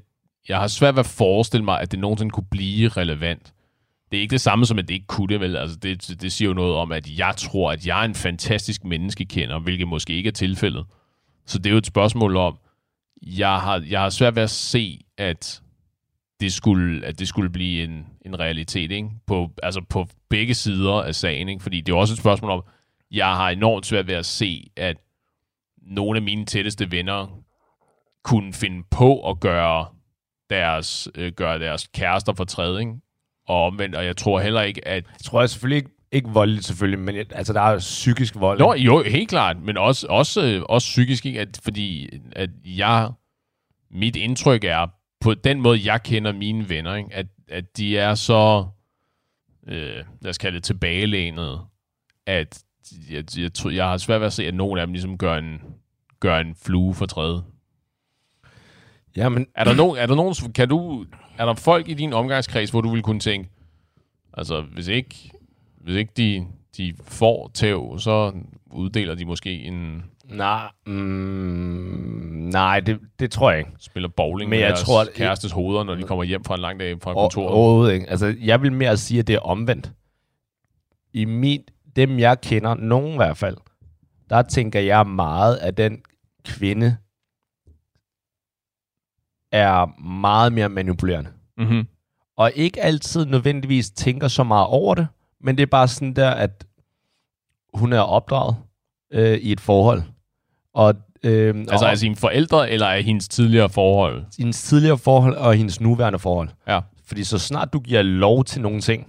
jeg 0.48 0.59
har 0.59 0.68
svært 0.68 0.94
ved 0.94 1.00
at 1.00 1.07
forestille 1.07 1.64
mig, 1.64 1.81
at 1.81 1.92
det 1.92 1.98
nogensinde 1.98 2.31
kunne 2.31 2.46
blive 2.50 2.88
relevant. 2.88 3.55
Det 4.11 4.16
er 4.16 4.20
ikke 4.20 4.33
det 4.33 4.40
samme 4.40 4.66
som, 4.66 4.79
at 4.79 4.88
det 4.88 4.94
ikke 4.94 5.07
kunne 5.07 5.29
det, 5.29 5.40
vel? 5.40 5.57
Altså, 5.57 5.76
det, 5.76 6.22
det 6.22 6.33
siger 6.33 6.48
jo 6.48 6.55
noget 6.55 6.74
om, 6.74 6.92
at 6.92 7.18
jeg 7.18 7.35
tror, 7.37 7.72
at 7.72 7.87
jeg 7.87 8.00
er 8.00 8.05
en 8.05 8.14
fantastisk 8.14 8.85
menneskekender, 8.85 9.59
hvilket 9.59 9.88
måske 9.88 10.12
ikke 10.12 10.29
er 10.29 10.33
tilfældet. 10.33 10.85
Så 11.46 11.59
det 11.59 11.66
er 11.66 11.70
jo 11.70 11.79
et 11.79 11.87
spørgsmål 11.87 12.37
om, 12.37 12.59
jeg 13.22 13.61
har, 13.61 13.85
jeg 13.88 14.00
har 14.00 14.11
svært 14.11 14.35
ved 14.35 14.42
at 14.42 14.50
se, 14.50 15.00
at 15.18 15.62
det 16.40 16.53
skulle, 16.53 17.07
at 17.07 17.18
det 17.18 17.29
skulle 17.29 17.50
blive 17.50 17.85
en, 17.85 18.07
en 18.26 18.40
realitet, 18.40 18.90
ikke? 18.90 19.11
På, 19.26 19.50
altså 19.62 19.81
på 19.88 20.07
begge 20.29 20.55
sider 20.55 20.92
af 20.92 21.14
sagen, 21.14 21.48
ikke? 21.48 21.62
Fordi 21.62 21.81
det 21.81 21.92
er 21.92 21.96
også 21.96 22.14
et 22.14 22.18
spørgsmål 22.18 22.50
om, 22.50 22.62
jeg 23.11 23.37
har 23.37 23.50
enormt 23.50 23.87
svært 23.87 24.07
ved 24.07 24.14
at 24.14 24.26
se, 24.26 24.70
at 24.76 24.96
nogle 25.83 26.16
af 26.16 26.22
mine 26.22 26.46
tætteste 26.46 26.90
venner 26.90 27.42
kunne 28.22 28.53
finde 28.53 28.85
på 28.90 29.31
at 29.31 29.40
gøre 29.40 29.87
deres, 30.51 31.09
øh, 31.15 31.33
gøre 31.33 31.59
deres 31.59 31.87
kærester 31.87 32.33
for 32.35 32.45
tredje, 32.45 32.81
ikke? 32.81 32.93
Og 33.47 33.65
omvendt, 33.65 33.95
og 33.95 34.05
jeg 34.05 34.17
tror 34.17 34.41
heller 34.41 34.63
ikke, 34.63 34.89
at... 34.89 35.05
Jeg 35.05 35.25
tror 35.25 35.41
jeg 35.41 35.51
selvfølgelig 35.51 35.77
ikke, 35.77 35.91
ikke 36.13 36.29
voldeligt 36.29 36.65
selvfølgelig, 36.65 36.99
men 36.99 37.17
altså, 37.31 37.53
der 37.53 37.61
er 37.61 37.79
psykisk 37.79 38.35
vold. 38.37 38.59
Nå, 38.59 38.75
jo, 38.75 39.03
helt 39.03 39.29
klart, 39.29 39.57
men 39.63 39.77
også, 39.77 40.07
også, 40.11 40.47
øh, 40.47 40.63
også 40.69 40.87
psykisk, 40.87 41.27
ikke? 41.27 41.41
At, 41.41 41.61
fordi 41.65 42.09
at 42.33 42.51
jeg, 42.65 43.11
mit 43.91 44.17
indtryk 44.17 44.65
er, 44.65 44.87
på 45.21 45.35
den 45.35 45.61
måde, 45.61 45.81
jeg 45.85 46.03
kender 46.03 46.33
mine 46.33 46.69
venner, 46.69 46.95
ikke? 46.95 47.15
At, 47.15 47.27
at 47.49 47.77
de 47.77 47.99
er 47.99 48.15
så, 48.15 48.67
øh, 49.69 50.05
lad 50.21 50.31
os 50.31 50.39
kalde 50.39 50.57
det 50.57 50.65
tilbagelænet, 50.65 51.61
at 52.27 52.63
jeg, 53.11 53.39
jeg, 53.39 53.55
tror, 53.55 53.71
jeg 53.71 53.89
har 53.89 53.97
svært 53.97 54.21
ved 54.21 54.27
at 54.27 54.33
se, 54.33 54.47
at 54.47 54.55
nogen 54.55 54.79
af 54.79 54.87
dem 54.87 54.93
ligesom 54.93 55.19
gør 55.19 55.37
en, 55.37 55.61
gør 56.21 56.39
en 56.39 56.55
flue 56.55 56.95
for 56.95 57.07
træde. 57.07 57.45
Ja, 59.16 59.29
men 59.29 59.46
Er 59.55 59.64
der 59.64 59.75
nogen, 59.75 59.99
er 59.99 60.07
der 60.07 60.14
nogen, 60.14 60.35
kan 60.55 60.68
du, 60.68 61.05
er 61.38 61.46
der 61.46 61.55
folk 61.55 61.88
i 61.88 61.94
din 61.94 62.12
omgangskreds, 62.12 62.70
hvor 62.70 62.81
du 62.81 62.90
vil 62.90 63.03
kunne 63.03 63.20
tænke, 63.20 63.51
altså 64.35 64.61
hvis 64.73 64.88
ikke, 64.88 65.31
hvis 65.81 65.94
ikke 65.96 66.12
de, 66.16 66.46
de 66.77 66.94
får 67.03 67.51
tæv, 67.55 67.99
så 67.99 68.33
uddeler 68.70 69.14
de 69.14 69.25
måske 69.25 69.62
en 69.62 70.05
nej, 70.25 70.68
mm, 70.87 70.92
nej 72.53 72.81
det, 72.81 72.99
det 73.18 73.31
tror 73.31 73.51
jeg 73.51 73.59
ikke. 73.59 73.70
spiller 73.79 74.09
bowling 74.09 74.49
Men 74.51 74.57
med 74.57 74.59
jeg 74.59 74.68
deres 74.68 74.83
tror, 74.83 75.01
at- 75.01 75.12
kærestes 75.14 75.53
hoveder, 75.53 75.85
når 75.85 75.94
de 75.94 76.03
kommer 76.03 76.25
hjem 76.25 76.44
fra 76.44 76.55
en 76.55 76.61
lang 76.61 76.81
dag 76.81 77.03
fra 77.03 77.14
kontoret. 77.14 77.49
Overhovedet 77.51 77.94
ikke. 77.94 78.11
Altså, 78.11 78.35
jeg 78.40 78.62
vil 78.62 78.73
mere 78.73 78.96
sige, 78.96 79.20
at 79.20 79.27
det 79.27 79.35
er 79.35 79.38
omvendt. 79.40 79.92
I 81.12 81.25
min, 81.25 81.61
dem, 81.96 82.18
jeg 82.18 82.40
kender, 82.40 82.75
nogen 82.75 83.12
i 83.12 83.16
hvert 83.16 83.37
fald, 83.37 83.57
der 84.31 84.42
tænker 84.42 84.81
jeg 84.81 85.07
meget, 85.07 85.57
at 85.57 85.77
den 85.77 85.99
kvinde 86.44 86.96
er 89.53 90.01
meget 90.03 90.53
mere 90.53 90.69
manipulerende. 90.69 91.31
Mm-hmm. 91.59 91.87
Og 92.37 92.53
ikke 92.55 92.83
altid 92.83 93.27
nødvendigvis 93.27 93.91
tænker 93.91 94.29
så 94.29 94.45
meget 94.45 94.67
over 94.67 94.95
det, 94.95 95.07
men 95.41 95.57
det 95.57 95.63
er 95.63 95.67
bare 95.67 95.89
sådan 95.89 96.17
der, 96.17 96.31
at 96.31 96.67
hun 97.75 97.93
er 97.93 98.01
opdraget 98.01 98.57
øh, 99.13 99.39
i 99.39 99.53
et 99.53 99.61
forhold. 99.61 100.03
Og, 100.75 100.95
øh, 101.23 101.55
Altså 101.59 101.87
og 101.87 101.91
er 101.91 101.95
sine 101.95 102.17
forældre, 102.17 102.71
eller 102.71 102.87
er 102.87 103.01
hendes 103.01 103.29
tidligere 103.29 103.69
forhold? 103.69 104.25
hendes 104.39 104.63
tidligere 104.63 104.99
forhold 104.99 105.35
og 105.35 105.55
hendes 105.55 105.81
nuværende 105.81 106.19
forhold. 106.19 106.49
Ja. 106.69 106.81
Fordi 107.05 107.25
så 107.25 107.39
snart 107.39 107.73
du 107.73 107.81
giver 107.81 108.03
lov 108.03 108.45
til 108.45 108.63
nogle 108.63 108.81
ting, 108.81 109.07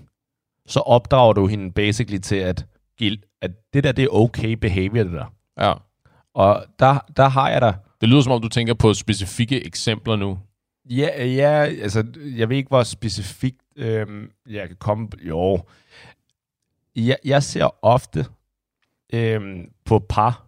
så 0.68 0.80
opdrager 0.80 1.34
du 1.34 1.48
hende 1.48 1.72
basically 1.72 2.20
til, 2.20 2.36
at, 2.36 2.66
at 3.42 3.52
det 3.74 3.84
der, 3.84 3.92
det 3.92 4.04
er 4.04 4.10
okay 4.10 4.52
behavior, 4.52 5.04
det 5.04 5.14
der. 5.14 5.34
Ja. 5.60 5.74
Og 6.34 6.66
der, 6.80 7.00
der 7.18 7.30
har 7.30 7.50
jeg 7.50 7.62
da, 7.62 7.74
Det 8.02 8.10
lyder 8.10 8.22
som 8.22 8.32
om, 8.32 8.42
du 8.42 8.50
tænker 8.50 8.74
på 8.74 8.94
specifikke 8.94 9.66
eksempler 9.66 10.16
nu. 10.16 10.40
ja, 10.90 11.26
ja, 11.26 11.64
altså, 11.64 12.06
jeg 12.38 12.50
ved 12.50 12.58
ikke, 12.58 12.68
hvor 12.68 12.84
specifikt 12.84 13.62
øhm, 13.76 14.32
jeg 14.50 14.68
kan 14.68 14.78
komme, 14.78 15.08
jo. 15.22 15.64
Jeg, 16.96 17.18
jeg 17.26 17.44
ser 17.44 17.86
ofte 17.86 18.26
øhm, 19.14 19.70
på 19.86 20.00
par, 20.00 20.46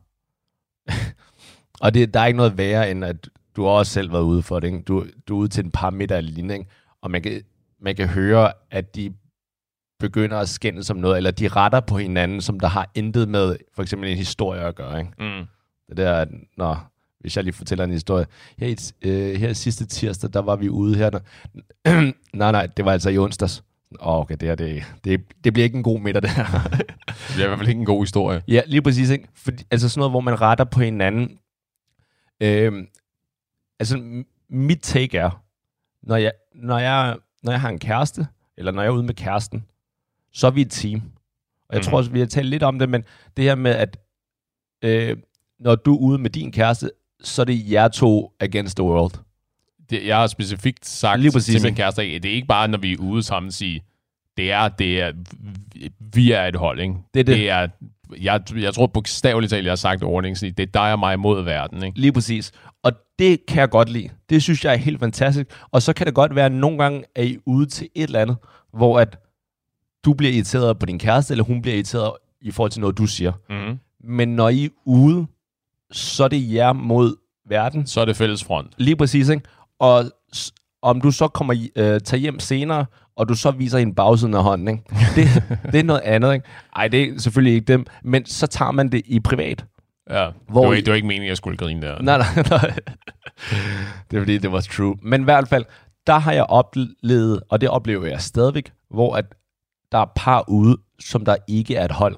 og 1.83 1.93
det, 1.93 2.13
der 2.13 2.19
er 2.19 2.25
ikke 2.25 2.37
noget 2.37 2.57
værre, 2.57 2.91
end 2.91 3.05
at 3.05 3.29
du 3.55 3.63
har 3.63 3.69
også 3.69 3.91
selv 3.91 4.11
været 4.11 4.23
ude 4.23 4.43
for 4.43 4.59
det, 4.59 4.67
ikke? 4.67 4.81
Du, 4.81 5.05
du 5.27 5.35
er 5.35 5.39
ude 5.39 5.47
til 5.47 5.65
en 5.65 5.71
par 5.71 5.89
middag 5.89 6.17
eller 6.17 6.31
lignende, 6.31 6.55
ikke? 6.55 6.69
og 7.01 7.11
man 7.11 7.21
kan, 7.21 7.41
man 7.81 7.95
kan 7.95 8.07
høre, 8.07 8.51
at 8.71 8.95
de 8.95 9.13
begynder 9.99 10.37
at 10.39 10.49
skændes 10.49 10.89
om 10.89 10.97
noget, 10.97 11.17
eller 11.17 11.31
de 11.31 11.47
retter 11.47 11.79
på 11.79 11.97
hinanden, 11.97 12.41
som 12.41 12.59
der 12.59 12.67
har 12.67 12.91
intet 12.95 13.29
med 13.29 13.57
for 13.75 13.81
eksempel 13.81 14.09
en 14.09 14.17
historie 14.17 14.61
at 14.61 14.75
gøre. 14.75 14.99
Ikke? 14.99 15.11
Mm. 15.19 15.45
Det 15.89 15.97
der, 15.97 16.15
at, 16.15 16.27
nå, 16.57 16.75
hvis 17.23 17.35
jeg 17.35 17.43
lige 17.43 17.53
fortæller 17.53 17.83
en 17.85 17.91
historie. 17.91 18.25
Her, 18.57 18.67
i, 18.67 18.75
øh, 19.01 19.35
her 19.35 19.53
sidste 19.53 19.85
tirsdag, 19.85 20.29
der 20.33 20.39
var 20.41 20.55
vi 20.55 20.69
ude 20.69 20.95
her. 20.97 21.09
nej, 22.33 22.51
nej, 22.51 22.65
det 22.77 22.85
var 22.85 22.91
altså 22.91 23.09
i 23.09 23.17
onsdags. 23.17 23.63
Åh, 24.01 24.19
okay, 24.19 24.35
det, 24.39 24.47
her, 24.47 24.55
det, 24.55 24.83
det, 25.03 25.21
det 25.43 25.53
bliver 25.53 25.63
ikke 25.63 25.77
en 25.77 25.83
god 25.83 25.99
middag, 25.99 26.21
det 26.21 26.29
her. 26.29 26.45
Det 27.27 27.39
er 27.39 27.43
i 27.43 27.47
hvert 27.47 27.57
fald 27.59 27.69
ikke 27.69 27.79
en 27.79 27.85
god 27.85 28.01
historie. 28.03 28.41
ja, 28.47 28.61
lige 28.67 28.81
præcis. 28.81 29.09
Ikke? 29.09 29.27
Fordi, 29.35 29.63
altså 29.71 29.89
sådan 29.89 29.99
noget, 29.99 30.11
hvor 30.11 30.19
man 30.19 30.41
retter 30.41 30.63
på 30.65 30.79
hinanden. 30.79 31.37
Øhm, 32.41 32.87
altså, 33.79 34.23
mit 34.49 34.79
take 34.81 35.17
er, 35.17 35.43
når 36.03 36.15
jeg, 36.15 36.31
når, 36.55 36.77
jeg, 36.79 37.17
når 37.43 37.51
jeg 37.51 37.61
har 37.61 37.69
en 37.69 37.79
kæreste, 37.79 38.27
eller 38.57 38.71
når 38.71 38.81
jeg 38.81 38.89
er 38.89 38.93
ude 38.93 39.03
med 39.03 39.13
kæresten, 39.13 39.63
så 40.33 40.47
er 40.47 40.51
vi 40.51 40.61
et 40.61 40.71
team. 40.71 41.01
Og 41.69 41.75
jeg 41.75 41.79
Mhm. 41.79 41.83
tror 41.89 41.97
også, 41.97 42.11
vi 42.11 42.19
har 42.19 42.25
talt 42.25 42.47
lidt 42.49 42.63
om 42.63 42.79
det, 42.79 42.89
men 42.89 43.03
det 43.37 43.45
her 43.45 43.55
med, 43.55 43.71
at 43.71 43.97
øh, 44.81 45.17
når 45.59 45.75
du 45.75 45.93
er 45.95 45.99
ude 45.99 46.17
med 46.17 46.29
din 46.29 46.51
kæreste, 46.51 46.91
så 47.23 47.41
er 47.41 47.45
det 47.45 47.71
jer 47.71 47.87
to 47.87 48.33
against 48.39 48.77
the 48.77 48.83
world. 48.83 49.13
Det, 49.89 50.07
jeg 50.07 50.17
har 50.17 50.27
specifikt 50.27 50.85
sagt 50.85 51.21
Lige 51.21 51.31
præcis, 51.31 51.55
til 51.55 51.63
min 51.63 51.75
kæreste, 51.75 52.03
at 52.03 52.23
det 52.23 52.31
er 52.31 52.35
ikke 52.35 52.47
bare, 52.47 52.67
når 52.67 52.77
vi 52.77 52.93
er 52.93 52.97
ude 52.97 53.23
sammen, 53.23 53.47
at 53.47 53.53
sige, 53.53 53.81
det 54.37 54.51
er, 54.51 54.67
det 54.67 55.01
er, 55.01 55.11
vi 56.15 56.31
er 56.31 56.45
et 56.45 56.55
hold, 56.55 56.79
ikke? 56.79 56.93
Det 57.13 57.19
er 57.19 57.23
det. 57.23 57.37
det 57.37 57.49
er, 57.49 57.67
jeg, 58.21 58.41
jeg 58.55 58.73
tror 58.73 58.87
bogstaveligt 58.87 59.49
talt, 59.49 59.65
jeg 59.65 59.71
har 59.71 59.75
sagt 59.75 60.03
ordning, 60.03 60.39
det 60.39 60.59
er 60.59 60.65
dig 60.65 60.91
og 60.91 60.99
mig 60.99 61.19
mod 61.19 61.43
verden, 61.43 61.83
ikke? 61.83 61.99
Lige 61.99 62.11
præcis. 62.11 62.51
Og 62.83 62.91
det 63.19 63.45
kan 63.45 63.59
jeg 63.59 63.69
godt 63.69 63.89
lide. 63.89 64.09
Det 64.29 64.43
synes 64.43 64.65
jeg 64.65 64.73
er 64.73 64.77
helt 64.77 64.99
fantastisk. 64.99 65.47
Og 65.71 65.81
så 65.81 65.93
kan 65.93 66.05
det 66.05 66.13
godt 66.13 66.35
være, 66.35 66.45
at 66.45 66.51
nogle 66.51 66.77
gange 66.77 67.03
er 67.15 67.23
I 67.23 67.37
ude 67.45 67.65
til 67.65 67.89
et 67.95 68.03
eller 68.03 68.19
andet, 68.19 68.37
hvor 68.73 68.99
at 68.99 69.17
du 70.05 70.13
bliver 70.13 70.33
irriteret 70.33 70.79
på 70.79 70.85
din 70.85 70.99
kæreste, 70.99 71.33
eller 71.33 71.43
hun 71.43 71.61
bliver 71.61 71.75
irriteret 71.75 72.11
i 72.41 72.51
forhold 72.51 72.71
til 72.71 72.81
noget, 72.81 72.97
du 72.97 73.05
siger. 73.05 73.31
Mm-hmm. 73.49 73.79
Men 74.03 74.35
når 74.35 74.49
I 74.49 74.65
er 74.65 74.69
ude, 74.85 75.25
så 75.93 76.23
er 76.23 76.27
det 76.27 76.53
jer 76.53 76.73
mod 76.73 77.15
verden. 77.49 77.87
Så 77.87 78.01
er 78.01 78.05
det 78.05 78.15
fælles 78.15 78.43
front. 78.43 78.67
Lige 78.77 78.95
præcis, 78.95 79.29
ikke? 79.29 79.43
Og 79.79 80.03
om 80.81 81.01
du 81.01 81.11
så 81.11 81.27
kommer 81.27 81.67
øh, 81.75 81.99
tager 82.01 82.21
hjem 82.21 82.39
senere, 82.39 82.85
og 83.15 83.29
du 83.29 83.33
så 83.35 83.51
viser 83.51 83.77
en 83.77 83.95
bagsiden 83.95 84.33
af 84.33 84.43
hånden, 84.43 84.67
ikke? 84.67 84.83
Det, 85.15 85.43
det 85.71 85.79
er 85.79 85.83
noget 85.83 86.01
andet, 86.01 86.33
ikke? 86.33 86.45
Ej, 86.75 86.87
det 86.87 87.03
er 87.03 87.19
selvfølgelig 87.19 87.53
ikke 87.55 87.65
dem, 87.65 87.85
men 88.03 88.25
så 88.25 88.47
tager 88.47 88.71
man 88.71 88.89
det 88.91 89.01
i 89.05 89.19
privat. 89.19 89.65
Ja. 90.09 90.29
Hvor 90.49 90.61
det, 90.61 90.69
var, 90.69 90.75
I- 90.75 90.81
det 90.81 90.87
var 90.87 90.95
ikke 90.95 91.07
meningen, 91.07 91.25
at 91.25 91.29
jeg 91.29 91.37
skulle 91.37 91.57
grine 91.57 91.81
der. 91.81 92.01
Nej, 92.01 92.17
nej, 92.17 92.43
nej. 92.49 92.73
det 94.11 94.17
er 94.17 94.21
fordi, 94.21 94.37
det 94.37 94.51
var 94.51 94.61
true. 94.61 94.95
Men 95.01 95.21
i 95.21 95.23
hvert 95.23 95.47
fald, 95.47 95.65
der 96.07 96.17
har 96.19 96.31
jeg 96.31 96.43
oplevet, 96.43 97.43
og 97.49 97.61
det 97.61 97.69
oplever 97.69 98.05
jeg 98.05 98.21
stadigvæk, 98.21 98.71
hvor 98.89 99.15
at 99.15 99.25
der 99.91 99.97
er 99.97 100.11
par 100.15 100.43
ude, 100.49 100.77
som 100.99 101.25
der 101.25 101.35
ikke 101.47 101.75
er 101.75 101.85
et 101.85 101.91
hold. 101.91 102.15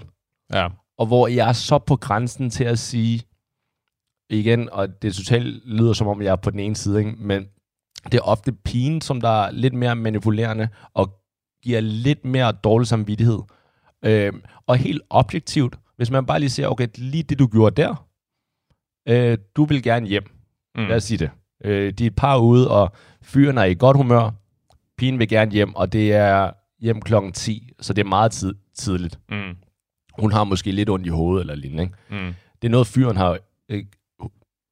Ja. 0.54 0.68
Og 0.98 1.06
hvor 1.06 1.28
jeg 1.28 1.50
er 1.50 1.54
så 1.54 1.78
på 1.80 1.96
grænsen 1.96 2.50
til 2.50 2.64
at 2.64 2.80
sige, 2.80 3.22
igen, 4.30 4.70
og 4.72 5.02
det 5.02 5.16
totalt 5.16 5.66
lyder 5.66 5.94
som 5.94 6.08
om, 6.08 6.22
jeg 6.22 6.32
er 6.32 6.36
på 6.36 6.50
den 6.50 6.60
ene 6.60 6.76
side, 6.76 7.00
ikke? 7.00 7.12
men 7.18 7.46
det 8.06 8.14
er 8.14 8.22
ofte 8.22 8.52
pigen, 8.52 9.02
som 9.02 9.22
der 9.22 9.44
er 9.46 9.52
lidt 9.52 9.74
mere 9.74 9.96
manipulerende, 9.96 10.70
og 10.94 11.20
giver 11.64 11.80
lidt 11.80 12.26
mere 12.26 12.52
dårlig 12.52 12.88
samvittighed. 12.88 13.40
Øhm, 14.06 14.42
og 14.68 14.78
helt 14.78 15.02
objektivt, 15.10 15.80
hvis 15.98 16.12
man 16.12 16.26
bare 16.26 16.40
lige 16.40 16.50
ser, 16.50 16.68
okay, 16.68 16.88
lige 16.96 17.24
det 17.24 17.40
du 17.40 17.48
gjorde 17.48 17.82
der, 17.82 18.08
øh, 19.08 19.38
du 19.56 19.66
vil 19.66 19.84
gerne 19.84 20.08
hjem. 20.08 20.24
Mm. 20.76 20.88
Lad 20.88 20.96
os 20.96 21.04
sige 21.04 21.18
det. 21.18 21.30
Øh, 21.64 21.94
de 21.94 22.04
er 22.04 22.08
et 22.08 22.16
par 22.16 22.38
ude, 22.38 22.72
og 22.72 22.92
fyren 23.22 23.58
er 23.58 23.64
i 23.64 23.74
godt 23.74 23.98
humør. 23.98 24.32
Pigen 24.98 25.20
vil 25.20 25.28
gerne 25.28 25.52
hjem, 25.52 25.76
og 25.76 25.94
det 25.94 26.14
er 26.14 26.52
hjem 26.80 27.02
klokken 27.02 27.34
10, 27.34 27.70
så 27.82 27.94
det 27.94 28.02
er 28.02 28.10
meget 28.10 28.32
tid, 28.32 28.56
tidligt. 28.78 29.20
Mm. 29.30 29.56
Hun 30.20 30.32
har 30.32 30.44
måske 30.44 30.72
lidt 30.72 30.90
ondt 30.90 31.06
i 31.06 31.10
hovedet 31.10 31.42
eller 31.42 31.56
lignende. 31.56 31.84
Ikke? 31.84 31.96
Mm. 32.10 32.34
Det 32.62 32.68
er 32.68 32.72
noget, 32.72 32.88
fyren 32.88 33.18
har 33.18 33.38
øh, 33.70 33.84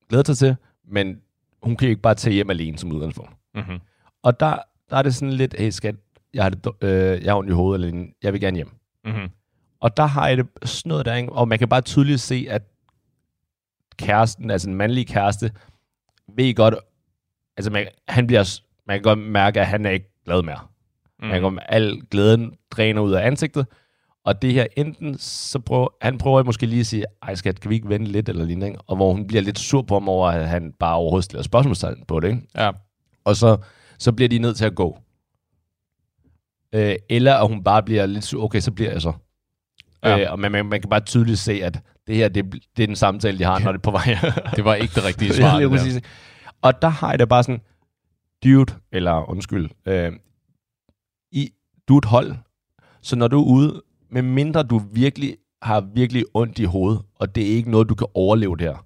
glædet 0.10 0.28
sig 0.28 0.38
til, 0.38 0.56
men 0.88 1.22
hun 1.64 1.76
kan 1.76 1.90
ikke 1.90 2.02
bare 2.02 2.16
tage 2.16 2.34
hjem 2.34 2.50
alene 2.50 2.78
som 2.78 2.92
udgangspunkt. 2.92 3.32
Mm-hmm. 3.56 3.80
Og 4.24 4.40
der, 4.40 4.58
der 4.90 4.98
er 4.98 5.02
det 5.02 5.16
sådan 5.16 5.34
lidt, 5.34 5.56
hey 5.58 5.70
skat, 5.70 5.96
jeg 6.34 6.44
har, 6.44 6.50
det, 6.50 6.72
øh, 6.82 7.24
jeg 7.24 7.32
har 7.32 7.38
ondt 7.38 7.50
i 7.50 7.54
hovedet, 7.54 7.86
eller 7.86 8.06
jeg 8.24 8.34
vil 8.34 8.42
gerne 8.42 8.56
hjem. 8.56 8.72
Mm-hmm. 9.06 9.30
Og 9.80 9.98
der 9.98 10.06
har 10.06 10.28
jeg 10.28 10.38
det 10.38 10.48
sådan 10.64 10.90
noget 10.90 11.06
der, 11.06 11.16
ikke? 11.16 11.32
og 11.32 11.48
man 11.48 11.60
kan 11.60 11.70
bare 11.70 11.82
tydeligt 11.82 12.22
se, 12.22 12.48
at 12.50 12.62
kæresten, 13.98 14.52
altså 14.52 14.70
en 14.70 14.76
mandlig 14.76 15.08
kæreste, 15.08 15.52
ved 16.28 16.56
godt, 16.56 16.76
altså 17.58 17.72
man, 17.72 17.88
han 18.08 18.28
bliver, 18.28 18.62
man 18.88 18.96
kan 18.96 19.04
godt 19.04 19.20
mærke, 19.20 19.62
at 19.62 19.68
han 19.68 19.86
er 19.86 19.90
ikke 19.90 20.22
glad 20.26 20.42
mere. 20.42 20.60
Mm. 21.20 21.26
Man 21.26 21.32
kan 21.32 21.42
godt, 21.42 21.60
al 21.66 22.02
glæden 22.12 22.54
dræner 22.72 23.02
ud 23.02 23.12
af 23.12 23.28
ansigtet, 23.28 23.68
og 24.26 24.42
det 24.42 24.54
her, 24.54 24.66
enten 24.78 25.18
så 25.18 25.60
prøver, 25.60 25.88
han 26.02 26.18
prøver 26.18 26.44
måske 26.44 26.66
lige 26.66 26.80
at 26.80 26.86
sige, 26.86 27.06
ej 27.24 27.36
skat, 27.36 27.60
kan 27.60 27.70
vi 27.70 27.76
ikke 27.76 27.90
vente 27.90 28.12
lidt 28.12 28.30
eller 28.30 28.46
lignende, 28.46 28.68
ikke? 28.68 28.82
og 28.88 28.96
hvor 28.96 29.14
hun 29.14 29.28
bliver 29.28 29.42
lidt 29.42 29.60
sur 29.60 29.82
på 29.82 29.96
ham 29.96 30.10
over, 30.10 30.28
at 30.28 30.50
han 30.50 30.74
bare 30.80 30.96
overhovedet 30.96 31.26
stiller 31.26 31.44
spørgsmålstegn 31.44 32.04
på 32.08 32.20
det, 32.20 32.28
ikke? 32.28 32.42
Ja. 32.56 32.72
og 33.24 33.36
så, 33.36 33.58
så 34.00 34.12
bliver 34.12 34.30
de 34.30 34.40
nødt 34.40 34.58
til 34.58 34.66
at 34.66 34.76
gå. 34.76 34.98
Øh, 36.74 36.96
eller 37.10 37.36
at 37.36 37.48
hun 37.48 37.64
bare 37.64 37.84
bliver 37.84 38.06
lidt 38.06 38.26
sur, 38.26 38.44
okay, 38.44 38.60
så 38.60 38.72
bliver 38.72 38.92
jeg 38.92 39.02
så. 39.02 39.14
Ja. 40.04 40.20
Øh, 40.20 40.32
og 40.32 40.40
man, 40.40 40.52
man, 40.52 40.66
man 40.66 40.82
kan 40.82 40.90
bare 40.90 41.00
tydeligt 41.00 41.40
se, 41.40 41.52
at 41.64 41.80
det 42.08 42.16
her, 42.16 42.28
det, 42.30 42.54
det 42.78 42.84
er 42.84 42.88
den 42.88 42.96
samtale, 42.96 43.38
de 43.38 43.44
har, 43.44 43.60
når 43.60 43.72
det 43.72 43.80
er 43.80 43.82
på 43.82 43.92
vej. 43.92 44.18
Det 44.56 44.66
var 44.66 44.76
ikke 44.76 44.96
det 44.96 45.06
rigtige 45.06 45.34
svar. 45.40 45.60
Det 45.60 45.72
der. 45.72 46.00
Og 46.62 46.82
der 46.82 46.88
har 46.88 47.10
jeg 47.10 47.20
det 47.20 47.30
bare 47.30 47.44
sådan, 47.44 47.62
dude, 48.44 48.74
eller 48.92 49.30
undskyld, 49.30 49.70
øh, 49.86 50.12
i, 51.32 51.50
du 51.88 51.94
er 51.94 51.98
et 51.98 52.06
hold, 52.06 52.36
så 53.02 53.16
når 53.16 53.28
du 53.28 53.40
er 53.42 53.46
ude, 53.46 53.82
med 54.14 54.22
mindre 54.22 54.64
du 54.64 54.82
virkelig 54.94 55.36
har 55.62 55.82
virkelig 55.96 56.26
ondt 56.34 56.60
i 56.60 56.64
hovedet, 56.64 57.02
og 57.16 57.36
det 57.36 57.44
er 57.52 57.56
ikke 57.56 57.72
noget, 57.72 57.90
du 57.90 57.96
kan 57.96 58.08
overleve 58.14 58.58
det 58.58 58.68
her, 58.68 58.86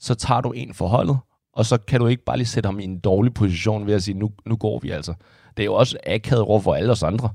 så 0.00 0.14
tager 0.14 0.40
du 0.40 0.50
en 0.52 0.74
for 0.74 0.86
holdet, 0.86 1.18
og 1.52 1.66
så 1.66 1.78
kan 1.78 2.00
du 2.00 2.06
ikke 2.06 2.24
bare 2.24 2.36
lige 2.36 2.46
sætte 2.46 2.66
ham 2.66 2.80
i 2.80 2.84
en 2.84 2.98
dårlig 2.98 3.34
position 3.34 3.86
ved 3.86 3.94
at 3.94 4.02
sige, 4.02 4.18
nu, 4.18 4.30
nu 4.46 4.56
går 4.56 4.78
vi 4.78 4.90
altså. 4.90 5.14
Det 5.56 5.62
er 5.62 5.64
jo 5.64 5.74
også 5.74 5.98
akavet 6.06 6.42
over 6.44 6.60
for 6.60 6.74
alle 6.74 6.92
os 6.92 7.02
andre, 7.02 7.30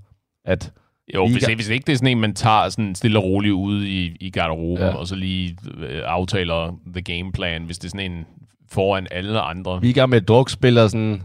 at 0.46 0.72
Jo, 1.15 1.28
hvis, 1.28 1.46
hvis 1.46 1.69
ikke 1.69 1.86
det 1.88 1.93
er 1.93 1.98
sådan 1.98 2.08
en, 2.17 2.19
man 2.22 2.34
tager 2.34 2.69
sådan 2.69 2.96
stille 2.96 3.19
og 3.19 3.24
roligt 3.24 3.54
ude 3.54 3.89
i, 3.89 4.17
i 4.19 4.30
garderoben, 4.30 4.78
Ja. 4.78 4.86
ja. 4.86 4.96
og 4.96 5.08
så 5.08 5.15
lige 5.15 5.58
øh, 5.78 6.02
aftaler 6.06 6.80
the 6.93 7.02
game 7.02 7.32
plan, 7.32 7.63
hvis 7.63 7.78
det 7.80 7.86
er 7.88 7.89
sådan 7.89 8.12
en 8.12 8.26
foran 8.69 9.08
alle 9.12 9.39
andre. 9.41 9.82
Vi 9.82 9.88
er 9.88 9.89
i 9.89 9.93
gang 9.93 10.10
med 10.10 10.22
et 10.22 10.28
drukspil 10.28 10.78
og 10.78 10.89
sådan, 10.89 11.24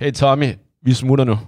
hey 0.00 0.12
Tommy, 0.12 0.52
vi 0.82 0.92
smutter 0.92 1.24
nu. 1.24 1.38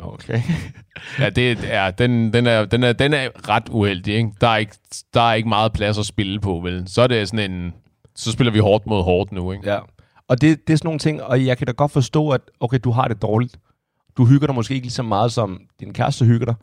Okay. 0.00 0.42
Ja, 1.18 1.30
det 1.30 1.58
er, 1.74 1.90
den, 1.90 2.32
den, 2.32 2.46
er, 2.46 2.64
den, 2.64 2.82
er, 2.82 2.92
den 2.92 3.14
er 3.14 3.48
ret 3.48 3.68
uheldig, 3.68 4.14
ikke? 4.14 4.30
Der 4.40 4.48
er 4.48 4.56
ikke, 4.56 4.74
der 5.14 5.20
er 5.20 5.34
ikke 5.34 5.48
meget 5.48 5.72
plads 5.72 5.98
at 5.98 6.06
spille 6.06 6.40
på, 6.40 6.60
vel? 6.60 6.88
Så 6.88 7.02
er 7.02 7.06
det 7.06 7.28
sådan 7.28 7.50
en... 7.52 7.72
Så 8.14 8.32
spiller 8.32 8.52
vi 8.52 8.58
hårdt 8.58 8.86
mod 8.86 9.02
hårdt 9.02 9.32
nu, 9.32 9.52
ikke? 9.52 9.70
Ja. 9.70 9.78
Og 10.28 10.40
det, 10.40 10.66
det 10.66 10.72
er 10.72 10.76
sådan 10.76 10.86
nogle 10.86 10.98
ting, 10.98 11.22
og 11.22 11.46
jeg 11.46 11.58
kan 11.58 11.66
da 11.66 11.72
godt 11.72 11.92
forstå, 11.92 12.30
at 12.30 12.40
okay, 12.60 12.78
du 12.84 12.90
har 12.90 13.08
det 13.08 13.22
dårligt. 13.22 13.58
Du 14.16 14.24
hygger 14.24 14.46
dig 14.46 14.54
måske 14.54 14.74
ikke 14.74 14.84
lige 14.84 14.92
så 14.92 15.02
meget, 15.02 15.32
som 15.32 15.60
din 15.80 15.92
kæreste 15.92 16.24
hygger 16.24 16.46
dig. 16.46 16.54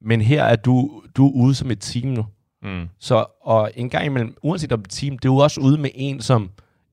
Men 0.00 0.20
her 0.20 0.44
er 0.44 0.56
du, 0.56 1.02
du 1.16 1.26
er 1.28 1.32
ude 1.32 1.54
som 1.54 1.70
et 1.70 1.80
team 1.80 2.06
nu. 2.08 2.26
Mm. 2.62 2.88
Så, 3.00 3.24
og 3.42 3.70
en 3.74 3.90
gang 3.90 4.06
imellem, 4.06 4.36
uanset 4.42 4.72
om 4.72 4.80
et 4.80 4.90
team, 4.90 5.18
det 5.18 5.28
er 5.28 5.32
jo 5.32 5.36
også 5.36 5.60
ude 5.60 5.78
med 5.78 5.90
en, 5.94 6.20
som 6.20 6.50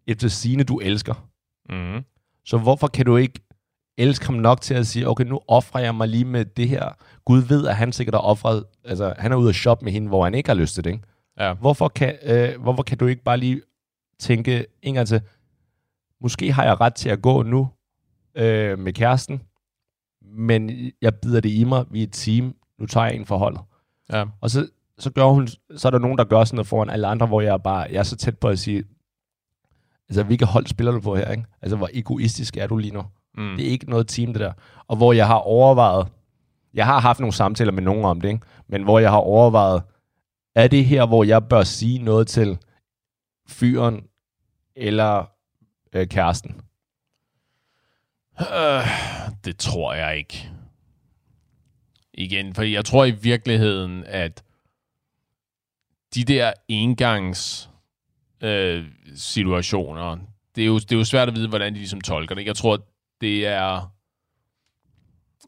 efter 0.08 0.28
sine 0.28 0.64
du 0.64 0.80
elsker. 0.80 1.28
Mm. 1.70 2.04
Så 2.46 2.58
hvorfor 2.58 2.88
kan 2.88 3.06
du 3.06 3.18
ikke 3.18 3.40
elske 3.98 4.26
ham 4.26 4.36
nok 4.36 4.62
til 4.62 4.74
at 4.74 4.88
sige, 4.88 5.08
okay, 5.08 5.24
nu 5.24 5.40
offrer 5.48 5.82
jeg 5.82 5.96
mig 5.96 6.08
lige 6.08 6.26
med 6.26 6.46
det 6.46 6.70
her. 6.70 6.90
Gud 7.26 7.40
ved, 7.40 7.68
at 7.68 7.76
han 7.76 7.92
sikkert 7.92 8.14
har 8.14 8.22
offret, 8.22 8.64
altså 8.84 9.14
han 9.18 9.32
er 9.32 9.36
ude 9.36 9.50
at 9.50 9.56
shoppe 9.56 9.86
med 9.86 9.94
hende, 9.94 10.08
hvor 10.08 10.24
han 10.24 10.36
ikke 10.36 10.50
har 10.50 10.56
lyst 10.56 10.74
til 10.74 10.84
det, 10.84 10.90
ikke? 10.90 11.04
Ja. 11.40 11.54
Hvorfor 11.54 11.88
kan, 11.88 12.18
øh, 12.24 12.62
hvorfor 12.62 12.84
kan 12.84 12.98
du 12.98 13.08
ikke 13.08 13.24
bare 13.24 13.38
lige 13.38 13.62
tænke 14.20 14.66
en 14.82 14.94
gang 14.94 15.08
til, 15.08 15.22
måske 16.22 16.52
har 16.52 16.64
jeg 16.64 16.82
ret 16.82 16.96
til 16.96 17.10
at 17.10 17.22
gå 17.22 17.44
nu 17.44 17.70
øh, 18.36 18.80
med 18.80 18.94
kæresten, 18.94 19.42
men 20.22 20.92
jeg 21.02 21.16
bider 21.16 21.40
det 21.42 21.50
i 21.50 21.64
mig, 21.64 21.86
vi 21.92 22.00
er 22.00 22.04
et 22.04 22.14
team, 22.14 22.56
nu 22.80 22.86
tager 22.86 23.06
jeg 23.06 23.16
en 23.16 23.26
for 23.26 23.38
holdet. 23.38 23.62
ja. 24.12 24.26
Og 24.42 24.50
så, 24.50 24.68
så, 25.00 25.12
gør 25.12 25.26
hun, 25.26 25.48
så 25.78 25.88
er 25.88 25.90
der 25.90 26.00
nogen, 26.00 26.18
der 26.18 26.24
gør 26.24 26.44
sådan 26.44 26.56
noget 26.56 26.68
foran 26.68 26.90
alle 26.90 27.08
andre, 27.08 27.28
hvor 27.28 27.42
jeg 27.42 27.54
er 27.54 27.58
bare, 27.58 27.88
jeg 27.92 28.00
er 28.00 28.04
så 28.04 28.16
tæt 28.16 28.38
på 28.38 28.48
at 28.48 28.60
sige, 28.60 28.84
altså 30.10 30.24
hvilket 30.24 30.48
hold 30.48 30.68
spiller 30.68 30.92
du 30.92 31.00
på 31.00 31.16
her, 31.16 31.32
ikke? 31.32 31.46
Altså 31.62 31.76
hvor 31.78 31.90
egoistisk 31.94 32.58
er 32.58 32.68
du 32.68 32.78
lige 32.78 32.94
nu? 32.94 33.04
Mm. 33.38 33.56
Det 33.58 33.68
er 33.68 33.70
ikke 33.70 33.90
noget 33.90 34.08
team, 34.08 34.34
det 34.34 34.40
der. 34.40 34.54
Og 34.88 34.98
hvor 34.98 35.14
jeg 35.14 35.28
har 35.28 35.38
overvejet, 35.38 36.08
jeg 36.74 36.86
har 36.86 37.00
haft 37.00 37.20
nogle 37.20 37.34
samtaler 37.34 37.72
med 37.72 37.84
nogen 37.84 38.06
om 38.06 38.22
det, 38.22 38.30
ikke? 38.30 38.46
men 38.68 38.84
hvor 38.84 39.00
jeg 39.00 39.10
har 39.10 39.18
overvejet, 39.18 39.84
er 40.56 40.68
det 40.68 40.86
her, 40.86 41.06
hvor 41.06 41.24
jeg 41.24 41.48
bør 41.48 41.64
sige 41.64 42.00
noget 42.00 42.28
til 42.28 42.58
fyren 43.48 44.04
eller 44.76 45.26
øh, 45.94 46.08
kæresten? 46.08 46.62
Øh, 48.40 48.88
det 49.46 49.58
tror 49.58 49.94
jeg 49.94 50.18
ikke. 50.18 50.52
Igen, 52.14 52.54
for 52.54 52.64
jeg 52.64 52.86
tror 52.86 53.06
i 53.06 53.12
virkeligheden, 53.12 54.04
at 54.04 54.44
de 56.16 56.24
der 56.24 56.54
engangs 56.68 57.70
øh, 58.42 58.86
situationer, 59.16 60.18
det 60.56 60.62
er, 60.62 60.66
jo, 60.66 60.80
det 60.80 60.92
er 60.92 60.98
jo 60.98 61.04
svært 61.04 61.28
at 61.28 61.36
vide, 61.36 61.48
hvordan 61.48 61.74
de 61.74 61.78
ligesom 61.78 62.02
tolker 62.02 62.36
det. 62.36 62.46
Jeg 62.46 62.56
tror, 62.56 62.80
det 63.26 63.48
er 63.48 63.92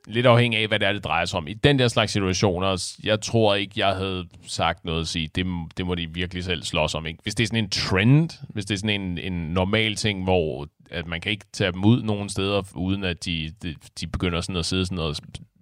lidt 0.07 0.25
afhængig 0.25 0.59
af, 0.59 0.67
hvad 0.67 0.79
det 0.79 0.87
er, 0.87 0.93
det 0.93 1.03
drejer 1.03 1.25
sig 1.25 1.37
om. 1.37 1.47
I 1.47 1.53
den 1.53 1.79
der 1.79 1.87
slags 1.87 2.11
situationer, 2.11 2.95
jeg 3.03 3.21
tror 3.21 3.55
ikke, 3.55 3.73
jeg 3.75 3.95
havde 3.95 4.27
sagt 4.47 4.85
noget 4.85 5.01
at 5.01 5.07
sige, 5.07 5.29
det, 5.35 5.45
det 5.77 5.85
må 5.85 5.95
de 5.95 6.13
virkelig 6.13 6.43
selv 6.43 6.63
slås 6.63 6.95
om. 6.95 7.05
Ikke? 7.05 7.19
Hvis 7.23 7.35
det 7.35 7.43
er 7.43 7.47
sådan 7.47 7.63
en 7.63 7.69
trend, 7.69 8.29
hvis 8.49 8.65
det 8.65 8.73
er 8.73 8.77
sådan 8.77 9.01
en, 9.01 9.17
en 9.17 9.33
normal 9.33 9.95
ting, 9.95 10.23
hvor 10.23 10.67
at 10.91 11.07
man 11.07 11.21
kan 11.21 11.31
ikke 11.31 11.45
tage 11.53 11.71
dem 11.71 11.85
ud 11.85 12.03
nogen 12.03 12.29
steder, 12.29 12.61
uden 12.75 13.03
at 13.03 13.25
de, 13.25 13.51
de, 13.63 13.75
de 13.99 14.07
begynder 14.07 14.41
sådan 14.41 14.55
at 14.55 14.65
sidde 14.65 14.85
sådan 14.85 14.99
og 14.99 15.15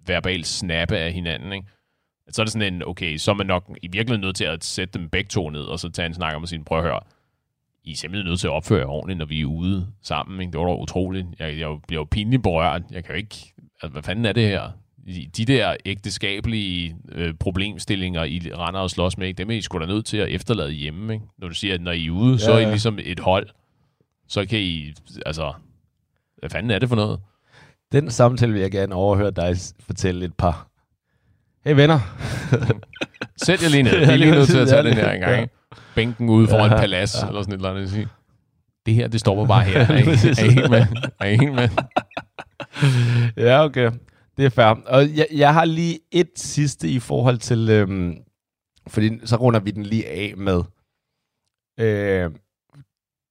verbalt 0.06 0.46
snappe 0.46 0.96
af 0.96 1.12
hinanden, 1.12 1.52
ikke? 1.52 1.66
så 2.30 2.42
er 2.42 2.44
det 2.44 2.52
sådan 2.52 2.74
en, 2.74 2.82
okay, 2.86 3.16
så 3.16 3.30
er 3.30 3.34
man 3.34 3.46
nok 3.46 3.78
i 3.82 3.88
virkeligheden 3.88 4.20
nødt 4.20 4.36
til 4.36 4.44
at 4.44 4.64
sætte 4.64 4.98
dem 4.98 5.08
begge 5.08 5.28
to 5.28 5.50
ned, 5.50 5.62
og 5.62 5.80
så 5.80 5.88
tage 5.88 6.06
en 6.06 6.14
snak 6.14 6.34
om 6.34 6.46
sin 6.46 6.64
prøv 6.64 6.78
at 6.78 6.84
høre, 6.84 7.00
i 7.86 7.92
er 7.92 7.96
simpelthen 7.96 8.28
nødt 8.30 8.40
til 8.40 8.46
at 8.46 8.52
opføre 8.52 8.78
jer 8.78 8.86
ordentligt, 8.86 9.18
når 9.18 9.26
vi 9.26 9.40
er 9.40 9.46
ude 9.46 9.86
sammen. 10.02 10.40
Ikke? 10.40 10.52
Det 10.52 10.60
var 10.60 10.66
da 10.66 10.74
utroligt. 10.74 11.26
Jeg, 11.38 11.58
jeg 11.58 11.76
bliver 11.88 12.00
jo 12.00 12.06
pinligt 12.10 12.42
berørt. 12.42 12.82
Jeg 12.90 13.04
kan 13.04 13.14
jo 13.14 13.16
ikke... 13.16 13.54
Altså, 13.82 13.92
hvad 13.92 14.02
fanden 14.02 14.24
er 14.24 14.32
det 14.32 14.48
her? 14.48 14.70
De 15.06 15.26
de 15.36 15.44
der 15.44 15.76
ægteskabelige 15.84 16.96
øh, 17.12 17.34
problemstillinger, 17.34 18.24
I 18.24 18.38
render 18.58 18.80
og 18.80 18.90
slås 18.90 19.18
med, 19.18 19.26
ikke? 19.26 19.38
dem 19.38 19.50
er 19.50 19.54
I 19.54 19.60
sgu 19.60 19.78
da 19.78 19.86
nødt 19.86 20.06
til 20.06 20.16
at 20.16 20.28
efterlade 20.28 20.70
hjemme. 20.72 21.12
Ikke? 21.14 21.24
Når 21.38 21.48
du 21.48 21.54
siger, 21.54 21.74
at 21.74 21.80
når 21.80 21.92
I 21.92 22.06
er 22.06 22.10
ude, 22.10 22.32
ja, 22.32 22.38
så 22.38 22.52
er 22.52 22.58
I 22.58 22.64
ligesom 22.64 22.98
et 23.02 23.20
hold. 23.20 23.48
Så 24.28 24.46
kan 24.46 24.58
I... 24.58 24.92
Altså, 25.26 25.52
hvad 26.38 26.50
fanden 26.50 26.70
er 26.70 26.78
det 26.78 26.88
for 26.88 26.96
noget? 26.96 27.20
Den 27.92 28.10
samtale 28.10 28.52
vil 28.52 28.60
jeg 28.60 28.70
gerne 28.70 28.94
overhøre 28.94 29.30
dig 29.30 29.56
fortælle 29.80 30.24
et 30.24 30.34
par. 30.34 30.68
Hey 31.66 31.74
venner. 31.74 32.00
Sæt 33.36 33.62
jer 33.62 33.68
lige 33.68 33.82
ned. 33.82 33.98
Vi 34.06 34.12
er 34.12 34.16
lige 34.16 34.30
nødt 34.30 34.48
til 34.48 34.58
at 34.58 34.68
tage 34.68 34.82
den 34.82 34.94
her 34.94 35.12
en 35.12 35.20
gang. 35.20 35.40
ja. 35.40 35.46
Bænken 35.96 36.28
ude 36.28 36.48
foran 36.48 36.70
Ja, 36.70 36.76
palads, 36.76 37.14
ja. 37.22 37.28
eller 37.28 37.42
sådan 37.42 37.54
et 37.54 37.58
eller 37.58 37.70
andet. 37.70 37.90
Sige. 37.90 38.08
Det 38.86 38.94
her, 38.94 39.08
det 39.08 39.20
stopper 39.20 39.46
bare 39.46 39.64
her. 39.64 39.80
Er 39.80 39.92
I, 39.98 40.00
er 40.42 40.44
I 40.44 40.50
helt 40.54 40.70
med? 40.70 40.86
Er 41.20 41.26
I 41.26 41.36
helt 41.36 41.54
med? 41.54 41.68
ja, 43.46 43.64
okay. 43.64 43.90
Det 44.36 44.44
er 44.44 44.50
fair. 44.50 44.66
Og 44.86 45.16
jeg, 45.16 45.26
jeg 45.32 45.54
har 45.54 45.64
lige 45.64 45.98
et 46.12 46.30
sidste 46.36 46.88
i 46.88 46.98
forhold 46.98 47.38
til, 47.38 47.68
øhm, 47.70 48.16
fordi 48.86 49.26
så 49.26 49.36
runder 49.36 49.60
vi 49.60 49.70
den 49.70 49.82
lige 49.82 50.08
af 50.08 50.34
med, 50.36 50.62
øh, 51.80 52.30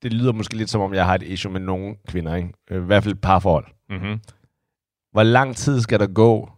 det 0.02 0.14
lyder 0.14 0.32
måske 0.32 0.58
lidt 0.58 0.70
som 0.70 0.82
om, 0.82 0.94
jeg 0.94 1.06
har 1.06 1.16
et 1.16 1.24
issue 1.24 1.52
med 1.52 1.62
nogle 1.62 1.96
kvinder, 2.08 2.36
ikke? 2.36 2.54
Øh, 2.72 2.84
I 2.84 2.86
hvert 2.86 3.04
fald 3.04 3.14
et 3.14 3.22
parforhold. 3.22 3.66
Mm-hmm. 3.90 4.20
Hvor 5.12 5.24
lang 5.24 5.56
tid 5.56 5.82
skal 5.82 6.00
der 6.00 6.08
gå, 6.08 6.50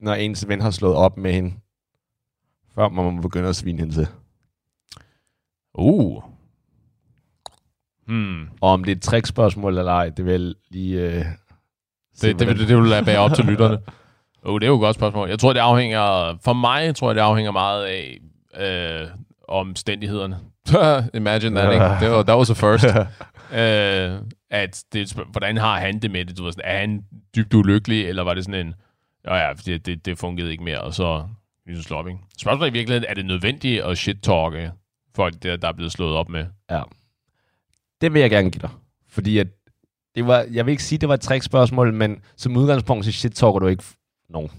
når 0.00 0.14
ens 0.14 0.48
ven 0.48 0.60
har 0.60 0.70
slået 0.70 0.94
op 0.96 1.16
med 1.16 1.32
hende, 1.32 1.54
før 2.74 2.88
man 2.88 3.14
må 3.14 3.20
begynde 3.22 3.48
at 3.48 3.56
svine 3.56 3.78
hende 3.78 3.94
til? 3.94 4.08
Uh. 5.78 6.22
Hmm. 8.06 8.42
Og 8.60 8.70
om 8.70 8.84
det 8.84 8.92
er 8.92 8.96
et 8.96 9.02
trickspørgsmål 9.02 9.78
eller 9.78 9.92
ej, 9.92 10.08
det 10.08 10.24
vil 10.24 10.32
jeg 10.42 10.54
lige... 10.70 11.00
Øh, 11.00 11.12
Det, 11.14 11.24
det, 12.22 12.34
hvordan- 12.36 12.56
det, 12.58 12.68
det 12.68 12.76
vil 12.76 12.84
lade 12.86 13.04
bære 13.04 13.18
op 13.18 13.34
til 13.34 13.44
lytterne. 13.44 13.78
Oh, 14.42 14.60
det 14.60 14.66
er 14.66 14.68
jo 14.68 14.74
et 14.74 14.80
godt 14.80 14.94
spørgsmål. 14.96 15.28
Jeg 15.28 15.38
tror, 15.38 15.52
det 15.52 15.60
afhænger... 15.60 16.36
For 16.44 16.52
mig 16.52 16.96
tror 16.96 17.08
jeg, 17.08 17.14
det 17.14 17.20
afhænger 17.20 17.52
meget 17.52 17.84
af 17.84 18.18
øh, 19.02 19.08
omstændighederne. 19.48 20.38
Imagine 21.20 21.56
that, 21.60 21.72
ikke? 21.72 21.84
Det 22.00 22.10
var, 22.10 22.22
that 22.22 22.38
was 22.38 22.50
a 22.50 22.54
first. 22.54 22.84
øh, 23.60 24.20
at 24.50 24.84
det, 24.92 25.12
hvordan 25.30 25.56
har 25.56 25.78
han 25.80 25.98
det 25.98 26.10
med 26.10 26.24
det? 26.24 26.38
Du 26.38 26.44
ved, 26.44 26.52
sådan, 26.52 26.70
er 26.70 26.78
han 26.78 27.02
dybt 27.36 27.54
ulykkelig, 27.54 28.06
eller 28.08 28.22
var 28.22 28.34
det 28.34 28.44
sådan 28.44 28.66
en... 28.66 28.74
Ja, 29.26 29.34
ja, 29.36 29.52
det, 29.66 29.86
det, 29.86 30.06
det 30.06 30.18
fungerede 30.18 30.52
ikke 30.52 30.64
mere, 30.64 30.80
og 30.80 30.94
så 30.94 31.24
ligesom? 31.66 32.18
Spørgsmålet 32.38 32.68
er 32.70 32.72
i 32.74 32.78
virkeligheden, 32.78 33.04
er 33.10 33.14
det 33.14 33.26
nødvendigt 33.26 33.82
at 33.82 33.98
shit-talke 33.98 34.70
folk, 35.18 35.42
der, 35.42 35.56
der 35.56 35.68
er 35.68 35.72
blevet 35.72 35.92
slået 35.92 36.16
op 36.16 36.28
med? 36.28 36.46
Ja. 36.70 36.82
Det 38.00 38.12
vil 38.14 38.20
jeg 38.20 38.30
gerne 38.30 38.50
give 38.50 38.62
dig. 38.62 38.70
Fordi 39.08 39.38
at 39.38 39.46
det 40.14 40.26
var, 40.26 40.46
jeg 40.52 40.66
vil 40.66 40.70
ikke 40.72 40.82
sige, 40.82 40.98
det 40.98 41.08
var 41.08 41.14
et 41.14 41.20
trickspørgsmål, 41.20 41.94
men 41.94 42.20
som 42.36 42.56
udgangspunkt, 42.56 43.04
så 43.04 43.12
shit 43.12 43.32
talker 43.32 43.58
du 43.58 43.66
ikke 43.66 43.84
nogen. 44.30 44.50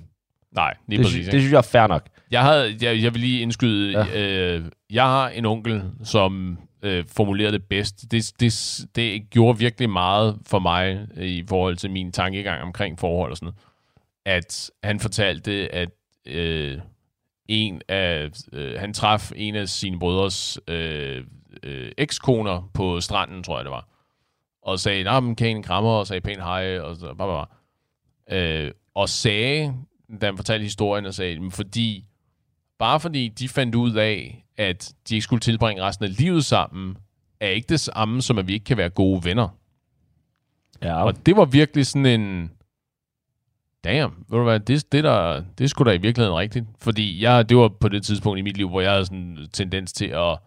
Nej, 0.52 0.74
lige 0.88 0.98
Det, 0.98 1.06
præcis. 1.06 1.15
sy- 1.15 1.19
ikke? 1.19 1.32
det 1.32 1.41
synes 1.41 1.52
jeg 1.52 1.58
er 1.58 1.62
fair 1.62 1.88
nok. 1.88 2.08
Jeg, 2.32 2.43
havde, 2.43 2.78
jeg, 2.82 3.04
jeg 3.04 3.13
vil 3.13 3.22
lige 3.22 3.41
indskyde, 3.41 4.00
ja. 4.00 4.56
øh, 4.56 4.65
jeg 4.89 5.04
har 5.04 5.30
en 5.30 5.45
onkel, 5.45 5.84
som 6.04 6.58
øh, 6.84 7.06
formulerede 7.08 7.54
det 7.54 7.63
bedst. 7.69 8.12
Det, 8.12 8.32
det, 8.39 8.80
det 8.95 9.30
gjorde 9.30 9.60
virkelig 9.60 9.89
meget 9.89 10.39
for 10.48 10.60
mig 10.60 11.08
øh, 11.17 11.28
i 11.28 11.43
forhold 11.50 11.76
til 11.78 11.91
min 11.91 12.12
tankegang 12.12 12.62
omkring 12.62 13.00
forhold 13.00 13.32
og 13.32 13.38
sådan 13.38 13.45
noget. 13.45 13.60
At 14.43 14.72
han 14.84 15.00
fortalte, 15.00 15.76
at 15.76 15.89
øh, 16.28 16.80
en 17.50 17.82
af, 17.88 18.30
øh, 18.54 18.80
han 18.80 18.94
traf 18.94 19.32
en 19.36 19.56
af 19.56 19.70
sine 19.70 20.00
brødres 20.00 20.60
øh, 20.68 21.24
øh, 21.64 21.92
ekskoner 21.98 22.70
på 22.74 23.02
stranden, 23.02 23.44
tror 23.44 23.58
jeg 23.58 23.66
det 23.66 23.72
var. 23.72 23.88
Og 24.62 24.80
sagde, 24.80 25.04
nej, 25.04 25.20
men 25.20 25.36
kan 25.36 25.48
I 25.48 25.52
en 25.52 25.64
krammer, 25.64 25.92
og 25.92 26.08
sagde 26.08 26.22
pænt 26.22 26.44
hej, 26.44 26.80
og 26.80 26.96
så 26.96 27.14
bare, 27.14 27.28
bare. 27.28 27.46
Øh, 28.38 28.72
og 28.96 29.10
sagde, 29.10 29.74
da 30.22 30.26
han 30.26 30.38
fortalte 30.38 30.64
historien, 30.64 31.06
og 31.06 31.14
sagde, 31.14 31.40
"Men 31.40 31.52
fordi 31.52 32.06
bare 32.80 33.00
fordi 33.00 33.28
de 33.28 33.50
fandt 33.50 33.76
ud 33.76 33.94
af, 33.96 34.46
at 34.58 34.94
de 35.10 35.16
ikke 35.16 35.24
skulle 35.24 35.40
tilbringe 35.40 35.84
resten 35.84 36.06
af 36.06 36.18
livet 36.18 36.46
sammen, 36.46 36.98
er 37.40 37.48
ikke 37.48 37.67
det 37.69 37.80
samme, 37.80 38.21
som 38.21 38.38
at 38.38 38.48
vi 38.48 38.54
ikke 38.54 38.63
kan 38.63 38.78
være 38.78 38.90
gode 38.90 39.26
venner. 39.26 39.48
Ja. 40.84 41.04
Og 41.04 41.26
det 41.26 41.38
var 41.38 41.46
virkelig 41.46 41.86
sådan 41.86 42.21
en... 42.21 42.52
Damn, 43.84 44.13
ved 44.30 44.38
du 44.38 44.44
hvad, 44.44 44.60
det, 44.60 44.92
det, 44.92 45.04
der, 45.04 45.44
det 45.58 45.69
sgu 45.69 45.84
da 45.84 45.92
i 45.92 45.98
virkeligheden 46.02 46.38
rigtigt. 46.38 46.65
Fordi 46.82 47.23
jeg, 47.23 47.50
det 47.50 47.58
var 47.58 47.67
på 47.80 47.90
det 47.90 48.04
tidspunkt 48.04 48.40
i 48.40 48.42
mit 48.42 48.58
liv, 48.58 48.69
hvor 48.69 48.82
jeg 48.82 48.92
havde 48.92 49.06
sådan 49.06 49.17
en 49.17 49.48
tendens 49.54 49.94
til 49.94 50.06
at 50.06 50.38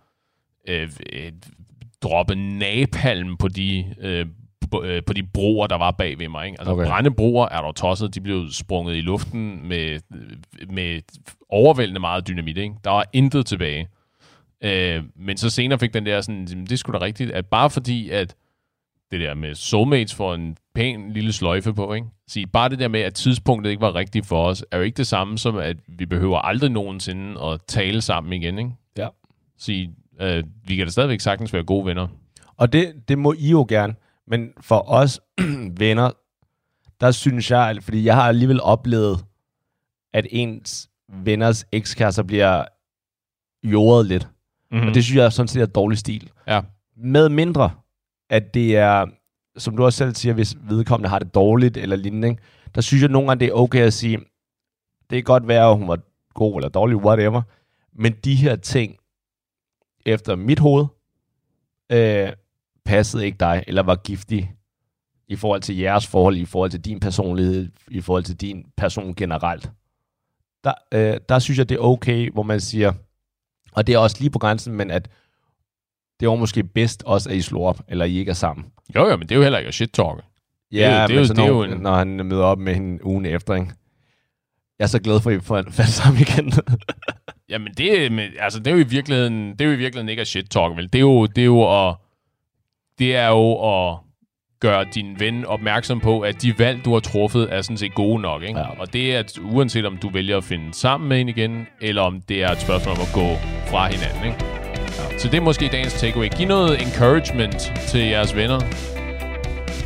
øh, 0.69 0.91
øh, 1.13 1.33
droppe 2.03 2.35
napalm 2.35 3.37
på 3.37 3.49
de, 3.49 3.95
øh, 4.01 4.27
på, 4.71 4.83
øh, 4.83 5.03
på 5.07 5.13
de 5.13 5.23
broer, 5.23 5.67
der 5.67 5.77
var 5.79 5.91
bag 5.91 6.19
ved 6.19 6.29
mig. 6.29 6.47
Ikke? 6.47 6.61
Altså 6.61 6.73
Okay. 6.73 6.87
brændebroer 6.87 7.49
er 7.49 7.61
der 7.61 7.73
tosset, 7.73 8.15
de 8.15 8.21
blev 8.21 8.47
sprunget 8.51 8.97
i 8.97 9.01
luften 9.01 9.69
med, 9.69 10.01
med 10.71 11.01
overvældende 11.49 12.01
meget 12.01 12.29
dynamit. 12.29 12.57
Ikke? 12.57 12.75
Der 12.85 12.91
var 12.91 13.05
intet 13.13 13.47
tilbage. 13.47 13.89
Øh, 14.65 15.03
men 15.17 15.37
så 15.37 15.51
senere 15.51 15.79
fik 15.79 15.95
den 15.95 16.07
der 16.07 16.21
sådan, 16.21 16.47
"Jamen, 16.51 16.67
det 16.67 16.79
sgu 16.79 16.93
da 16.93 17.01
rigtigt, 17.01 17.31
at 17.31 17.47
bare 17.47 17.71
fordi, 17.71 18.11
at 18.11 18.35
det 19.13 19.21
der 19.21 19.35
med 19.35 19.55
soulmates 19.55 20.15
for 20.15 20.35
en 20.35 20.57
pæn 20.75 21.13
lille 21.13 21.33
sløjfe 21.33 21.75
på, 21.75 21.93
ikke? 21.93 22.07
Så 22.29 22.45
bare 22.53 22.69
det 22.69 22.79
der 22.79 22.89
med, 22.89 23.01
at 23.01 23.15
tidspunktet 23.15 23.71
ikke 23.71 23.81
var 23.81 23.95
rigtigt 23.95 24.27
for 24.27 24.47
os, 24.47 24.65
er 24.71 24.77
jo 24.77 24.83
ikke 24.83 24.97
det 24.97 25.07
samme 25.07 25.39
som, 25.39 25.57
at 25.57 25.77
vi 25.89 26.07
behøver 26.07 26.39
aldrig 26.39 26.71
nogensinde 26.71 27.43
at 27.43 27.61
tale 27.69 28.01
sammen 28.01 28.33
igen, 28.33 28.59
ikke? 28.59 28.71
Ja. 28.99 29.09
Så 29.59 29.87
øh, 30.21 30.45
vi 30.67 30.77
kan 30.77 30.87
da 30.87 30.91
stadigvæk 30.91 31.21
sagtens 31.21 31.53
være 31.53 31.65
gode 31.65 31.87
venner. 31.87 32.09
Og 32.57 32.73
det, 32.73 33.09
det 33.09 33.19
må 33.19 33.33
I 33.39 33.51
jo 33.51 33.67
gerne. 33.69 33.95
Men 34.27 34.51
for 34.61 34.91
os 34.91 35.21
venner, 35.79 36.11
der 37.01 37.11
synes 37.11 37.51
jeg, 37.51 37.77
fordi 37.81 38.05
jeg 38.05 38.15
har 38.15 38.29
alligevel 38.29 38.61
oplevet, 38.61 39.25
at 40.13 40.27
ens 40.31 40.89
venners 41.09 41.65
ekskærester 41.73 42.23
bliver 42.23 42.65
jordet 43.65 44.07
lidt. 44.07 44.29
Mm. 44.71 44.87
Og 44.87 44.95
det 44.95 45.05
synes 45.05 45.17
jeg 45.17 45.33
sådan 45.33 45.49
set 45.49 45.63
er 45.63 45.67
dårlig 45.67 45.99
stil. 45.99 46.31
Ja. 46.49 46.61
Med 46.97 47.29
mindre, 47.29 47.71
at 48.33 48.55
det 48.55 48.77
er, 48.77 49.07
som 49.57 49.77
du 49.77 49.85
også 49.85 49.97
selv 49.97 50.15
siger, 50.15 50.33
hvis 50.33 50.57
vedkommende 50.61 51.09
har 51.09 51.19
det 51.19 51.35
dårligt 51.35 51.77
eller 51.77 51.97
lignende, 51.97 52.29
ikke? 52.29 52.43
der 52.75 52.81
synes 52.81 53.03
jeg 53.03 53.11
nogle 53.11 53.29
gange, 53.29 53.41
det 53.41 53.49
er 53.49 53.53
okay 53.53 53.81
at 53.81 53.93
sige, 53.93 54.19
det 55.11 55.17
kan 55.17 55.25
godt 55.25 55.49
være, 55.49 55.71
at 55.71 55.77
hun 55.77 55.89
var 55.89 55.99
god 56.35 56.57
eller 56.57 56.69
dårlig, 56.69 56.97
whatever, 56.97 57.43
men 57.93 58.13
de 58.25 58.35
her 58.35 58.57
ting, 58.57 58.97
efter 60.07 60.37
mit 60.37 60.59
hoved, 60.59 60.87
øh, 61.93 62.33
passede 62.85 63.27
ikke 63.27 63.39
dig, 63.39 63.65
eller 63.67 63.83
var 63.83 63.97
giftig 63.97 64.53
i 65.29 65.37
forhold 65.37 65.61
til 65.61 65.77
jeres 65.77 66.07
forhold, 66.07 66.37
i 66.37 66.45
forhold 66.45 66.71
til 66.71 66.81
din 66.81 67.01
personlighed, 67.01 67.69
i 67.91 68.01
forhold 68.01 68.25
til 68.25 68.37
din 68.37 68.67
person 68.77 69.15
generelt. 69.15 69.71
Der, 70.65 70.75
øh, 70.95 71.21
der 71.29 71.39
synes 71.39 71.59
jeg, 71.59 71.69
det 71.69 71.75
er 71.75 71.81
okay, 71.81 72.31
hvor 72.31 72.43
man 72.43 72.61
siger, 72.61 72.93
og 73.73 73.87
det 73.87 73.95
er 73.95 73.99
også 73.99 74.17
lige 74.21 74.31
på 74.31 74.39
grænsen, 74.39 74.75
men 74.75 74.91
at 74.91 75.11
det 76.23 76.31
var 76.31 76.37
måske 76.37 76.65
bedst 76.65 77.03
også, 77.07 77.31
at 77.31 77.37
I 77.37 77.43
slår 77.43 77.69
op, 77.69 77.81
eller 77.89 78.05
I 78.05 78.19
ikke 78.19 78.31
er 78.31 78.35
sammen. 78.35 78.67
Jo, 78.95 79.09
jo, 79.09 79.17
men 79.17 79.29
det 79.29 79.33
er 79.33 79.37
jo 79.37 79.43
heller 79.43 79.59
ikke 79.59 79.69
at 79.69 79.75
shit-talke. 79.75 80.23
Ja, 80.73 80.79
det 80.79 80.85
er, 80.85 81.07
det 81.07 81.15
er, 81.15 81.19
men 81.19 81.27
så 81.27 81.35
det 81.35 81.43
er 81.43 81.49
jo 81.49 81.63
en... 81.63 81.71
når 81.71 81.95
han 81.95 82.09
møder 82.09 82.45
op 82.45 82.59
med 82.59 82.75
hende 82.75 83.07
ugen 83.07 83.27
efter, 83.27 83.55
ikke? 83.55 83.71
Jeg 84.79 84.85
er 84.85 84.89
så 84.89 84.99
glad 84.99 85.21
for, 85.21 85.31
at 85.31 85.37
I 85.37 85.41
får 85.41 85.63
faldt 85.71 85.91
sammen 85.91 86.21
igen. 86.21 86.53
Jamen, 87.51 87.73
det, 87.77 88.11
altså, 88.39 88.59
det 88.59 88.67
er 88.67 88.71
jo 88.71 88.79
i 88.79 88.89
virkeligheden, 88.89 89.53
det 89.53 89.61
er 89.61 89.65
jo 89.65 89.73
i 89.73 89.77
virkeligheden 89.77 90.09
ikke 90.09 90.21
at 90.21 90.27
shit-talk, 90.27 90.77
vel? 90.77 90.93
Det 90.93 90.95
er 90.95 91.01
jo, 91.01 91.27
det 91.27 91.43
er 91.43 91.47
jo 91.47 91.89
at, 91.89 91.97
det 92.99 93.17
er 93.17 93.29
jo 93.29 93.53
at 93.53 93.99
gøre 94.61 94.85
din 94.95 95.21
ven 95.21 95.45
opmærksom 95.47 96.01
på, 96.01 96.21
at 96.21 96.43
de 96.43 96.59
valg, 96.59 96.85
du 96.85 96.93
har 96.93 97.01
truffet, 97.01 97.55
er 97.55 97.63
sådan 97.63 97.77
set 97.77 97.95
gode 97.95 98.23
nok. 98.23 98.43
Ikke? 98.43 98.61
Ja. 98.61 98.81
Og 98.81 98.93
det 98.93 99.15
er, 99.15 99.19
at 99.19 99.39
uanset 99.39 99.87
om 99.87 99.97
du 99.97 100.09
vælger 100.09 100.37
at 100.37 100.45
finde 100.45 100.75
sammen 100.75 101.09
med 101.09 101.21
en 101.21 101.29
igen, 101.29 101.67
eller 101.81 102.03
om 102.03 102.21
det 102.21 102.43
er 102.43 102.51
et 102.51 102.61
spørgsmål 102.61 102.95
om 102.95 103.01
at 103.01 103.13
gå 103.15 103.29
fra 103.71 103.87
hinanden. 103.87 104.27
Ikke? 104.27 104.52
Ja. 104.99 105.19
Så 105.19 105.29
det 105.29 105.37
er 105.37 105.41
måske 105.41 105.69
dagens 105.73 105.93
takeaway. 105.95 106.29
Giv 106.29 106.49
noget 106.49 106.83
encouragement 106.83 107.73
til 107.89 108.01
jeres 108.01 108.37
venner. 108.37 108.61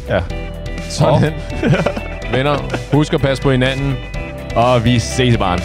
Ja. 0.09 0.23
Sådan. 0.91 1.33
venner, 2.37 2.93
husk 2.93 3.15
at 3.15 3.21
passe 3.21 3.43
på 3.43 3.51
hinanden. 3.51 3.95
Og 4.57 4.85
vi 4.85 4.99
ses 4.99 5.35
i 5.35 5.37
barn. 5.37 5.59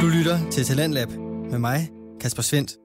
Du 0.00 0.06
lytter 0.06 0.50
til 0.50 0.64
Talentlab 0.64 1.08
med 1.50 1.58
mig, 1.58 1.88
Kasper 2.20 2.42
Svendt. 2.42 2.83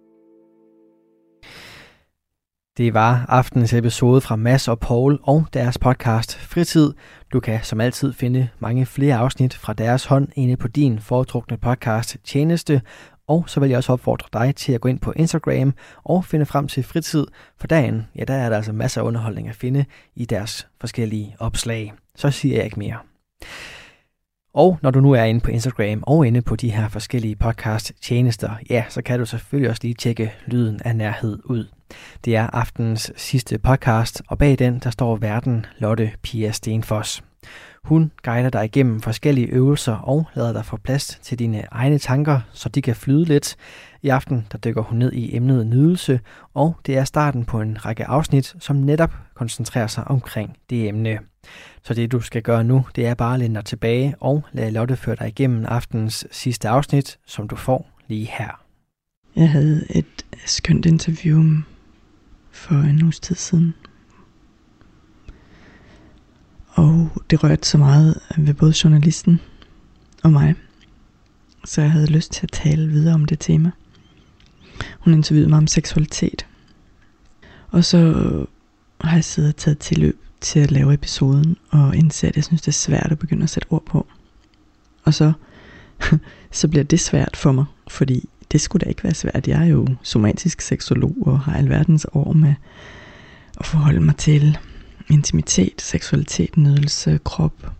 Det 2.80 2.93
var 2.93 3.25
aftenens 3.30 3.73
episode 3.73 4.21
fra 4.21 4.36
Mass 4.36 4.67
og 4.67 4.80
Paul 4.80 5.19
og 5.23 5.45
deres 5.53 5.77
podcast 5.77 6.38
Fritid. 6.38 6.93
Du 7.34 7.39
kan 7.39 7.59
som 7.63 7.82
altid 7.82 8.13
finde 8.13 8.49
mange 8.59 8.86
flere 8.86 9.15
afsnit 9.15 9.53
fra 9.53 9.73
deres 9.73 10.05
hånd 10.05 10.27
inde 10.36 10.57
på 10.57 10.67
din 10.67 10.99
foretrukne 10.99 11.57
podcast 11.57 12.17
Tjeneste, 12.23 12.82
og 13.27 13.43
så 13.47 13.59
vil 13.59 13.69
jeg 13.69 13.77
også 13.77 13.93
opfordre 13.93 14.27
dig 14.34 14.55
til 14.55 14.73
at 14.73 14.82
gå 14.82 14.89
ind 14.89 14.99
på 14.99 15.13
Instagram 15.15 15.73
og 16.03 16.25
finde 16.25 16.45
frem 16.45 16.67
til 16.67 16.84
fritid 16.84 17.27
for 17.57 17.67
dagen. 17.67 18.07
Ja, 18.15 18.23
der 18.23 18.34
er 18.34 18.49
der 18.49 18.55
altså 18.55 18.73
masser 18.73 19.01
af 19.01 19.05
underholdning 19.05 19.49
at 19.49 19.55
finde 19.55 19.86
i 20.15 20.25
deres 20.25 20.67
forskellige 20.82 21.36
opslag. 21.39 21.93
Så 22.15 22.32
siger 22.32 22.55
jeg 22.55 22.65
ikke 22.65 22.80
mere. 22.80 22.97
Og 24.53 24.80
når 24.82 24.91
du 24.91 24.99
nu 24.99 25.11
er 25.11 25.23
inde 25.23 25.41
på 25.41 25.51
Instagram 25.51 26.03
og 26.07 26.27
inde 26.27 26.41
på 26.41 26.55
de 26.55 26.71
her 26.71 26.89
forskellige 26.89 27.36
podcast 27.36 27.93
tjenester, 28.01 28.51
ja, 28.69 28.86
så 28.89 29.01
kan 29.01 29.19
du 29.19 29.25
selvfølgelig 29.25 29.69
også 29.69 29.82
lige 29.84 29.93
tjekke 29.93 30.34
lyden 30.47 30.82
af 30.86 30.95
nærhed 30.95 31.39
ud. 31.45 31.78
Det 32.25 32.35
er 32.35 32.47
aftens 32.47 33.11
sidste 33.15 33.57
podcast, 33.57 34.21
og 34.27 34.37
bag 34.37 34.59
den 34.59 34.79
der 34.79 34.89
står 34.89 35.15
verden 35.15 35.65
Lotte 35.77 36.11
Pia 36.23 36.51
Stenfoss. 36.51 37.23
Hun 37.83 38.11
guider 38.23 38.49
dig 38.49 38.65
igennem 38.65 39.01
forskellige 39.01 39.47
øvelser 39.47 39.95
og 39.95 40.25
lader 40.35 40.53
dig 40.53 40.65
få 40.65 40.77
plads 40.77 41.19
til 41.23 41.39
dine 41.39 41.63
egne 41.71 41.97
tanker, 41.97 42.41
så 42.53 42.69
de 42.69 42.81
kan 42.81 42.95
flyde 42.95 43.25
lidt. 43.25 43.55
I 44.01 44.09
aften 44.09 44.47
der 44.51 44.57
dykker 44.57 44.81
hun 44.81 44.97
ned 44.97 45.13
i 45.13 45.35
emnet 45.35 45.67
nydelse, 45.67 46.19
og 46.53 46.75
det 46.85 46.97
er 46.97 47.03
starten 47.03 47.45
på 47.45 47.61
en 47.61 47.85
række 47.85 48.05
afsnit, 48.05 48.55
som 48.59 48.75
netop 48.75 49.13
koncentrerer 49.33 49.87
sig 49.87 50.03
omkring 50.07 50.57
det 50.69 50.87
emne. 50.87 51.19
Så 51.83 51.93
det 51.93 52.11
du 52.11 52.19
skal 52.19 52.41
gøre 52.41 52.63
nu, 52.63 52.85
det 52.95 53.07
er 53.07 53.13
bare 53.13 53.33
at 53.33 53.39
læne 53.39 53.55
dig 53.55 53.65
tilbage 53.65 54.15
og 54.19 54.43
lade 54.51 54.71
Lotte 54.71 54.95
føre 54.95 55.15
dig 55.15 55.27
igennem 55.27 55.65
aftens 55.65 56.27
sidste 56.31 56.69
afsnit, 56.69 57.17
som 57.25 57.47
du 57.47 57.55
får 57.55 57.89
lige 58.07 58.29
her. 58.37 58.63
Jeg 59.35 59.49
havde 59.49 59.85
et 59.89 60.25
skønt 60.45 60.85
interview 60.85 61.43
for 62.60 62.76
en 62.76 63.03
uges 63.03 63.20
tid 63.20 63.36
siden. 63.36 63.74
Og 66.68 67.10
det 67.30 67.43
rørte 67.43 67.68
så 67.68 67.78
meget 67.78 68.20
ved 68.38 68.53
både 68.53 68.74
journalisten 68.84 69.39
og 70.24 70.32
mig, 70.32 70.55
så 71.66 71.82
jeg 71.82 71.91
havde 71.91 72.12
lyst 72.12 72.32
til 72.32 72.45
at 72.45 72.51
tale 72.51 72.88
videre 72.88 73.14
om 73.14 73.26
det 73.26 73.39
tema. 73.39 73.72
Hun 74.99 75.14
interviewede 75.14 75.49
mig 75.49 75.57
om 75.57 75.68
seksualitet. 75.68 76.45
Og 77.70 77.86
så 77.86 77.99
har 79.01 79.16
jeg 79.16 79.24
siddet 79.24 79.53
og 79.53 79.57
taget 79.57 79.80
tilløb 79.80 80.20
til 80.41 80.60
at 80.60 80.72
lave 80.72 80.93
episoden, 80.93 81.57
og 81.70 81.95
indse, 81.95 82.28
at 82.28 82.36
jeg 82.36 82.43
synes, 82.43 82.62
det 82.62 82.68
er 82.68 82.72
svært 82.72 83.12
at 83.12 83.20
begynde 83.20 83.43
at 83.43 83.49
sætte 83.49 83.72
ord 83.72 83.86
på. 83.86 84.07
Og 85.03 85.14
så, 85.14 85.34
så 86.51 86.68
bliver 86.68 86.84
det 86.84 86.99
svært 86.99 87.38
for 87.38 87.51
mig, 87.51 87.66
fordi 87.88 88.30
det 88.52 88.62
skulle 88.62 88.86
da 88.86 88.89
ikke 88.89 89.04
være 89.04 89.14
svært. 89.14 89.47
Jeg 89.47 89.62
er 89.62 89.66
jo 89.66 89.88
somatisk 90.04 90.62
seksolog 90.62 91.16
og 91.22 91.39
har 91.39 91.54
alverdens 91.54 92.08
år 92.14 92.34
med 92.34 92.54
at 93.60 93.66
forholde 93.66 94.00
mig 94.00 94.16
til 94.16 94.58
intimitet, 95.10 95.82
seksualitet, 95.82 96.58
nydelse, 96.58 97.20
krop, 97.24 97.72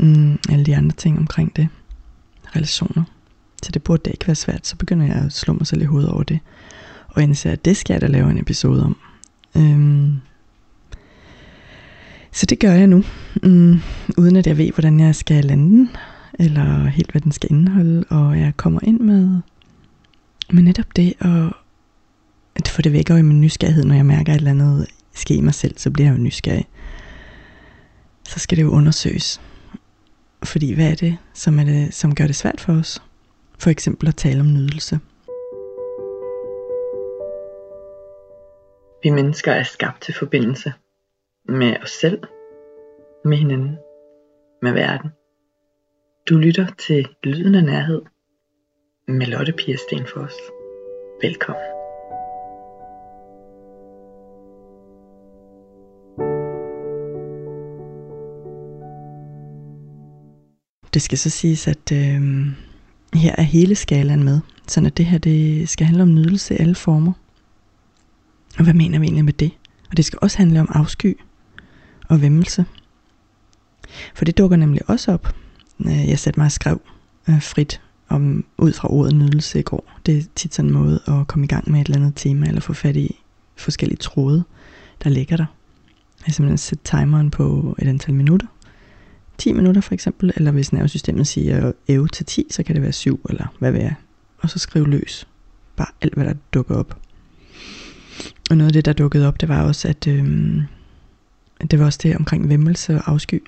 mm, 0.00 0.38
alle 0.48 0.64
de 0.64 0.76
andre 0.76 0.96
ting 0.96 1.18
omkring 1.18 1.56
det, 1.56 1.68
relationer. 2.56 3.04
Så 3.62 3.72
det 3.72 3.82
burde 3.82 4.02
da 4.04 4.10
ikke 4.10 4.26
være 4.26 4.34
svært. 4.34 4.66
Så 4.66 4.76
begynder 4.76 5.06
jeg 5.06 5.16
at 5.16 5.32
slå 5.32 5.54
mig 5.54 5.66
selv 5.66 5.82
i 5.82 5.84
hovedet 5.84 6.10
over 6.10 6.22
det. 6.22 6.38
Og 7.08 7.22
indser, 7.22 7.52
at 7.52 7.64
det 7.64 7.76
skal 7.76 7.94
jeg 7.94 8.00
da 8.00 8.06
lave 8.06 8.30
en 8.30 8.38
episode 8.38 8.84
om. 8.84 8.96
Øhm, 9.56 10.16
så 12.32 12.46
det 12.46 12.60
gør 12.60 12.72
jeg 12.72 12.86
nu, 12.86 13.04
mm, 13.42 13.80
uden 14.18 14.36
at 14.36 14.46
jeg 14.46 14.58
ved, 14.58 14.70
hvordan 14.72 15.00
jeg 15.00 15.14
skal 15.14 15.44
lande 15.44 15.64
den, 15.64 15.90
eller 16.38 16.86
helt 16.86 17.10
hvad 17.10 17.20
den 17.20 17.32
skal 17.32 17.52
indeholde, 17.52 18.04
og 18.08 18.40
jeg 18.40 18.56
kommer 18.56 18.80
ind 18.82 19.00
med, 19.00 19.40
men 20.52 20.64
netop 20.64 20.96
det, 20.96 21.14
at, 21.20 21.52
at 22.54 22.68
få 22.68 22.82
det 22.82 22.92
væk 22.92 23.10
i 23.10 23.22
min 23.22 23.40
nysgerrighed, 23.40 23.84
når 23.84 23.94
jeg 23.94 24.06
mærker 24.06 24.32
et 24.32 24.36
eller 24.36 24.50
andet 24.50 24.86
ske 25.12 25.34
i 25.34 25.40
mig 25.40 25.54
selv, 25.54 25.78
så 25.78 25.90
bliver 25.90 26.08
jeg 26.08 26.18
jo 26.18 26.22
nysgerrig. 26.22 26.68
Så 28.28 28.38
skal 28.38 28.58
det 28.58 28.62
jo 28.62 28.70
undersøges. 28.70 29.40
Fordi 30.44 30.74
hvad 30.74 30.90
er 30.90 30.94
det, 30.94 31.18
som, 31.34 31.58
er 31.58 31.64
det, 31.64 31.94
som 31.94 32.14
gør 32.14 32.26
det 32.26 32.36
svært 32.36 32.60
for 32.60 32.72
os? 32.72 33.02
For 33.58 33.70
eksempel 33.70 34.08
at 34.08 34.16
tale 34.16 34.40
om 34.40 34.52
nydelse. 34.52 35.00
Vi 39.02 39.10
mennesker 39.10 39.52
er 39.52 39.62
skabt 39.62 40.02
til 40.02 40.14
forbindelse 40.14 40.72
med 41.48 41.76
os 41.82 41.90
selv, 41.90 42.22
med 43.24 43.36
hinanden, 43.36 43.76
med 44.62 44.72
verden. 44.72 45.10
Du 46.28 46.38
lytter 46.38 46.66
til 46.78 47.08
Lyden 47.24 47.54
af 47.54 47.64
Nærhed 47.64 48.02
med 49.08 49.26
Lotte 49.26 49.52
Pia 49.52 49.76
Stenfors. 49.76 50.32
Velkommen. 51.22 51.62
Det 60.94 61.02
skal 61.02 61.18
så 61.18 61.30
siges, 61.30 61.68
at 61.68 61.92
øh, 61.92 62.46
her 63.14 63.34
er 63.38 63.42
hele 63.42 63.74
skalaen 63.74 64.24
med, 64.24 64.40
så 64.66 64.84
at 64.86 64.96
det 64.96 65.06
her 65.06 65.18
det 65.18 65.68
skal 65.68 65.86
handle 65.86 66.02
om 66.02 66.14
nydelse 66.14 66.54
i 66.54 66.58
alle 66.60 66.74
former. 66.74 67.12
Og 68.58 68.64
hvad 68.64 68.74
mener 68.74 68.98
vi 68.98 69.04
egentlig 69.04 69.24
med 69.24 69.32
det? 69.32 69.50
Og 69.90 69.96
det 69.96 70.04
skal 70.04 70.18
også 70.22 70.38
handle 70.38 70.60
om 70.60 70.68
afsky 70.70 71.18
og 72.08 72.22
vemmelse. 72.22 72.64
For 74.14 74.24
det 74.24 74.38
dukker 74.38 74.56
nemlig 74.56 74.90
også 74.90 75.12
op. 75.12 75.34
Øh, 75.80 76.08
jeg 76.08 76.18
satte 76.18 76.40
mig 76.40 76.44
og 76.44 76.52
skrev 76.52 76.80
øh, 77.28 77.42
frit 77.42 77.80
om, 78.08 78.44
ud 78.58 78.72
fra 78.72 78.92
ordet 78.92 79.14
nydelse 79.14 79.58
i 79.58 79.62
går. 79.62 79.98
Det 80.06 80.18
er 80.18 80.22
tit 80.34 80.54
sådan 80.54 80.68
en 80.68 80.74
måde 80.74 81.00
at 81.06 81.26
komme 81.26 81.44
i 81.44 81.48
gang 81.48 81.70
med 81.70 81.80
et 81.80 81.86
eller 81.86 81.96
andet 81.96 82.12
tema, 82.16 82.46
eller 82.46 82.60
få 82.60 82.72
fat 82.72 82.96
i 82.96 83.20
forskellige 83.56 83.98
tråde, 83.98 84.44
der 85.04 85.10
ligger 85.10 85.36
der. 85.36 85.46
Jeg 86.26 86.34
simpelthen 86.34 86.58
sætte 86.58 86.84
timeren 86.84 87.30
på 87.30 87.76
et 87.78 87.88
antal 87.88 88.14
minutter. 88.14 88.46
10 89.38 89.52
minutter 89.52 89.80
for 89.80 89.94
eksempel, 89.94 90.32
eller 90.36 90.50
hvis 90.50 90.72
nervesystemet 90.72 91.26
siger 91.26 91.72
æve 91.88 92.08
til 92.08 92.26
10, 92.26 92.46
så 92.50 92.62
kan 92.62 92.74
det 92.74 92.82
være 92.82 92.92
7, 92.92 93.20
eller 93.28 93.46
hvad 93.58 93.72
ved 93.72 93.80
jeg. 93.80 93.94
og 94.38 94.50
så 94.50 94.58
skrive 94.58 94.90
løs. 94.90 95.28
Bare 95.76 95.88
alt, 96.00 96.14
hvad 96.14 96.24
der 96.24 96.34
dukker 96.54 96.74
op. 96.74 96.98
Og 98.50 98.56
noget 98.56 98.68
af 98.68 98.72
det, 98.72 98.84
der 98.84 98.92
dukkede 98.92 99.28
op, 99.28 99.40
det 99.40 99.48
var 99.48 99.62
også, 99.62 99.88
at 99.88 100.06
øhm, 100.06 100.62
det 101.70 101.78
var 101.78 101.84
også 101.84 101.98
det 102.02 102.16
omkring 102.16 102.48
vemmelse 102.48 102.94
og 102.94 103.10
afsky. 103.10 103.42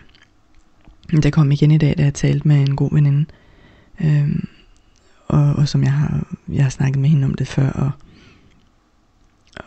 Det 1.11 1.33
kom 1.33 1.53
igen 1.53 1.71
i 1.71 1.79
dag, 1.79 1.95
da 1.99 2.03
jeg 2.03 2.15
talte 2.15 2.49
med 2.49 2.57
en 2.57 2.77
god 2.77 2.91
veninde. 2.93 3.27
Øhm, 4.05 4.49
og, 5.29 5.53
og 5.53 5.69
som 5.69 5.83
jeg 5.83 5.93
har, 5.93 6.27
jeg 6.49 6.63
har 6.63 6.71
snakket 6.71 7.01
med 7.01 7.09
hende 7.09 7.25
om 7.25 7.35
det 7.35 7.49
før, 7.49 7.71
og, 7.71 7.91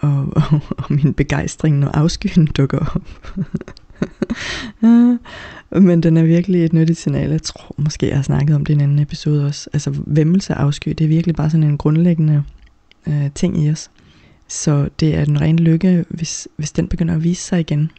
og, 0.02 0.28
og, 0.36 0.62
og 0.78 0.86
min 0.90 1.14
begejstring, 1.14 1.80
når 1.80 1.88
afskyen 1.88 2.46
dukker 2.46 2.80
op. 2.96 3.36
Men 5.82 6.04
den 6.04 6.18
er 6.18 6.24
virkelig 6.24 6.66
et 6.66 6.74
nyttigt 6.74 7.00
signal. 7.00 7.30
Jeg 7.30 7.42
tror 7.42 7.76
måske, 7.78 8.08
jeg 8.08 8.16
har 8.16 8.24
snakket 8.24 8.56
om 8.56 8.66
det 8.66 8.74
i 8.74 8.76
en 8.76 8.82
anden 8.82 9.00
episode 9.00 9.46
også. 9.46 9.70
Altså 9.74 9.94
vemmelse 10.08 10.54
og 10.54 10.62
afsky, 10.62 10.90
det 10.90 11.02
er 11.02 11.08
virkelig 11.08 11.36
bare 11.36 11.50
sådan 11.50 11.64
en 11.64 11.78
grundlæggende 11.78 12.44
øh, 13.08 13.32
ting 13.36 13.64
i 13.64 13.70
os. 13.70 13.92
Så 14.48 14.90
det 15.00 15.16
er 15.16 15.26
den 15.26 15.42
rene 15.42 15.62
lykke, 15.62 16.06
hvis, 16.10 16.48
hvis 16.56 16.72
den 16.72 16.88
begynder 16.88 17.16
at 17.16 17.24
vise 17.24 17.42
sig 17.42 17.60
igen. 17.60 17.92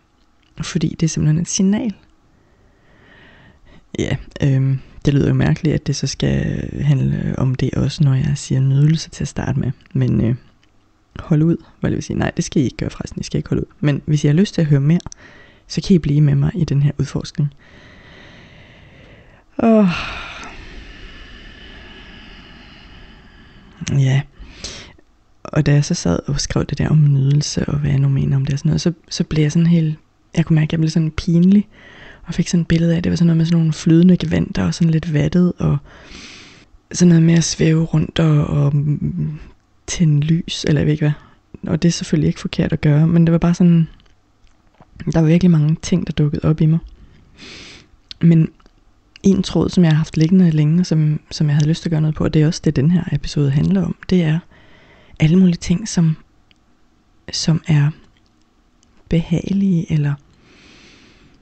Fordi 0.63 0.97
det 1.01 1.07
er 1.07 1.09
simpelthen 1.09 1.41
et 1.41 1.49
signal. 1.49 1.95
Ja, 3.99 4.17
øh, 4.43 4.77
det 5.05 5.15
lyder 5.15 5.29
jo 5.29 5.35
mærkeligt, 5.35 5.75
at 5.75 5.87
det 5.87 5.97
så 5.97 6.07
skal 6.07 6.69
handle 6.81 7.35
om 7.39 7.55
det 7.55 7.75
også, 7.75 8.05
når 8.05 8.15
jeg 8.15 8.33
siger 8.35 8.61
nydelse 8.61 9.11
til 9.11 9.25
at 9.25 9.29
starte 9.29 9.61
med. 9.61 9.71
Men 9.93 10.21
øh, 10.21 10.35
hold 11.19 11.43
ud, 11.43 11.57
hvad 11.81 11.91
det 11.91 11.97
vil 11.97 12.03
sige. 12.03 12.19
Nej, 12.19 12.31
det 12.31 12.45
skal 12.45 12.63
I 12.63 12.65
ikke 12.65 12.77
gøre 12.77 12.91
forresten, 12.91 13.21
I 13.21 13.25
skal 13.25 13.39
ikke 13.39 13.49
holde 13.49 13.63
ud. 13.63 13.73
Men 13.81 14.03
hvis 14.07 14.25
I 14.25 14.27
har 14.27 14.35
lyst 14.35 14.55
til 14.55 14.61
at 14.61 14.67
høre 14.67 14.81
mere, 14.81 15.01
så 15.69 15.81
kan 15.81 15.97
I 15.97 15.99
blive 15.99 16.21
med 16.21 16.35
mig 16.35 16.51
i 16.55 16.65
den 16.65 16.83
her 16.83 16.93
udforskning. 16.99 17.55
Åh. 19.63 19.89
Ja. 23.91 24.23
Og 25.45 25.67
da 25.67 25.73
jeg 25.73 25.85
så 25.85 25.95
sad 25.95 26.19
og 26.27 26.41
skrev 26.41 26.65
det 26.65 26.79
der 26.79 26.89
om 26.89 27.13
nydelse, 27.13 27.65
og 27.65 27.79
hvad 27.79 27.91
jeg 27.91 27.99
nu 27.99 28.09
mener 28.09 28.37
om 28.37 28.45
det 28.45 28.53
og 28.53 28.59
sådan 28.59 28.69
noget, 28.69 28.81
så, 28.81 28.93
så 29.09 29.25
blev 29.25 29.43
jeg 29.43 29.53
sådan 29.53 29.67
helt, 29.67 29.99
jeg 30.37 30.45
kunne 30.45 30.55
mærke, 30.55 30.69
at 30.69 30.73
jeg 30.73 30.81
blev 30.81 30.91
sådan 30.91 31.11
pinlig, 31.11 31.69
og 32.27 32.35
fik 32.35 32.49
sådan 32.49 32.61
et 32.61 32.69
billede 32.69 32.97
af, 32.97 33.03
det 33.03 33.11
var 33.11 33.17
sådan 33.17 33.27
noget 33.27 33.37
med 33.37 33.47
sådan 33.47 33.59
nogle 33.59 33.73
flydende 33.73 34.17
gevanter, 34.17 34.65
og 34.65 34.75
sådan 34.75 34.91
lidt 34.91 35.15
vattet, 35.15 35.53
og 35.59 35.77
sådan 36.93 37.09
noget 37.09 37.23
med 37.23 37.35
at 37.35 37.45
svæve 37.45 37.85
rundt 37.85 38.19
og, 38.19 38.47
og 38.47 38.73
tænde 39.87 40.21
lys, 40.27 40.65
eller 40.69 40.81
jeg 40.81 40.87
ved 40.87 40.93
ikke 40.93 41.05
hvad. 41.05 41.71
Og 41.73 41.83
det 41.83 41.89
er 41.89 41.93
selvfølgelig 41.93 42.29
ikke 42.29 42.41
forkert 42.41 42.73
at 42.73 42.81
gøre, 42.81 43.07
men 43.07 43.27
det 43.27 43.33
var 43.33 43.39
bare 43.39 43.55
sådan, 43.55 43.89
der 45.13 45.21
var 45.21 45.29
virkelig 45.29 45.51
mange 45.51 45.77
ting, 45.83 46.07
der 46.07 46.13
dukkede 46.13 46.45
op 46.45 46.61
i 46.61 46.67
mig. 46.67 46.79
Men 48.21 48.49
en 49.23 49.43
tråd, 49.43 49.69
som 49.69 49.85
jeg 49.85 49.93
har 49.93 49.97
haft 49.97 50.17
liggende 50.17 50.51
længe, 50.51 50.85
som, 50.85 51.21
som 51.31 51.47
jeg 51.47 51.57
havde 51.57 51.69
lyst 51.69 51.83
til 51.83 51.89
at 51.89 51.91
gøre 51.91 52.01
noget 52.01 52.15
på, 52.15 52.25
og 52.25 52.35
det 52.35 52.43
er 52.43 52.47
også 52.47 52.61
det, 52.65 52.77
den 52.77 52.91
her 52.91 53.05
episode 53.13 53.51
handler 53.51 53.85
om, 53.85 53.97
det 54.11 54.23
er 54.23 54.39
alle 55.21 55.39
mulige 55.39 55.57
ting, 55.57 55.89
som, 55.89 56.17
som 57.33 57.63
er 57.67 57.91
behagelige, 59.09 59.93
eller 59.93 60.15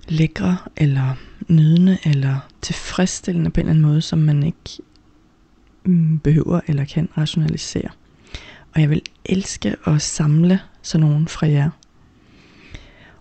lækre, 0.09 0.57
eller 0.76 1.16
nydende, 1.48 1.98
eller 2.05 2.48
tilfredsstillende 2.62 3.50
på 3.50 3.61
en 3.61 3.66
eller 3.66 3.70
anden 3.70 3.90
måde, 3.90 4.03
som 4.03 4.18
man 4.18 4.42
ikke 4.42 4.82
mm, 5.84 6.18
behøver 6.18 6.61
eller 6.66 6.84
kan 6.84 7.09
rationalisere. 7.18 7.88
Og 8.74 8.80
jeg 8.80 8.90
vil 8.90 9.03
elske 9.24 9.76
at 9.86 10.03
samle 10.03 10.61
sådan 10.82 11.07
nogen 11.07 11.28
fra 11.28 11.46
jer. 11.46 11.70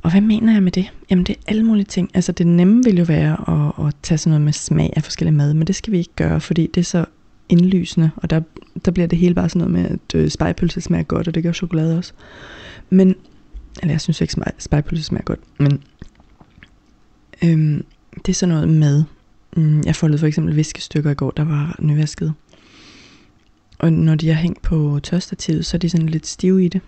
Og 0.01 0.11
hvad 0.11 0.21
mener 0.21 0.53
jeg 0.53 0.63
med 0.63 0.71
det? 0.71 0.91
Jamen 1.09 1.25
det 1.25 1.35
er 1.35 1.41
alle 1.47 1.63
mulige 1.63 1.85
ting. 1.85 2.09
Altså 2.13 2.31
det 2.31 2.47
nemme 2.47 2.83
vil 2.83 2.97
jo 2.97 3.03
være 3.03 3.31
at, 3.47 3.87
at 3.87 3.95
tage 4.03 4.17
sådan 4.17 4.29
noget 4.29 4.41
med 4.41 4.53
smag 4.53 4.93
af 4.95 5.03
forskellige 5.03 5.35
mad, 5.35 5.53
men 5.53 5.67
det 5.67 5.75
skal 5.75 5.93
vi 5.93 5.97
ikke 5.97 6.15
gøre, 6.15 6.41
fordi 6.41 6.67
det 6.73 6.81
er 6.81 6.85
så 6.85 7.05
indlysende, 7.49 8.11
og 8.15 8.29
der, 8.29 8.41
der 8.85 8.91
bliver 8.91 9.07
det 9.07 9.17
hele 9.17 9.35
bare 9.35 9.49
sådan 9.49 9.71
noget 9.71 9.73
med, 9.73 9.99
at 9.99 10.15
øh, 10.15 10.29
spejpølse 10.29 10.81
smager 10.81 11.03
godt, 11.03 11.27
og 11.27 11.35
det 11.35 11.43
gør 11.43 11.51
chokolade 11.51 11.97
også. 11.97 12.13
Men, 12.89 13.15
eller 13.81 13.93
jeg 13.93 14.01
synes 14.01 14.21
ikke, 14.21 14.35
spejpølse 14.57 15.03
smager 15.03 15.23
godt, 15.23 15.39
men 15.59 15.83
øhm, 17.43 17.85
det 18.25 18.29
er 18.29 18.33
sådan 18.33 18.55
noget 18.55 18.69
med, 18.69 19.03
mm, 19.57 19.81
jeg 19.85 19.95
foldede 19.95 20.19
for 20.19 20.27
eksempel 20.27 20.55
viskestykker 20.55 21.11
i 21.11 21.13
går, 21.13 21.31
der 21.31 21.43
var 21.43 21.75
nyvasket. 21.79 22.33
Og 23.79 23.93
når 23.93 24.15
de 24.15 24.29
er 24.29 24.33
hængt 24.33 24.61
på 24.61 24.99
tørstativet, 25.03 25.65
så 25.65 25.77
er 25.77 25.79
de 25.79 25.89
sådan 25.89 26.09
lidt 26.09 26.27
stive 26.27 26.65
i 26.65 26.67
det. 26.67 26.81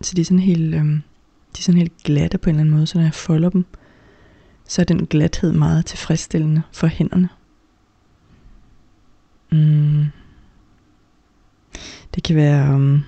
Så 0.00 0.12
de 0.14 0.20
er 0.20 0.24
sådan 0.24 0.38
helt, 0.38 0.74
øhm, 0.74 1.02
de 1.56 1.58
er 1.58 1.62
sådan 1.62 1.78
helt 1.78 2.02
glatte 2.04 2.38
på 2.38 2.50
en 2.50 2.56
eller 2.56 2.60
anden 2.60 2.74
måde, 2.74 2.86
så 2.86 2.98
når 2.98 3.04
jeg 3.04 3.14
folder 3.14 3.50
dem, 3.50 3.64
så 4.68 4.82
er 4.82 4.86
den 4.86 5.06
glathed 5.06 5.52
meget 5.52 5.86
tilfredsstillende 5.86 6.62
for 6.72 6.86
hænderne. 6.86 7.28
Mm. 9.52 10.04
Det 12.14 12.22
kan 12.22 12.36
være, 12.36 12.74
Øhm, 12.74 13.02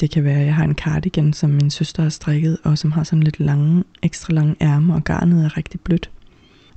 det 0.00 0.10
kan 0.10 0.24
være, 0.24 0.40
at 0.40 0.46
jeg 0.46 0.54
har 0.54 0.64
en 0.64 0.74
cardigan, 0.74 1.32
som 1.32 1.50
min 1.50 1.70
søster 1.70 2.02
har 2.02 2.10
strikket, 2.10 2.58
og 2.64 2.78
som 2.78 2.92
har 2.92 3.04
sådan 3.04 3.22
lidt 3.22 3.40
lange, 3.40 3.84
ekstra 4.02 4.32
lange 4.32 4.56
ærmer, 4.60 4.94
og 4.94 5.04
garnet 5.04 5.44
er 5.44 5.56
rigtig 5.56 5.80
blødt. 5.80 6.10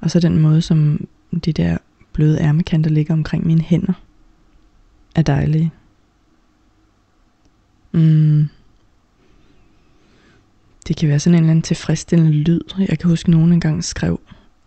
Og 0.02 0.12
så 0.12 0.20
den 0.20 0.40
måde, 0.40 0.62
som 0.62 1.08
de 1.46 1.54
der 1.54 1.78
bløde 2.14 2.40
ærmekanter 2.40 2.90
ligger 2.90 3.14
omkring 3.14 3.48
mine 3.48 3.62
hænder, 3.62 3.94
er 5.16 5.22
dejlige. 5.22 5.72
Mm. 7.92 8.48
Det 10.88 10.98
kan 10.98 11.10
være 11.10 11.20
sådan 11.20 11.36
en 11.36 11.44
eller 11.44 11.52
anden 11.52 11.64
tilfredsstillende 11.64 12.32
lyd. 12.32 12.62
Jeg 12.78 13.00
kan 13.00 13.10
huske, 13.10 13.28
at 13.28 13.32
nogen 13.32 13.54
engang 13.54 13.84
skrev, 13.84 14.20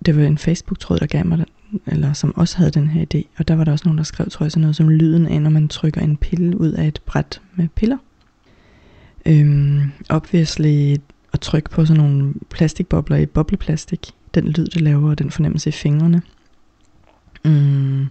det 0.06 0.16
var 0.16 0.22
en 0.22 0.38
Facebook-tråd, 0.38 0.98
der 0.98 1.06
gav 1.06 1.26
mig 1.26 1.38
den, 1.38 1.80
eller 1.86 2.12
som 2.12 2.36
også 2.36 2.56
havde 2.56 2.70
den 2.70 2.88
her 2.88 3.04
idé. 3.14 3.22
Og 3.38 3.48
der 3.48 3.54
var 3.54 3.64
der 3.64 3.72
også 3.72 3.84
nogen, 3.84 3.98
der 3.98 4.04
skrev, 4.04 4.30
tror 4.30 4.44
jeg, 4.44 4.52
sådan 4.52 4.60
noget 4.60 4.76
som 4.76 4.88
lyden 4.88 5.26
af, 5.26 5.42
når 5.42 5.50
man 5.50 5.68
trykker 5.68 6.00
en 6.00 6.16
pille 6.16 6.60
ud 6.60 6.72
af 6.72 6.86
et 6.88 7.00
bræt 7.06 7.40
med 7.54 7.68
piller. 7.68 7.98
Øhm, 9.26 9.92
obviously 10.08 10.96
at 11.32 11.40
trykke 11.40 11.70
på 11.70 11.86
sådan 11.86 12.02
nogle 12.02 12.34
plastikbobler 12.50 13.16
i 13.16 13.26
bobleplastik. 13.26 14.10
Den 14.34 14.48
lyd, 14.48 14.66
det 14.66 14.80
laver, 14.80 15.10
og 15.10 15.18
den 15.18 15.30
fornemmelse 15.30 15.68
i 15.68 15.72
fingrene. 15.72 16.22
Mm. 17.44 18.06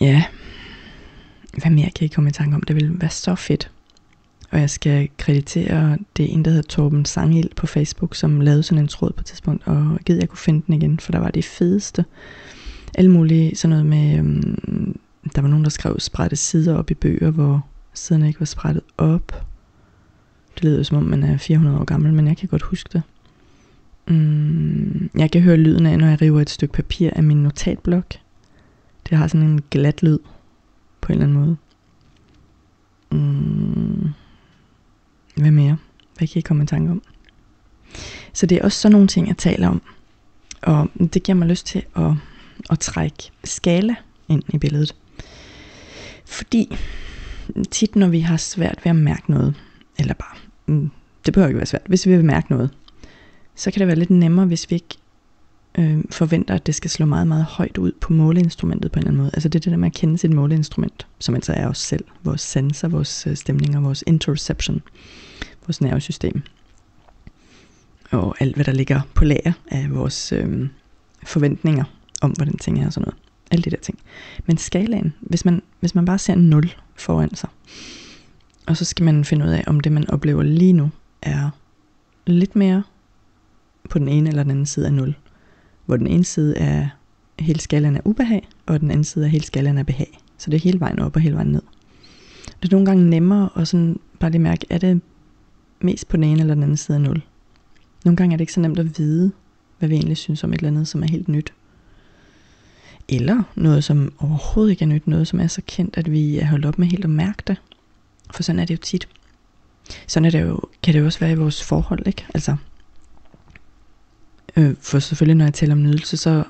Ja. 0.00 0.24
Hvad 1.62 1.70
mere 1.70 1.90
kan 1.90 2.04
I 2.04 2.08
komme 2.08 2.30
i 2.30 2.32
tanke 2.32 2.54
om? 2.54 2.62
Det 2.62 2.76
ville 2.76 3.00
være 3.00 3.10
så 3.10 3.34
fedt. 3.34 3.70
Og 4.50 4.60
jeg 4.60 4.70
skal 4.70 5.08
kreditere, 5.18 5.98
det 6.16 6.24
er 6.24 6.28
en, 6.28 6.44
der 6.44 6.50
hedder 6.50 6.68
Torben 6.68 7.04
Sangild 7.04 7.50
på 7.56 7.66
Facebook, 7.66 8.14
som 8.14 8.40
lavede 8.40 8.62
sådan 8.62 8.84
en 8.84 8.88
tråd 8.88 9.12
på 9.12 9.20
et 9.20 9.26
tidspunkt, 9.26 9.66
og 9.66 9.98
gid 10.04 10.16
jeg 10.16 10.28
kunne 10.28 10.38
finde 10.38 10.62
den 10.66 10.74
igen, 10.74 11.00
for 11.00 11.12
der 11.12 11.18
var 11.18 11.30
det 11.30 11.44
fedeste. 11.44 12.04
Alle 12.94 13.10
mulige, 13.10 13.56
sådan 13.56 13.70
noget 13.70 13.86
med, 13.86 14.20
um, 14.20 14.96
der 15.34 15.40
var 15.40 15.48
nogen, 15.48 15.64
der 15.64 15.70
skrev 15.70 16.00
spredte 16.00 16.36
sider 16.36 16.76
op 16.76 16.90
i 16.90 16.94
bøger, 16.94 17.30
hvor 17.30 17.66
siden 17.94 18.24
ikke 18.24 18.40
var 18.40 18.46
sprættet 18.46 18.82
op. 18.98 19.46
Det 20.54 20.64
lyder 20.64 20.82
som 20.82 20.96
om, 20.96 21.02
man 21.02 21.22
er 21.22 21.36
400 21.36 21.78
år 21.78 21.84
gammel, 21.84 22.12
men 22.12 22.26
jeg 22.26 22.36
kan 22.36 22.48
godt 22.48 22.62
huske 22.62 22.90
det. 22.92 23.02
Mm, 24.08 25.10
jeg 25.14 25.30
kan 25.30 25.42
høre 25.42 25.56
lyden 25.56 25.86
af, 25.86 25.98
når 25.98 26.06
jeg 26.06 26.22
river 26.22 26.40
et 26.40 26.50
stykke 26.50 26.74
papir 26.74 27.10
af 27.16 27.22
min 27.22 27.42
notatblok. 27.42 28.14
Det 29.10 29.18
har 29.18 29.26
sådan 29.26 29.46
en 29.46 29.62
glat 29.70 30.02
lyd 30.02 30.18
på 31.00 31.12
en 31.12 31.22
eller 31.22 31.26
anden 31.26 31.38
måde. 31.38 31.56
Mm, 33.12 34.08
hvad 35.34 35.50
mere? 35.50 35.76
Hvad 36.18 36.28
kan 36.28 36.38
I 36.38 36.42
komme 36.42 36.62
i 36.62 36.66
tanke 36.66 36.90
om? 36.90 37.02
Så 38.32 38.46
det 38.46 38.58
er 38.58 38.64
også 38.64 38.78
sådan 38.78 38.92
nogle 38.92 39.08
ting, 39.08 39.28
jeg 39.28 39.36
taler 39.36 39.68
om. 39.68 39.82
Og 40.62 40.88
det 41.14 41.22
giver 41.22 41.36
mig 41.36 41.48
lyst 41.48 41.66
til 41.66 41.82
at, 41.96 42.12
at 42.70 42.78
trække 42.78 43.30
skala 43.44 43.94
ind 44.28 44.42
i 44.54 44.58
billedet. 44.58 44.94
Fordi 46.24 46.76
tit, 47.70 47.96
når 47.96 48.08
vi 48.08 48.20
har 48.20 48.36
svært 48.36 48.78
ved 48.84 48.90
at 48.90 48.96
mærke 48.96 49.30
noget, 49.30 49.54
eller 49.98 50.14
bare, 50.14 50.36
mm, 50.66 50.90
det 51.26 51.34
behøver 51.34 51.48
ikke 51.48 51.58
være 51.58 51.66
svært, 51.66 51.82
hvis 51.86 52.06
vi 52.06 52.16
vil 52.16 52.24
mærke 52.24 52.46
noget, 52.50 52.70
så 53.54 53.70
kan 53.70 53.80
det 53.80 53.86
være 53.86 53.96
lidt 53.96 54.10
nemmere, 54.10 54.46
hvis 54.46 54.70
vi 54.70 54.74
ikke 54.74 54.96
øh, 55.78 56.04
forventer, 56.10 56.54
at 56.54 56.66
det 56.66 56.74
skal 56.74 56.90
slå 56.90 57.06
meget, 57.06 57.26
meget 57.26 57.44
højt 57.44 57.78
ud 57.78 57.92
på 58.00 58.12
måleinstrumentet 58.12 58.92
på 58.92 58.98
en 58.98 59.00
eller 59.00 59.10
anden 59.10 59.22
måde. 59.22 59.30
Altså 59.34 59.48
det 59.48 59.58
er 59.58 59.60
det 59.60 59.70
der 59.70 59.78
med 59.78 59.86
at 59.86 59.94
kende 59.94 60.18
sit 60.18 60.32
måleinstrument, 60.32 61.06
som 61.18 61.34
altså 61.34 61.52
er 61.52 61.68
os 61.68 61.78
selv, 61.78 62.04
vores 62.22 62.40
sanser, 62.40 62.88
vores 62.88 63.26
øh, 63.26 63.36
stemninger, 63.36 63.80
vores 63.80 64.04
interoception 64.06 64.82
vores 65.70 65.80
nervesystem. 65.80 66.42
Og 68.10 68.36
alt, 68.40 68.54
hvad 68.54 68.64
der 68.64 68.72
ligger 68.72 69.00
på 69.14 69.24
lager 69.24 69.52
af 69.68 69.86
vores 69.90 70.32
øh, 70.32 70.68
forventninger 71.22 71.84
om, 72.22 72.30
hvordan 72.30 72.56
ting 72.56 72.80
er 72.80 72.86
og 72.86 72.92
sådan 72.92 73.04
noget. 73.04 73.20
Alle 73.50 73.62
de 73.62 73.70
der 73.70 73.76
ting. 73.76 73.98
Men 74.46 74.56
skalaen, 74.56 75.14
hvis 75.20 75.44
man, 75.44 75.62
hvis 75.80 75.94
man 75.94 76.04
bare 76.04 76.18
ser 76.18 76.34
0 76.34 76.74
foran 77.00 77.34
sig, 77.34 77.48
og 78.66 78.76
så 78.76 78.84
skal 78.84 79.04
man 79.04 79.24
finde 79.24 79.44
ud 79.46 79.50
af, 79.50 79.64
om 79.66 79.80
det 79.80 79.92
man 79.92 80.10
oplever 80.10 80.42
lige 80.42 80.72
nu 80.72 80.90
er 81.22 81.50
lidt 82.26 82.56
mere 82.56 82.82
på 83.90 83.98
den 83.98 84.08
ene 84.08 84.28
eller 84.28 84.42
den 84.42 84.50
anden 84.50 84.66
side 84.66 84.86
af 84.86 84.92
0. 84.92 85.14
Hvor 85.86 85.96
den 85.96 86.06
ene 86.06 86.24
side 86.24 86.56
er 86.56 86.88
hele 87.38 87.60
skalaen 87.60 87.96
af 87.96 88.02
ubehag, 88.04 88.48
og 88.66 88.80
den 88.80 88.90
anden 88.90 89.04
side 89.04 89.24
er 89.24 89.28
hele 89.28 89.44
skalaen 89.44 89.78
af 89.78 89.86
behag. 89.86 90.18
Så 90.38 90.50
det 90.50 90.56
er 90.56 90.60
hele 90.60 90.80
vejen 90.80 90.98
op 90.98 91.16
og 91.16 91.22
hele 91.22 91.34
vejen 91.34 91.52
ned. 91.52 91.62
Det 92.62 92.68
er 92.68 92.76
nogle 92.76 92.86
gange 92.86 93.10
nemmere 93.10 93.48
at 93.56 93.68
sådan 93.68 94.00
bare 94.18 94.30
lige 94.30 94.42
mærke, 94.42 94.66
er 94.70 94.78
det 94.78 95.00
mest 95.80 96.08
på 96.08 96.16
den 96.16 96.24
ene 96.24 96.40
eller 96.40 96.54
den 96.54 96.62
anden 96.62 96.76
side 96.76 96.96
af 96.96 97.02
0. 97.02 97.22
Nogle 98.04 98.16
gange 98.16 98.32
er 98.32 98.36
det 98.36 98.42
ikke 98.42 98.52
så 98.52 98.60
nemt 98.60 98.78
at 98.78 98.98
vide, 98.98 99.32
hvad 99.78 99.88
vi 99.88 99.94
egentlig 99.94 100.16
synes 100.16 100.44
om 100.44 100.52
et 100.52 100.56
eller 100.56 100.68
andet, 100.68 100.88
som 100.88 101.02
er 101.02 101.06
helt 101.06 101.28
nyt. 101.28 101.52
Eller 103.10 103.42
noget, 103.54 103.84
som 103.84 104.12
overhovedet 104.18 104.70
ikke 104.70 104.82
er 104.82 104.88
nyt, 104.88 105.06
noget, 105.06 105.28
som 105.28 105.40
er 105.40 105.46
så 105.46 105.62
kendt, 105.66 105.96
at 105.96 106.10
vi 106.10 106.38
er 106.38 106.46
holdt 106.46 106.64
op 106.64 106.78
med 106.78 106.86
helt 106.86 107.04
at 107.04 107.10
mærke 107.10 107.42
det. 107.46 107.56
For 108.34 108.42
sådan 108.42 108.58
er 108.58 108.64
det 108.64 108.74
jo 108.74 108.78
tit. 108.82 109.08
Sådan 110.06 110.24
er 110.26 110.30
det 110.30 110.42
jo, 110.42 110.60
kan 110.82 110.94
det 110.94 111.00
jo 111.00 111.04
også 111.04 111.20
være 111.20 111.32
i 111.32 111.36
vores 111.36 111.64
forhold, 111.64 112.06
ikke? 112.06 112.26
Altså, 112.34 112.56
øh, 114.56 114.74
for 114.80 114.98
selvfølgelig, 114.98 115.36
når 115.36 115.44
jeg 115.44 115.54
taler 115.54 115.72
om 115.72 115.82
nydelse, 115.82 116.16
så 116.16 116.44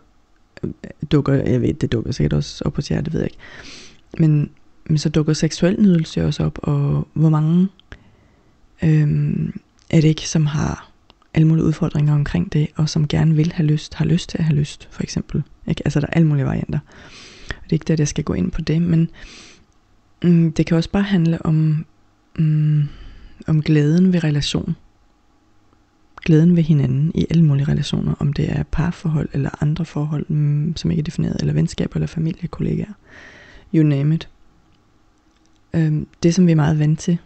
øh, 0.62 0.70
dukker, 1.12 1.34
jeg 1.34 1.62
ved, 1.62 1.74
det 1.74 1.92
dukker 1.92 2.12
sikkert 2.12 2.32
også 2.32 2.64
op 2.64 2.72
på 2.72 2.80
jer, 2.90 3.00
det 3.00 3.12
ved 3.12 3.20
jeg 3.20 3.26
ikke. 3.26 3.38
Men, 4.18 4.50
men 4.84 4.98
så 4.98 5.08
dukker 5.08 5.32
seksuel 5.32 5.80
nydelse 5.80 6.26
også 6.26 6.44
op, 6.44 6.58
og 6.62 7.08
hvor 7.12 7.28
mange 7.28 7.68
øh, 8.82 9.08
er 9.90 10.00
det 10.00 10.08
ikke, 10.08 10.28
som 10.28 10.46
har 10.46 10.89
alle 11.34 11.48
mulige 11.48 11.64
udfordringer 11.64 12.14
omkring 12.14 12.52
det, 12.52 12.68
og 12.76 12.88
som 12.88 13.08
gerne 13.08 13.34
vil 13.34 13.52
have 13.52 13.66
lyst, 13.66 13.94
har 13.94 14.04
lyst 14.04 14.30
til 14.30 14.38
at 14.38 14.44
have 14.44 14.56
lyst, 14.56 14.88
for 14.90 15.02
eksempel. 15.02 15.42
Ikke? 15.66 15.82
Altså, 15.84 16.00
der 16.00 16.06
er 16.06 16.12
alle 16.12 16.28
mulige 16.28 16.46
varianter. 16.46 16.78
Og 17.48 17.64
det 17.64 17.70
er 17.70 17.72
ikke 17.72 17.84
det, 17.84 17.92
at 17.92 17.98
jeg 17.98 18.08
skal 18.08 18.24
gå 18.24 18.32
ind 18.32 18.50
på 18.50 18.60
det, 18.60 18.82
men 18.82 19.10
mm, 20.22 20.52
det 20.52 20.66
kan 20.66 20.76
også 20.76 20.90
bare 20.90 21.02
handle 21.02 21.46
om, 21.46 21.86
mm, 22.38 22.88
om 23.46 23.62
glæden 23.62 24.12
ved 24.12 24.24
relation. 24.24 24.76
Glæden 26.24 26.56
ved 26.56 26.62
hinanden 26.62 27.12
i 27.14 27.26
alle 27.30 27.44
mulige 27.44 27.68
relationer, 27.68 28.14
om 28.18 28.32
det 28.32 28.50
er 28.52 28.62
parforhold 28.62 29.28
eller 29.32 29.62
andre 29.62 29.84
forhold, 29.84 30.26
mm, 30.28 30.76
som 30.76 30.90
ikke 30.90 31.00
er 31.00 31.04
defineret, 31.04 31.36
eller 31.40 31.52
venskab 31.52 31.94
eller 31.94 32.06
familie, 32.06 32.48
kollegaer. 32.48 32.92
You 33.74 33.82
name 33.82 34.14
it. 34.14 34.28
Øhm, 35.74 36.06
det, 36.22 36.34
som 36.34 36.46
vi 36.46 36.52
er 36.52 36.56
meget 36.56 36.78
vant 36.78 36.98
til, 36.98 37.18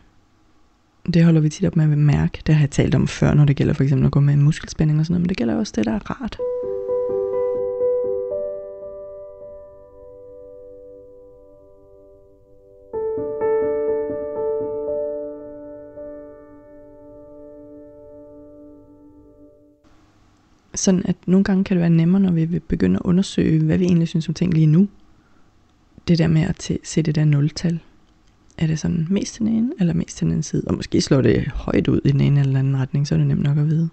det 1.12 1.24
holder 1.24 1.40
vi 1.40 1.48
tit 1.48 1.66
op 1.66 1.76
med 1.76 1.92
at 1.92 1.98
mærke. 1.98 2.42
Det 2.46 2.54
har 2.54 2.62
jeg 2.62 2.70
talt 2.70 2.94
om 2.94 3.08
før, 3.08 3.34
når 3.34 3.44
det 3.44 3.56
gælder 3.56 3.74
for 3.74 3.82
eksempel 3.82 4.06
at 4.06 4.12
gå 4.12 4.20
med 4.20 4.36
muskelspænding 4.36 5.00
og 5.00 5.06
sådan 5.06 5.12
noget, 5.14 5.22
men 5.22 5.28
det 5.28 5.36
gælder 5.36 5.54
også 5.54 5.72
det, 5.76 5.86
der 5.86 5.92
er 5.92 6.10
rart. 6.10 6.38
Sådan 20.74 21.02
at 21.04 21.16
nogle 21.26 21.44
gange 21.44 21.64
kan 21.64 21.76
det 21.76 21.80
være 21.80 21.90
nemmere, 21.90 22.22
når 22.22 22.32
vi 22.32 22.44
vil 22.44 22.60
begynde 22.60 22.96
at 22.96 23.02
undersøge, 23.04 23.64
hvad 23.64 23.78
vi 23.78 23.84
egentlig 23.84 24.08
synes 24.08 24.28
om 24.28 24.34
ting 24.34 24.54
lige 24.54 24.66
nu. 24.66 24.88
Det 26.08 26.18
der 26.18 26.28
med 26.28 26.42
at 26.42 26.70
se 26.84 27.02
det 27.02 27.14
der 27.14 27.24
nultal. 27.24 27.80
Er 28.58 28.66
det 28.66 28.78
sådan 28.78 29.06
mest 29.10 29.34
til 29.34 29.44
den 29.44 29.54
ene, 29.54 29.72
eller 29.80 29.94
mest 29.94 30.16
til 30.16 30.24
den 30.24 30.32
anden 30.32 30.42
side? 30.42 30.62
Og 30.66 30.74
måske 30.74 31.00
slår 31.00 31.20
det 31.20 31.48
højt 31.48 31.88
ud 31.88 32.00
i 32.04 32.10
den 32.10 32.20
ene 32.20 32.40
eller 32.40 32.58
anden 32.58 32.76
retning, 32.76 33.06
så 33.06 33.14
er 33.14 33.18
det 33.18 33.26
nemt 33.26 33.42
nok 33.42 33.58
at 33.58 33.66
vide. 33.66 33.88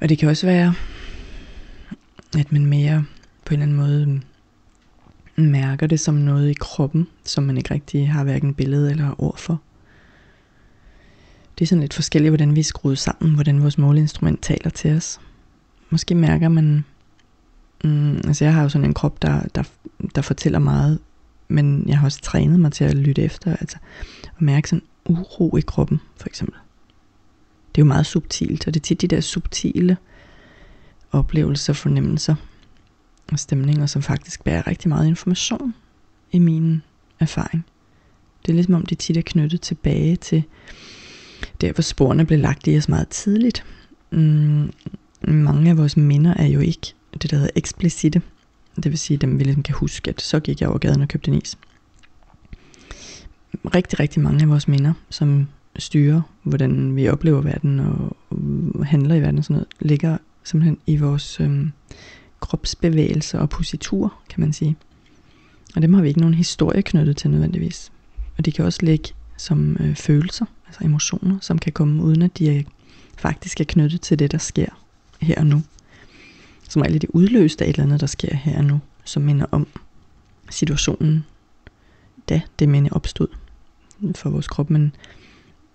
Og 0.00 0.08
det 0.08 0.18
kan 0.18 0.28
også 0.28 0.46
være, 0.46 0.74
at 2.38 2.52
man 2.52 2.66
mere 2.66 3.04
på 3.44 3.54
en 3.54 3.62
eller 3.62 3.62
anden 3.62 3.76
måde 3.76 4.20
mærker 5.36 5.86
det 5.86 6.00
som 6.00 6.14
noget 6.14 6.50
i 6.50 6.54
kroppen, 6.60 7.06
som 7.24 7.44
man 7.44 7.56
ikke 7.56 7.74
rigtig 7.74 8.10
har 8.10 8.24
hverken 8.24 8.54
billede 8.54 8.90
eller 8.90 9.22
ord 9.22 9.38
for. 9.38 9.60
Det 11.58 11.64
er 11.64 11.66
sådan 11.66 11.80
lidt 11.80 11.94
forskelligt, 11.94 12.30
hvordan 12.30 12.54
vi 12.54 12.60
er 12.60 12.64
skruet 12.64 12.98
sammen, 12.98 13.34
hvordan 13.34 13.62
vores 13.62 13.78
måleinstrument 13.78 14.42
taler 14.42 14.70
til 14.70 14.96
os. 14.96 15.20
Måske 15.90 16.14
mærker 16.14 16.48
man, 16.48 16.84
mm, 17.84 18.16
altså 18.16 18.44
jeg 18.44 18.54
har 18.54 18.62
jo 18.62 18.68
sådan 18.68 18.86
en 18.86 18.94
krop, 18.94 19.22
der, 19.22 19.42
der, 19.54 19.62
der 20.14 20.22
fortæller 20.22 20.58
meget, 20.58 20.98
men 21.48 21.84
jeg 21.88 21.98
har 21.98 22.06
også 22.06 22.20
trænet 22.20 22.60
mig 22.60 22.72
til 22.72 22.84
at 22.84 22.94
lytte 22.94 23.22
efter, 23.22 23.56
altså 23.56 23.78
at 24.24 24.42
mærke 24.42 24.68
sådan 24.68 24.84
uro 25.04 25.56
i 25.56 25.60
kroppen, 25.60 26.00
for 26.16 26.28
eksempel. 26.28 26.58
Det 27.74 27.80
er 27.80 27.84
jo 27.84 27.88
meget 27.88 28.06
subtilt, 28.06 28.66
og 28.66 28.74
det 28.74 28.80
er 28.80 28.84
tit 28.84 29.00
de 29.00 29.08
der 29.08 29.20
subtile 29.20 29.96
oplevelser, 31.12 31.72
fornemmelser 31.72 32.34
og 33.32 33.38
stemninger, 33.38 33.86
som 33.86 34.02
faktisk 34.02 34.44
bærer 34.44 34.66
rigtig 34.66 34.88
meget 34.88 35.06
information 35.06 35.74
i 36.32 36.38
min 36.38 36.82
erfaring. 37.20 37.64
Det 38.42 38.52
er 38.52 38.54
ligesom 38.54 38.74
om, 38.74 38.86
de 38.86 38.94
tit 38.94 39.16
er 39.16 39.22
knyttet 39.26 39.60
tilbage 39.60 40.16
til 40.16 40.42
der, 41.60 41.72
hvor 41.72 41.82
sporene 41.82 42.26
blev 42.26 42.38
lagt 42.38 42.66
i 42.66 42.76
os 42.76 42.88
meget 42.88 43.08
tidligt. 43.08 43.64
Mm, 44.10 44.72
mange 45.28 45.70
af 45.70 45.78
vores 45.78 45.96
minder 45.96 46.34
er 46.34 46.46
jo 46.46 46.60
ikke 46.60 46.94
det, 47.22 47.30
der 47.30 47.36
hedder 47.36 47.50
eksplicite. 47.54 48.22
Det 48.76 48.90
vil 48.90 48.98
sige, 48.98 49.16
dem 49.16 49.38
vi 49.38 49.44
ligesom 49.44 49.62
kan 49.62 49.74
huske, 49.74 50.10
at 50.10 50.22
så 50.22 50.40
gik 50.40 50.60
jeg 50.60 50.68
over 50.68 50.78
gaden 50.78 51.02
og 51.02 51.08
købte 51.08 51.30
en 51.30 51.42
is. 51.42 51.58
Rigtig, 53.74 54.00
rigtig 54.00 54.22
mange 54.22 54.42
af 54.42 54.48
vores 54.48 54.68
minder, 54.68 54.92
som 55.10 55.48
styrer, 55.76 56.22
hvordan 56.42 56.96
vi 56.96 57.08
oplever 57.08 57.40
verden 57.40 57.80
og 57.80 58.16
øh, 58.32 58.80
handler 58.80 59.14
i 59.14 59.20
verden 59.20 59.38
og 59.38 59.44
sådan 59.44 59.54
noget, 59.54 59.68
ligger 59.80 60.18
simpelthen 60.44 60.78
i 60.86 60.96
vores 60.96 61.40
øhm, 61.40 61.72
kropsbevægelser 62.40 63.38
og 63.38 63.50
positur, 63.50 64.14
kan 64.28 64.40
man 64.40 64.52
sige. 64.52 64.76
Og 65.76 65.82
dem 65.82 65.94
har 65.94 66.02
vi 66.02 66.08
ikke 66.08 66.20
nogen 66.20 66.34
historie 66.34 66.82
knyttet 66.82 67.16
til 67.16 67.30
nødvendigvis. 67.30 67.92
Og 68.38 68.44
de 68.44 68.52
kan 68.52 68.64
også 68.64 68.78
ligge 68.82 69.08
som 69.36 69.76
øh, 69.80 69.94
følelser, 69.94 70.46
altså 70.66 70.84
emotioner, 70.84 71.38
som 71.40 71.58
kan 71.58 71.72
komme 71.72 72.02
uden 72.02 72.22
at 72.22 72.38
de 72.38 72.58
er, 72.58 72.62
faktisk 73.16 73.60
er 73.60 73.64
knyttet 73.64 74.00
til 74.00 74.18
det, 74.18 74.32
der 74.32 74.38
sker 74.38 74.68
her 75.20 75.38
og 75.38 75.46
nu. 75.46 75.62
Som 76.74 76.82
er 76.82 76.86
det 76.86 77.04
udløst 77.08 77.62
af 77.62 77.64
et 77.64 77.68
eller 77.68 77.82
andet, 77.82 78.00
der 78.00 78.06
sker 78.06 78.34
her 78.34 78.58
og 78.58 78.64
nu, 78.64 78.80
som 79.04 79.22
minder 79.22 79.46
om 79.50 79.66
situationen, 80.50 81.24
da 82.28 82.40
det 82.58 82.68
minde 82.68 82.90
opstod 82.92 83.28
for 84.14 84.30
vores 84.30 84.48
krop. 84.48 84.70
Men, 84.70 84.94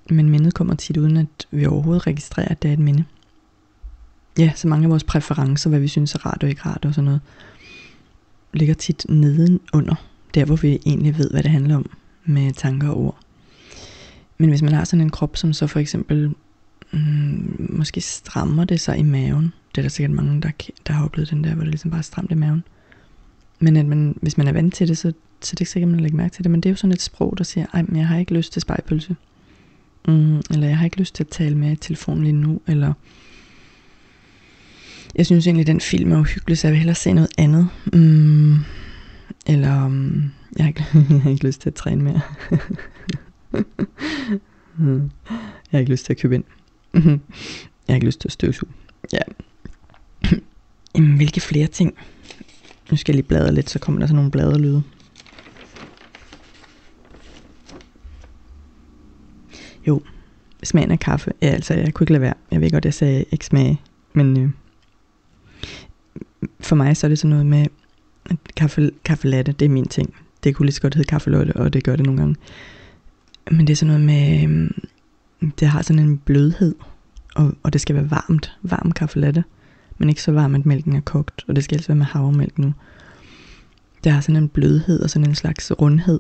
men 0.10 0.30
mindet 0.30 0.54
kommer 0.54 0.76
tit 0.76 0.98
uden, 0.98 1.18
at 1.18 1.48
vi 1.52 1.66
overhovedet 1.66 2.08
registrerer, 2.08 2.48
at 2.48 2.62
det 2.62 2.70
er 2.70 2.74
et 2.74 2.80
minde. 2.80 3.04
Ja, 4.40 4.52
så 4.56 4.68
mange 4.68 4.84
af 4.84 4.90
vores 4.90 5.04
præferencer, 5.04 5.70
hvad 5.70 5.80
vi 5.80 5.88
synes 5.88 6.16
er 6.16 6.26
rart 6.26 6.44
og 6.44 6.50
ikke 6.50 6.62
rart 6.62 6.86
og 6.86 6.94
sådan 6.94 7.06
noget, 7.06 7.22
ligger 8.54 8.76
tit 8.76 9.06
nedenunder, 9.10 9.96
der 10.34 10.46
hvor 10.46 10.56
vi 10.56 10.80
egentlig 10.86 11.18
ved, 11.18 11.32
hvad 11.32 11.44
det 11.44 11.52
handler 11.52 11.76
om 11.76 11.90
med 12.26 12.52
tanker 12.52 12.90
og 12.90 12.98
ord. 12.98 13.18
Men 14.38 14.50
hvis 14.50 14.62
man 14.62 14.74
har 14.74 14.84
sådan 14.84 15.02
en 15.02 15.10
krop, 15.10 15.38
som 15.38 15.54
så 15.54 15.68
for 15.68 15.80
eksempel 15.80 16.36
mm, 16.92 17.68
måske 17.70 18.02
strammer 18.02 18.64
det 18.64 18.80
sig 18.80 18.98
i 18.98 19.04
maven, 19.04 19.54
det 19.76 19.78
er 19.78 19.82
der 19.82 19.90
sikkert 19.90 20.12
mange, 20.12 20.42
der, 20.42 20.52
der 20.88 20.94
har 20.94 21.06
oplevet 21.06 21.30
den 21.30 21.44
der, 21.44 21.54
hvor 21.54 21.64
det 21.64 21.72
ligesom 21.72 21.92
bare 21.92 21.98
er 21.98 22.04
stramt 22.04 22.32
i 22.32 22.36
maven. 22.36 22.64
Men 23.60 23.78
at 23.78 23.86
man, 23.86 24.18
hvis 24.22 24.38
man 24.38 24.48
er 24.48 24.52
vant 24.52 24.74
til 24.74 24.88
det, 24.88 24.98
så, 24.98 25.14
så 25.42 25.52
det 25.52 25.60
er 25.60 25.62
ikke 25.62 25.72
sikkert, 25.72 25.88
at 25.88 25.92
man 25.92 26.00
lægger 26.00 26.18
mærke 26.18 26.34
til 26.34 26.44
det. 26.44 26.52
Men 26.52 26.62
det 26.62 26.70
er 26.70 26.72
jo 26.72 26.76
sådan 26.76 26.92
et 26.92 27.02
sprog, 27.02 27.38
der 27.38 27.44
siger, 27.44 27.66
ej, 27.74 27.82
men 27.82 27.96
jeg 27.96 28.08
har 28.08 28.18
ikke 28.18 28.34
lyst 28.34 28.54
til 28.54 28.62
spejpølse. 28.62 29.16
Mm, 30.08 30.38
eller 30.38 30.68
jeg 30.68 30.78
har 30.78 30.86
ikke 30.86 30.98
lyst 30.98 31.16
til 31.16 31.24
at 31.24 31.28
tale 31.28 31.58
med 31.58 31.72
i 31.72 31.76
telefonen 31.76 32.24
lige 32.24 32.34
nu. 32.34 32.62
Eller 32.68 32.94
jeg 35.16 35.26
synes 35.26 35.48
egentlig, 35.48 35.64
at 35.64 35.68
den 35.68 35.82
film 35.82 36.12
er 36.12 36.20
uhyggelig, 36.20 36.58
så 36.58 36.68
jeg 36.68 36.72
vil 36.72 36.80
hellere 36.80 36.96
se 36.96 37.14
noget 37.14 37.30
andet. 37.38 37.70
Mm, 37.94 38.58
eller 39.48 39.86
um, 39.86 40.32
jeg, 40.58 40.66
har 40.66 40.68
ikke, 40.68 40.86
jeg 41.14 41.22
har 41.22 41.30
ikke 41.30 41.46
lyst 41.48 41.62
til 41.62 41.70
at 41.70 41.76
træne 41.76 42.04
mere. 42.04 42.22
Mm, 44.82 45.12
jeg 45.32 45.72
har 45.72 45.80
ikke 45.80 45.92
lyst 45.92 46.06
til 46.06 46.14
at 46.14 46.20
købe 46.20 46.36
ind. 46.36 46.44
jeg 46.94 47.20
har 47.90 47.96
ikke 47.96 48.06
lyst 48.06 48.22
til 48.22 48.28
at 48.28 48.32
støvsuge. 48.32 48.72
Ja. 49.14 49.20
Jamen, 51.00 51.16
hvilke 51.16 51.42
flere 51.42 51.68
ting? 51.68 51.94
Nu 52.92 52.98
skal 52.98 53.14
jeg 53.14 53.16
lige 53.16 53.28
bladre 53.28 53.54
lidt, 53.54 53.70
så 53.70 53.80
kommer 53.80 54.00
der 54.00 54.08
sådan 54.08 54.16
nogle 54.16 54.32
bladerlyde. 54.32 54.84
Jo, 59.88 60.02
smagen 60.64 60.92
af 60.92 61.00
kaffe. 61.00 61.32
Ja, 61.42 61.48
altså, 61.48 61.74
jeg 61.74 61.94
kunne 61.94 62.04
ikke 62.04 62.14
lade 62.14 62.22
være. 62.22 62.34
Jeg 62.52 62.62
ved 62.62 62.72
godt, 62.72 62.86
jeg 62.86 62.94
sagde 62.94 63.26
ikke 63.32 63.46
smag, 63.46 63.84
men 64.14 64.38
øh, 64.40 64.50
for 66.60 66.76
mig 66.76 66.98
så 66.98 67.08
er 67.08 67.10
det 67.10 67.20
sådan 67.20 67.30
noget 67.30 67.46
med, 67.46 67.68
at 68.26 68.38
kaffe, 68.56 68.92
kaffe 69.06 69.28
latte, 69.28 69.52
det 69.52 69.66
er 69.66 69.70
min 69.70 69.88
ting. 69.88 70.14
Det 70.44 70.56
kunne 70.56 70.66
lige 70.66 70.74
så 70.74 70.82
godt 70.82 70.96
hedde 70.96 71.08
kaffe 71.08 71.30
latte, 71.30 71.56
og 71.56 71.74
det 71.74 71.84
gør 71.84 71.96
det 71.96 72.06
nogle 72.06 72.22
gange. 72.22 72.36
Men 73.52 73.68
det 73.68 73.74
er 73.74 73.78
sådan 73.78 73.88
noget 73.88 74.06
med, 74.06 74.50
øh, 75.42 75.50
det 75.60 75.68
har 75.68 75.82
sådan 75.82 76.00
en 76.00 76.18
blødhed, 76.18 76.76
og, 77.36 77.54
og 77.64 77.74
det 77.74 77.82
skal 77.82 77.96
være 77.96 78.12
varmt, 78.12 78.58
varm 78.62 78.92
kaffe 78.92 79.20
latte, 79.20 79.44
men 80.00 80.10
ikke 80.10 80.22
så 80.22 80.32
varm, 80.32 80.56
at 80.56 80.66
mælken 80.66 80.96
er 80.96 81.02
kogt, 81.02 81.46
og 81.48 81.56
det 81.56 81.64
skal 81.64 81.76
altså 81.76 81.88
være 81.88 81.98
med 81.98 82.06
havremælk 82.06 82.58
nu. 82.58 82.74
Der 84.04 84.10
har 84.12 84.22
sådan 84.22 84.44
en 84.44 84.50
blødhed 84.50 85.00
og 85.00 85.10
sådan 85.10 85.30
en 85.30 85.36
slags 85.36 85.72
rundhed 85.82 86.20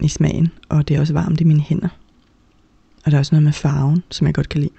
i 0.00 0.08
smagen, 0.08 0.48
og 0.68 0.88
det 0.88 0.96
er 0.96 1.00
også 1.00 1.12
varmt 1.12 1.40
i 1.40 1.44
mine 1.44 1.60
hænder. 1.60 1.88
Og 3.04 3.10
der 3.10 3.16
er 3.16 3.18
også 3.18 3.34
noget 3.34 3.44
med 3.44 3.52
farven, 3.52 4.02
som 4.10 4.26
jeg 4.26 4.34
godt 4.34 4.48
kan 4.48 4.60
lide. 4.60 4.72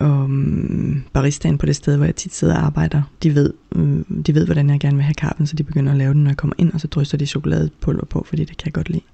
Og 0.00 0.30
mm, 0.30 1.02
baristaen 1.12 1.58
på 1.58 1.66
det 1.66 1.76
sted, 1.76 1.96
hvor 1.96 2.04
jeg 2.04 2.16
tit 2.16 2.34
sidder 2.34 2.54
og 2.54 2.64
arbejder, 2.66 3.02
de 3.22 3.34
ved, 3.34 3.52
mm, 3.74 4.22
de 4.26 4.34
ved, 4.34 4.44
hvordan 4.44 4.70
jeg 4.70 4.80
gerne 4.80 4.96
vil 4.96 5.04
have 5.04 5.14
kaffen, 5.14 5.46
så 5.46 5.56
de 5.56 5.62
begynder 5.62 5.92
at 5.92 5.98
lave 5.98 6.14
den, 6.14 6.22
når 6.22 6.30
jeg 6.30 6.36
kommer 6.36 6.54
ind, 6.58 6.72
og 6.72 6.80
så 6.80 6.86
drysser 6.86 7.18
de 7.18 7.26
chokoladepulver 7.26 8.04
på, 8.04 8.26
fordi 8.28 8.44
det 8.44 8.56
kan 8.56 8.66
jeg 8.66 8.72
godt 8.72 8.90
lide. 8.90 9.04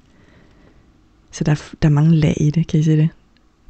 Så 1.30 1.44
der, 1.44 1.54
der 1.82 1.88
er 1.88 1.92
mange 1.92 2.16
lag 2.16 2.36
i 2.40 2.50
det, 2.50 2.66
kan 2.66 2.80
I 2.80 2.82
se 2.82 2.96
det? 2.96 3.08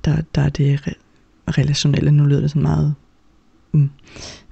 Der, 0.04 0.22
der 0.34 0.42
er 0.42 0.48
det 0.48 0.80
re- 0.80 1.00
relationelle, 1.48 2.10
nu 2.10 2.24
lyder 2.24 2.40
det 2.40 2.50
sådan 2.50 2.62
meget, 2.62 2.94
mm. 3.72 3.90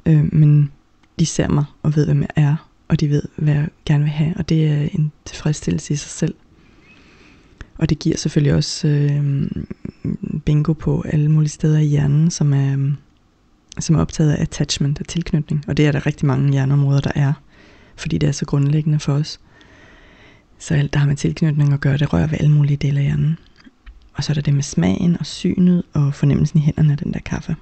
øh, 0.06 0.34
men 0.34 0.72
de 1.18 1.26
ser 1.26 1.48
mig 1.48 1.64
og 1.82 1.96
ved, 1.96 2.06
hvem 2.06 2.20
jeg 2.20 2.28
er, 2.36 2.68
og 2.88 3.00
de 3.00 3.10
ved, 3.10 3.22
hvad 3.36 3.54
jeg 3.54 3.68
gerne 3.84 4.04
vil 4.04 4.12
have, 4.12 4.34
og 4.36 4.48
det 4.48 4.68
er 4.68 4.88
en 4.92 5.12
tilfredsstillelse 5.24 5.94
i 5.94 5.96
sig 5.96 6.10
selv. 6.10 6.34
Og 7.78 7.88
det 7.88 7.98
giver 7.98 8.16
selvfølgelig 8.16 8.54
også 8.54 8.88
øh, 8.88 9.50
bingo 10.44 10.72
på 10.72 11.04
alle 11.08 11.30
mulige 11.30 11.50
steder 11.50 11.78
i 11.78 11.84
hjernen, 11.84 12.30
som 12.30 12.52
er, 12.52 12.92
som 13.80 13.96
er 13.96 14.00
optaget 14.00 14.32
af 14.32 14.42
attachment 14.42 15.00
og 15.00 15.08
tilknytning. 15.08 15.64
Og 15.68 15.76
det 15.76 15.86
er 15.86 15.92
der 15.92 16.06
rigtig 16.06 16.26
mange 16.26 16.52
hjerneområder, 16.52 17.00
der 17.00 17.12
er, 17.14 17.32
fordi 17.96 18.18
det 18.18 18.28
er 18.28 18.32
så 18.32 18.46
grundlæggende 18.46 18.98
for 18.98 19.12
os. 19.12 19.40
Så 20.58 20.74
alt, 20.74 20.92
der 20.92 20.98
har 20.98 21.06
med 21.06 21.16
tilknytning 21.16 21.72
at 21.72 21.80
gøre, 21.80 21.96
det 21.96 22.12
rører 22.12 22.26
ved 22.26 22.38
alle 22.40 22.52
mulige 22.52 22.76
dele 22.76 22.98
af 22.98 23.04
hjernen. 23.04 23.38
Og 24.14 24.24
så 24.24 24.32
er 24.32 24.34
der 24.34 24.42
det 24.42 24.54
med 24.54 24.62
smagen 24.62 25.16
og 25.20 25.26
synet 25.26 25.82
og 25.92 26.14
fornemmelsen 26.14 26.58
i 26.58 26.62
hænderne 26.62 26.92
af 26.92 26.98
den 26.98 27.12
der 27.12 27.20
kaffe. 27.20 27.56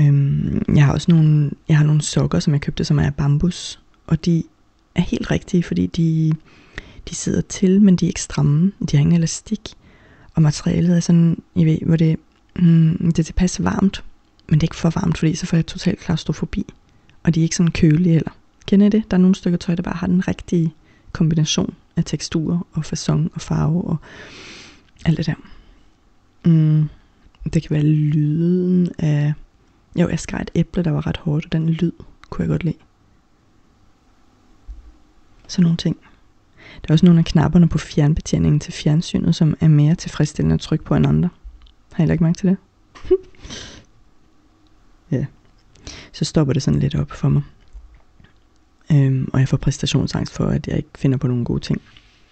Øhm, 0.00 0.62
jeg 0.74 0.84
har 0.84 0.92
også 0.92 1.10
nogle, 1.10 1.50
jeg 1.68 1.78
har 1.78 1.84
nogle 1.84 2.02
sokker, 2.02 2.38
som 2.40 2.52
jeg 2.52 2.60
købte, 2.60 2.84
som 2.84 2.98
er 2.98 3.10
bambus. 3.10 3.80
Og 4.06 4.24
de 4.24 4.42
er 4.94 5.00
helt 5.00 5.30
rigtige, 5.30 5.62
fordi 5.62 5.86
de, 5.86 6.32
de 7.08 7.14
sidder 7.14 7.40
til, 7.40 7.82
men 7.82 7.96
de 7.96 8.04
er 8.04 8.08
ikke 8.08 8.22
stramme. 8.22 8.72
De 8.90 8.96
har 8.96 9.00
ingen 9.00 9.16
elastik. 9.16 9.60
Og 10.34 10.42
materialet 10.42 10.96
er 10.96 11.00
sådan, 11.00 11.42
I 11.54 11.64
ved, 11.64 11.78
hvor 11.86 11.96
det, 11.96 12.16
mm, 12.56 12.96
det 13.00 13.18
er 13.18 13.22
tilpas 13.22 13.64
varmt, 13.64 14.04
men 14.48 14.54
det 14.54 14.62
er 14.62 14.66
ikke 14.66 14.76
for 14.76 14.90
varmt, 14.90 15.18
fordi 15.18 15.34
så 15.34 15.46
får 15.46 15.56
jeg 15.56 15.66
total 15.66 15.96
klaustrofobi. 15.96 16.66
Og 17.22 17.34
de 17.34 17.40
er 17.40 17.42
ikke 17.42 17.56
sådan 17.56 17.72
kølige 17.72 18.12
heller. 18.12 18.30
Kender 18.66 18.86
I 18.86 18.90
det? 18.90 19.10
Der 19.10 19.16
er 19.16 19.20
nogle 19.20 19.34
stykker 19.34 19.58
tøj, 19.58 19.74
der 19.74 19.82
bare 19.82 19.96
har 19.96 20.06
den 20.06 20.28
rigtige 20.28 20.74
kombination 21.12 21.74
af 21.96 22.04
teksturer 22.04 22.66
og 22.72 22.84
fason 22.84 23.30
og 23.34 23.40
farve 23.40 23.84
og 23.84 23.96
alt 25.04 25.18
det 25.18 25.26
der. 25.26 25.34
Mm, 26.44 26.88
det 27.44 27.62
kan 27.62 27.70
være 27.70 27.82
lyden 27.82 28.88
af... 28.98 29.34
Jo, 29.96 30.08
jeg 30.08 30.20
skar 30.20 30.38
et 30.38 30.50
æble, 30.54 30.82
der 30.82 30.90
var 30.90 31.06
ret 31.06 31.16
hårdt, 31.16 31.44
og 31.44 31.52
den 31.52 31.70
lyd 31.70 31.92
kunne 32.30 32.42
jeg 32.42 32.48
godt 32.48 32.64
lide. 32.64 32.76
Sådan 35.48 35.62
nogle 35.62 35.76
ting. 35.76 35.96
Der 36.82 36.88
er 36.88 36.92
også 36.92 37.06
nogle 37.06 37.18
af 37.18 37.24
knapperne 37.24 37.68
på 37.68 37.78
fjernbetjeningen 37.78 38.60
til 38.60 38.72
fjernsynet, 38.72 39.34
som 39.34 39.56
er 39.60 39.68
mere 39.68 39.94
tilfredsstillende 39.94 40.54
at 40.54 40.60
trykke 40.60 40.84
på 40.84 40.94
end 40.94 41.06
andre. 41.06 41.28
Har 41.92 42.04
I 42.04 42.06
lagt 42.06 42.20
mærke 42.20 42.38
til 42.38 42.48
det? 42.48 42.56
ja. 45.16 45.26
Så 46.12 46.24
stopper 46.24 46.52
det 46.52 46.62
sådan 46.62 46.80
lidt 46.80 46.94
op 46.94 47.10
for 47.10 47.28
mig. 47.28 47.42
Øhm, 48.92 49.30
og 49.32 49.40
jeg 49.40 49.48
får 49.48 49.56
præstationsangst 49.56 50.34
for, 50.34 50.46
at 50.46 50.66
jeg 50.66 50.76
ikke 50.76 50.88
finder 50.98 51.18
på 51.18 51.26
nogle 51.26 51.44
gode 51.44 51.60
ting. 51.60 51.80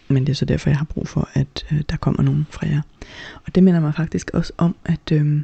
Men 0.09 0.27
det 0.27 0.33
er 0.33 0.37
så 0.37 0.45
derfor, 0.45 0.71
jeg 0.71 0.79
har 0.79 0.85
brug 0.85 1.09
for, 1.09 1.29
at 1.33 1.67
øh, 1.73 1.83
der 1.91 1.97
kommer 1.97 2.23
nogen 2.23 2.47
fra 2.51 2.67
jer. 2.67 2.81
Og 3.47 3.55
det 3.55 3.63
minder 3.63 3.81
mig 3.81 3.95
faktisk 3.95 4.31
også 4.35 4.53
om, 4.57 4.77
at 4.85 5.13
øh, 5.13 5.43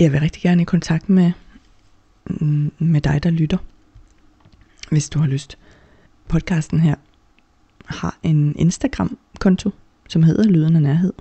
jeg 0.00 0.12
vil 0.12 0.20
rigtig 0.20 0.42
gerne 0.42 0.62
i 0.62 0.64
kontakt 0.64 1.08
med, 1.08 1.32
mm, 2.26 2.72
med 2.78 3.00
dig, 3.00 3.22
der 3.22 3.30
lytter. 3.30 3.58
Hvis 4.90 5.10
du 5.10 5.18
har 5.18 5.26
lyst. 5.26 5.58
Podcasten 6.28 6.80
her 6.80 6.94
har 7.84 8.18
en 8.22 8.54
Instagram-konto, 8.58 9.70
som 10.08 10.22
hedder 10.22 10.44
Lyden 10.44 10.76
af 10.76 10.82
Nærhed. 10.82 11.12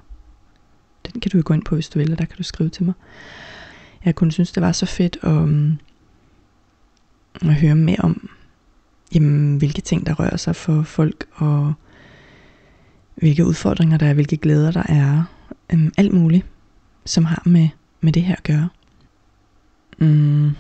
Den 1.05 1.21
kan 1.21 1.31
du 1.31 1.37
jo 1.37 1.43
gå 1.45 1.53
ind 1.53 1.63
på, 1.63 1.75
hvis 1.75 1.89
du 1.89 1.99
vil, 1.99 2.11
og 2.11 2.17
der 2.17 2.25
kan 2.25 2.37
du 2.37 2.43
skrive 2.43 2.69
til 2.69 2.85
mig. 2.85 2.93
Jeg 4.05 4.15
kunne 4.15 4.31
synes, 4.31 4.51
det 4.51 4.63
var 4.63 4.71
så 4.71 4.85
fedt 4.85 5.17
at, 5.21 5.49
at 7.49 7.55
høre 7.55 7.75
mere 7.75 7.99
om, 7.99 8.29
jamen, 9.15 9.57
hvilke 9.57 9.81
ting, 9.81 10.05
der 10.05 10.13
rører 10.13 10.37
sig 10.37 10.55
for 10.55 10.83
folk, 10.83 11.25
og 11.33 11.73
hvilke 13.15 13.45
udfordringer 13.45 13.97
der 13.97 14.05
er, 14.05 14.13
hvilke 14.13 14.37
glæder 14.37 14.71
der 14.71 14.83
er, 14.89 15.23
um, 15.73 15.91
alt 15.97 16.13
muligt, 16.13 16.45
som 17.05 17.25
har 17.25 17.41
med, 17.45 17.69
med 18.01 18.13
det 18.13 18.23
her 18.23 18.35
at 18.35 18.43
gøre. 18.43 18.69
Um, 20.01 20.55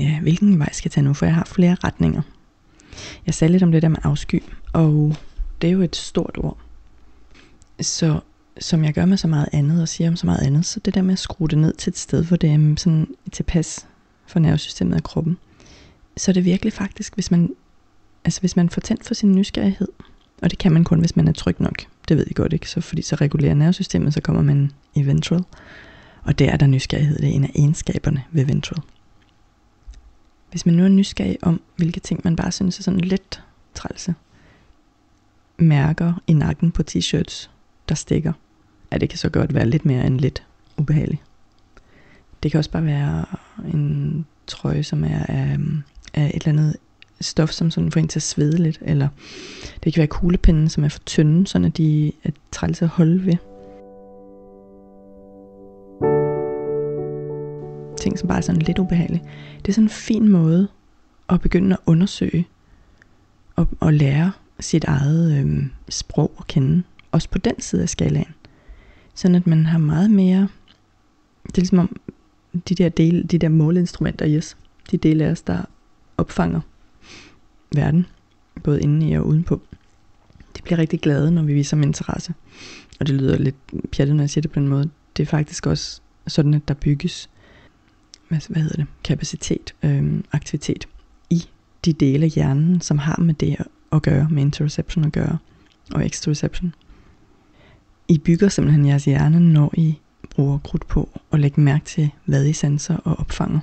ja, 0.00 0.20
hvilken 0.20 0.58
vej 0.58 0.72
skal 0.72 0.88
jeg 0.88 0.92
tage 0.92 1.04
nu, 1.04 1.14
for 1.14 1.26
jeg 1.26 1.34
har 1.34 1.44
flere 1.44 1.76
retninger. 1.84 2.22
Jeg 3.26 3.34
sagde 3.34 3.52
lidt 3.52 3.62
om 3.62 3.72
det 3.72 3.82
der 3.82 3.88
med 3.88 3.98
afsky, 4.02 4.42
og 4.72 5.16
det 5.60 5.68
er 5.68 5.72
jo 5.72 5.82
et 5.82 5.96
stort 5.96 6.38
ord. 6.38 6.58
Så 7.80 8.20
som 8.60 8.84
jeg 8.84 8.94
gør 8.94 9.04
med 9.04 9.16
så 9.16 9.28
meget 9.28 9.48
andet, 9.52 9.82
og 9.82 9.88
siger 9.88 10.08
om 10.08 10.16
så 10.16 10.26
meget 10.26 10.46
andet, 10.46 10.66
så 10.66 10.80
det 10.80 10.94
der 10.94 11.02
med 11.02 11.12
at 11.12 11.18
skrue 11.18 11.48
det 11.48 11.58
ned 11.58 11.72
til 11.74 11.90
et 11.90 11.98
sted, 11.98 12.24
hvor 12.24 12.36
det 12.36 12.50
er 12.50 12.74
sådan 12.76 13.06
tilpas 13.32 13.86
for 14.26 14.38
nervesystemet 14.38 14.96
og 14.96 15.02
kroppen, 15.02 15.38
så 16.16 16.30
er 16.30 16.32
det 16.32 16.44
virkelig 16.44 16.72
faktisk, 16.72 17.14
hvis 17.14 17.30
man, 17.30 17.54
altså 18.24 18.40
hvis 18.40 18.56
man 18.56 18.70
får 18.70 18.80
tændt 18.80 19.06
for 19.06 19.14
sin 19.14 19.34
nysgerrighed, 19.34 19.88
og 20.42 20.50
det 20.50 20.58
kan 20.58 20.72
man 20.72 20.84
kun, 20.84 21.00
hvis 21.00 21.16
man 21.16 21.28
er 21.28 21.32
tryg 21.32 21.56
nok, 21.58 21.82
det 22.08 22.16
ved 22.16 22.26
I 22.30 22.32
godt 22.32 22.52
ikke, 22.52 22.70
så 22.70 22.80
fordi 22.80 23.02
så 23.02 23.16
regulerer 23.16 23.54
nervesystemet, 23.54 24.14
så 24.14 24.20
kommer 24.20 24.42
man 24.42 24.72
i 24.94 25.06
ventral, 25.06 25.44
og 26.22 26.38
der 26.38 26.50
er 26.50 26.56
der 26.56 26.66
nysgerrighed, 26.66 27.18
det 27.18 27.28
er 27.28 27.32
en 27.32 27.44
af 27.44 27.50
egenskaberne 27.54 28.24
ved 28.30 28.44
ventral. 28.44 28.82
Hvis 30.50 30.66
man 30.66 30.74
nu 30.74 30.84
er 30.84 30.88
nysgerrig 30.88 31.38
om, 31.42 31.60
hvilke 31.76 32.00
ting 32.00 32.20
man 32.24 32.36
bare 32.36 32.52
synes 32.52 32.78
er 32.78 32.82
sådan 32.82 33.00
lidt 33.00 33.42
trælse, 33.74 34.14
mærker 35.58 36.22
i 36.26 36.32
nakken 36.32 36.70
på 36.70 36.82
t-shirts, 36.90 37.50
der 37.88 37.94
stikker, 37.94 38.32
at 38.90 39.00
det 39.00 39.08
kan 39.08 39.18
så 39.18 39.28
godt 39.28 39.54
være 39.54 39.66
lidt 39.68 39.84
mere 39.84 40.06
end 40.06 40.20
lidt 40.20 40.42
ubehageligt. 40.76 41.22
Det 42.42 42.50
kan 42.50 42.58
også 42.58 42.70
bare 42.70 42.84
være 42.84 43.24
en 43.72 44.26
trøje, 44.46 44.82
som 44.82 45.04
er 45.04 45.26
af, 45.28 45.58
af 46.14 46.32
et 46.34 46.46
eller 46.46 46.48
andet 46.48 46.76
stof, 47.20 47.50
som 47.50 47.70
sådan 47.70 47.92
får 47.92 48.00
en 48.00 48.08
til 48.08 48.18
at 48.18 48.22
svede 48.22 48.62
lidt, 48.62 48.78
eller 48.82 49.08
det 49.84 49.94
kan 49.94 50.00
være 50.00 50.06
kuglepinden, 50.06 50.68
som 50.68 50.84
er 50.84 50.88
for 50.88 50.98
tynde, 51.06 51.46
sådan 51.46 51.64
at 51.64 51.76
de 51.76 52.12
er 52.24 52.30
trælse 52.52 52.84
at 52.84 52.88
holde 52.88 53.26
ved. 53.26 53.36
Ting, 58.10 58.18
som 58.18 58.28
bare 58.28 58.38
er 58.38 58.42
sådan 58.42 58.62
lidt 58.62 58.78
ubehagelige. 58.78 59.22
Det 59.56 59.68
er 59.68 59.72
sådan 59.72 59.84
en 59.84 59.90
fin 59.90 60.28
måde 60.28 60.68
at 61.28 61.40
begynde 61.40 61.72
at 61.72 61.78
undersøge 61.86 62.48
og, 63.56 63.68
og 63.80 63.92
lære 63.92 64.32
sit 64.60 64.84
eget 64.84 65.44
øh, 65.44 65.66
sprog 65.88 66.32
at 66.38 66.46
kende. 66.46 66.82
Også 67.12 67.28
på 67.30 67.38
den 67.38 67.60
side 67.60 67.82
af 67.82 67.88
skalaen. 67.88 68.34
Sådan 69.14 69.34
at 69.34 69.46
man 69.46 69.66
har 69.66 69.78
meget 69.78 70.10
mere, 70.10 70.48
det 71.46 71.58
er 71.58 71.60
ligesom 71.60 71.78
om 71.78 71.96
de 72.68 72.74
der, 72.74 72.88
dele, 72.88 73.22
de 73.22 73.38
der 73.38 73.48
måleinstrumenter, 73.48 74.28
yes, 74.28 74.56
de 74.90 74.96
dele 74.96 75.24
af 75.24 75.30
os, 75.30 75.42
der 75.42 75.64
opfanger 76.16 76.60
verden, 77.74 78.06
både 78.62 78.80
indeni 78.80 79.12
og 79.12 79.26
udenpå. 79.26 79.62
De 80.56 80.62
bliver 80.62 80.78
rigtig 80.78 81.00
glade, 81.00 81.30
når 81.30 81.42
vi 81.42 81.54
viser 81.54 81.76
dem 81.76 81.82
interesse. 81.82 82.34
Og 83.00 83.06
det 83.06 83.14
lyder 83.14 83.38
lidt 83.38 83.90
pjattet, 83.92 84.16
når 84.16 84.22
jeg 84.22 84.30
siger 84.30 84.42
det 84.42 84.50
på 84.50 84.60
den 84.60 84.68
måde. 84.68 84.90
Det 85.16 85.22
er 85.22 85.26
faktisk 85.26 85.66
også 85.66 86.00
sådan, 86.26 86.54
at 86.54 86.68
der 86.68 86.74
bygges 86.74 87.30
hvad, 88.30 88.40
hvad 88.48 88.62
hedder 88.62 88.76
det, 88.76 88.86
kapacitet, 89.04 89.74
øh, 89.82 90.20
aktivitet 90.32 90.88
i 91.30 91.48
de 91.84 91.92
dele 91.92 92.24
af 92.24 92.30
hjernen, 92.30 92.80
som 92.80 92.98
har 92.98 93.16
med 93.20 93.34
det 93.34 93.56
at 93.92 94.02
gøre, 94.02 94.28
med 94.30 94.42
interoception 94.42 95.04
at 95.04 95.12
gøre, 95.12 95.38
og 95.94 96.06
extroception. 96.06 96.74
I 98.08 98.18
bygger 98.18 98.48
simpelthen 98.48 98.86
jeres 98.86 99.04
hjerne, 99.04 99.40
når 99.40 99.74
I 99.76 99.98
bruger 100.30 100.58
krudt 100.58 100.88
på 100.88 101.20
at 101.32 101.40
lægge 101.40 101.60
mærke 101.60 101.84
til, 101.84 102.10
hvad 102.24 102.46
I 102.46 102.52
sanser 102.52 102.96
og 102.96 103.18
opfanger. 103.18 103.60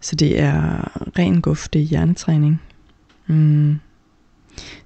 Så 0.00 0.16
det 0.16 0.40
er 0.40 0.88
ren 1.18 1.42
guf, 1.42 1.68
det 1.68 1.80
er 1.80 1.84
hjernetræning. 1.84 2.62
Mm. 3.26 3.76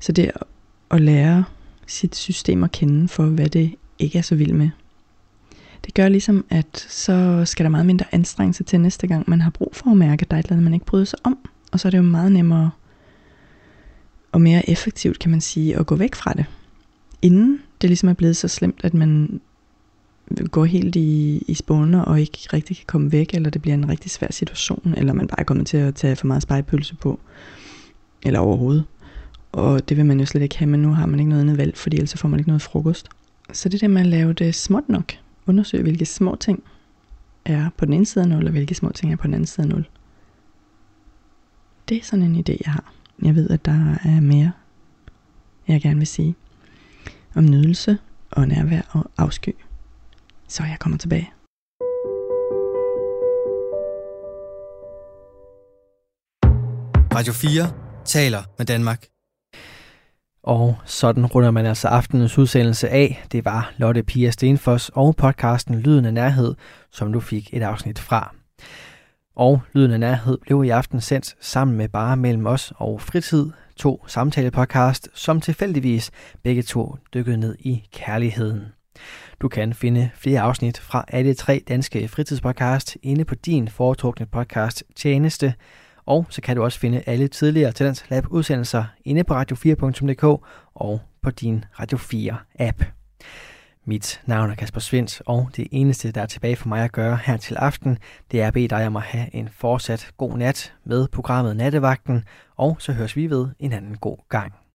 Så 0.00 0.12
det 0.12 0.24
er 0.24 0.42
at 0.90 1.00
lære 1.00 1.44
sit 1.86 2.16
system 2.16 2.64
at 2.64 2.72
kende 2.72 3.08
for, 3.08 3.26
hvad 3.26 3.48
det 3.48 3.74
ikke 3.98 4.18
er 4.18 4.22
så 4.22 4.34
vild 4.34 4.52
med. 4.52 4.70
Det 5.86 5.94
gør 5.94 6.08
ligesom, 6.08 6.44
at 6.50 6.86
så 6.88 7.42
skal 7.44 7.64
der 7.64 7.70
meget 7.70 7.86
mindre 7.86 8.06
anstrengelse 8.12 8.64
til 8.64 8.80
næste 8.80 9.06
gang, 9.06 9.30
man 9.30 9.40
har 9.40 9.50
brug 9.50 9.70
for 9.72 9.90
at 9.90 9.96
mærke, 9.96 10.22
at 10.22 10.30
der 10.30 10.36
er 10.36 10.40
et 10.40 10.44
eller 10.44 10.52
andet, 10.52 10.64
man 10.64 10.74
ikke 10.74 10.86
bryder 10.86 11.04
sig 11.04 11.18
om. 11.24 11.38
Og 11.72 11.80
så 11.80 11.88
er 11.88 11.90
det 11.90 11.98
jo 11.98 12.02
meget 12.02 12.32
nemmere 12.32 12.70
og 14.32 14.40
mere 14.40 14.70
effektivt, 14.70 15.18
kan 15.18 15.30
man 15.30 15.40
sige, 15.40 15.76
at 15.76 15.86
gå 15.86 15.96
væk 15.96 16.14
fra 16.14 16.32
det. 16.32 16.44
Inden 17.22 17.60
det 17.80 17.90
ligesom 17.90 18.08
er 18.08 18.12
blevet 18.12 18.36
så 18.36 18.48
slemt, 18.48 18.80
at 18.84 18.94
man 18.94 19.40
går 20.50 20.64
helt 20.64 20.96
i, 20.96 21.42
i 21.48 21.54
spåner 21.54 22.00
og 22.00 22.20
ikke 22.20 22.38
rigtig 22.52 22.76
kan 22.76 22.84
komme 22.86 23.12
væk, 23.12 23.34
eller 23.34 23.50
det 23.50 23.62
bliver 23.62 23.74
en 23.74 23.88
rigtig 23.88 24.10
svær 24.10 24.28
situation, 24.30 24.94
eller 24.96 25.12
man 25.12 25.26
bare 25.26 25.40
er 25.40 25.44
kommet 25.44 25.66
til 25.66 25.76
at 25.76 25.94
tage 25.94 26.16
for 26.16 26.26
meget 26.26 26.42
spejpølse 26.42 26.94
på, 26.94 27.20
eller 28.22 28.40
overhovedet. 28.40 28.84
Og 29.52 29.88
det 29.88 29.96
vil 29.96 30.06
man 30.06 30.20
jo 30.20 30.26
slet 30.26 30.42
ikke 30.42 30.58
have, 30.58 30.70
men 30.70 30.82
nu 30.82 30.92
har 30.92 31.06
man 31.06 31.20
ikke 31.20 31.28
noget 31.28 31.42
andet 31.42 31.58
valg, 31.58 31.76
fordi 31.76 31.96
ellers 31.96 32.14
får 32.14 32.28
man 32.28 32.40
ikke 32.40 32.48
noget 32.50 32.62
frokost. 32.62 33.08
Så 33.52 33.68
det 33.68 33.80
der 33.80 33.88
med 33.88 34.00
at 34.00 34.06
lave 34.06 34.32
det 34.32 34.54
småt 34.54 34.88
nok, 34.88 35.12
undersøge 35.46 35.82
hvilke 35.82 36.06
små 36.06 36.36
ting 36.36 36.62
er 37.44 37.70
på 37.76 37.84
den 37.84 37.92
ene 37.92 38.06
side 38.06 38.22
af 38.24 38.28
0, 38.28 38.44
og 38.44 38.50
hvilke 38.50 38.74
små 38.74 38.92
ting 38.92 39.12
er 39.12 39.16
på 39.16 39.26
den 39.26 39.34
anden 39.34 39.46
side 39.46 39.64
af 39.64 39.68
0. 39.68 39.88
Det 41.88 41.96
er 41.96 42.02
sådan 42.02 42.24
en 42.24 42.36
idé, 42.36 42.56
jeg 42.64 42.72
har. 42.72 42.92
Jeg 43.22 43.34
ved, 43.34 43.50
at 43.50 43.64
der 43.64 43.96
er 44.04 44.20
mere, 44.20 44.52
jeg 45.68 45.82
gerne 45.82 45.98
vil 45.98 46.06
sige 46.06 46.34
om 47.34 47.44
nydelse 47.44 47.98
og 48.30 48.48
nærvær 48.48 48.80
og 48.90 49.10
afsky. 49.18 49.54
Så 50.48 50.62
jeg 50.62 50.76
kommer 50.78 50.98
tilbage. 50.98 51.32
Radio 57.14 57.32
4 57.32 57.72
taler 58.04 58.42
med 58.58 58.66
Danmark. 58.66 59.06
Og 60.46 60.76
sådan 60.84 61.26
runder 61.26 61.50
man 61.50 61.66
altså 61.66 61.88
aftenens 61.88 62.38
udsendelse 62.38 62.88
af. 62.88 63.24
Det 63.32 63.44
var 63.44 63.72
Lotte 63.76 64.02
Pia 64.02 64.30
Stenfoss 64.30 64.90
og 64.94 65.16
podcasten 65.16 65.80
Lyden 65.80 66.04
af 66.04 66.14
Nærhed, 66.14 66.54
som 66.90 67.12
du 67.12 67.20
fik 67.20 67.50
et 67.52 67.62
afsnit 67.62 67.98
fra. 67.98 68.34
Og 69.36 69.60
Lyden 69.72 69.90
af 69.90 70.00
Nærhed 70.00 70.38
blev 70.38 70.64
i 70.64 70.68
aften 70.68 71.00
sendt 71.00 71.34
sammen 71.40 71.76
med 71.76 71.88
Bare 71.88 72.16
Mellem 72.16 72.46
Os 72.46 72.72
og 72.76 73.00
Fritid, 73.00 73.46
to 73.76 74.04
samtalepodcast, 74.06 75.08
som 75.14 75.40
tilfældigvis 75.40 76.10
begge 76.42 76.62
to 76.62 76.96
dykkede 77.14 77.36
ned 77.36 77.56
i 77.58 77.84
kærligheden. 77.92 78.66
Du 79.40 79.48
kan 79.48 79.74
finde 79.74 80.10
flere 80.14 80.40
afsnit 80.40 80.78
fra 80.78 81.04
alle 81.08 81.34
tre 81.34 81.62
danske 81.68 82.08
fritidspodcast 82.08 82.96
inde 83.02 83.24
på 83.24 83.34
din 83.34 83.68
foretrukne 83.68 84.26
podcast 84.26 84.84
tjeneste. 84.96 85.54
Og 86.06 86.26
så 86.30 86.42
kan 86.42 86.56
du 86.56 86.62
også 86.62 86.78
finde 86.78 87.02
alle 87.06 87.28
tidligere 87.28 87.72
Talents 87.72 88.10
Lab 88.10 88.24
udsendelser 88.30 88.84
inde 89.04 89.24
på 89.24 89.40
radio4.dk 89.40 90.24
og 90.74 91.00
på 91.22 91.30
din 91.30 91.64
Radio 91.80 91.98
4 91.98 92.36
app. 92.58 92.82
Mit 93.84 94.22
navn 94.26 94.50
er 94.50 94.54
Kasper 94.54 94.80
Svendt, 94.80 95.22
og 95.26 95.50
det 95.56 95.68
eneste, 95.70 96.12
der 96.12 96.22
er 96.22 96.26
tilbage 96.26 96.56
for 96.56 96.68
mig 96.68 96.84
at 96.84 96.92
gøre 96.92 97.18
her 97.24 97.36
til 97.36 97.54
aften, 97.54 97.98
det 98.30 98.42
er 98.42 98.46
at 98.46 98.52
bede 98.52 98.68
dig 98.68 98.86
om 98.86 98.96
at 98.96 99.02
have 99.02 99.34
en 99.34 99.48
fortsat 99.48 100.10
god 100.16 100.38
nat 100.38 100.74
med 100.84 101.08
programmet 101.08 101.56
Nattevagten, 101.56 102.24
og 102.56 102.76
så 102.78 102.92
høres 102.92 103.16
vi 103.16 103.30
ved 103.30 103.48
en 103.58 103.72
anden 103.72 103.96
god 103.96 104.18
gang. 104.28 104.65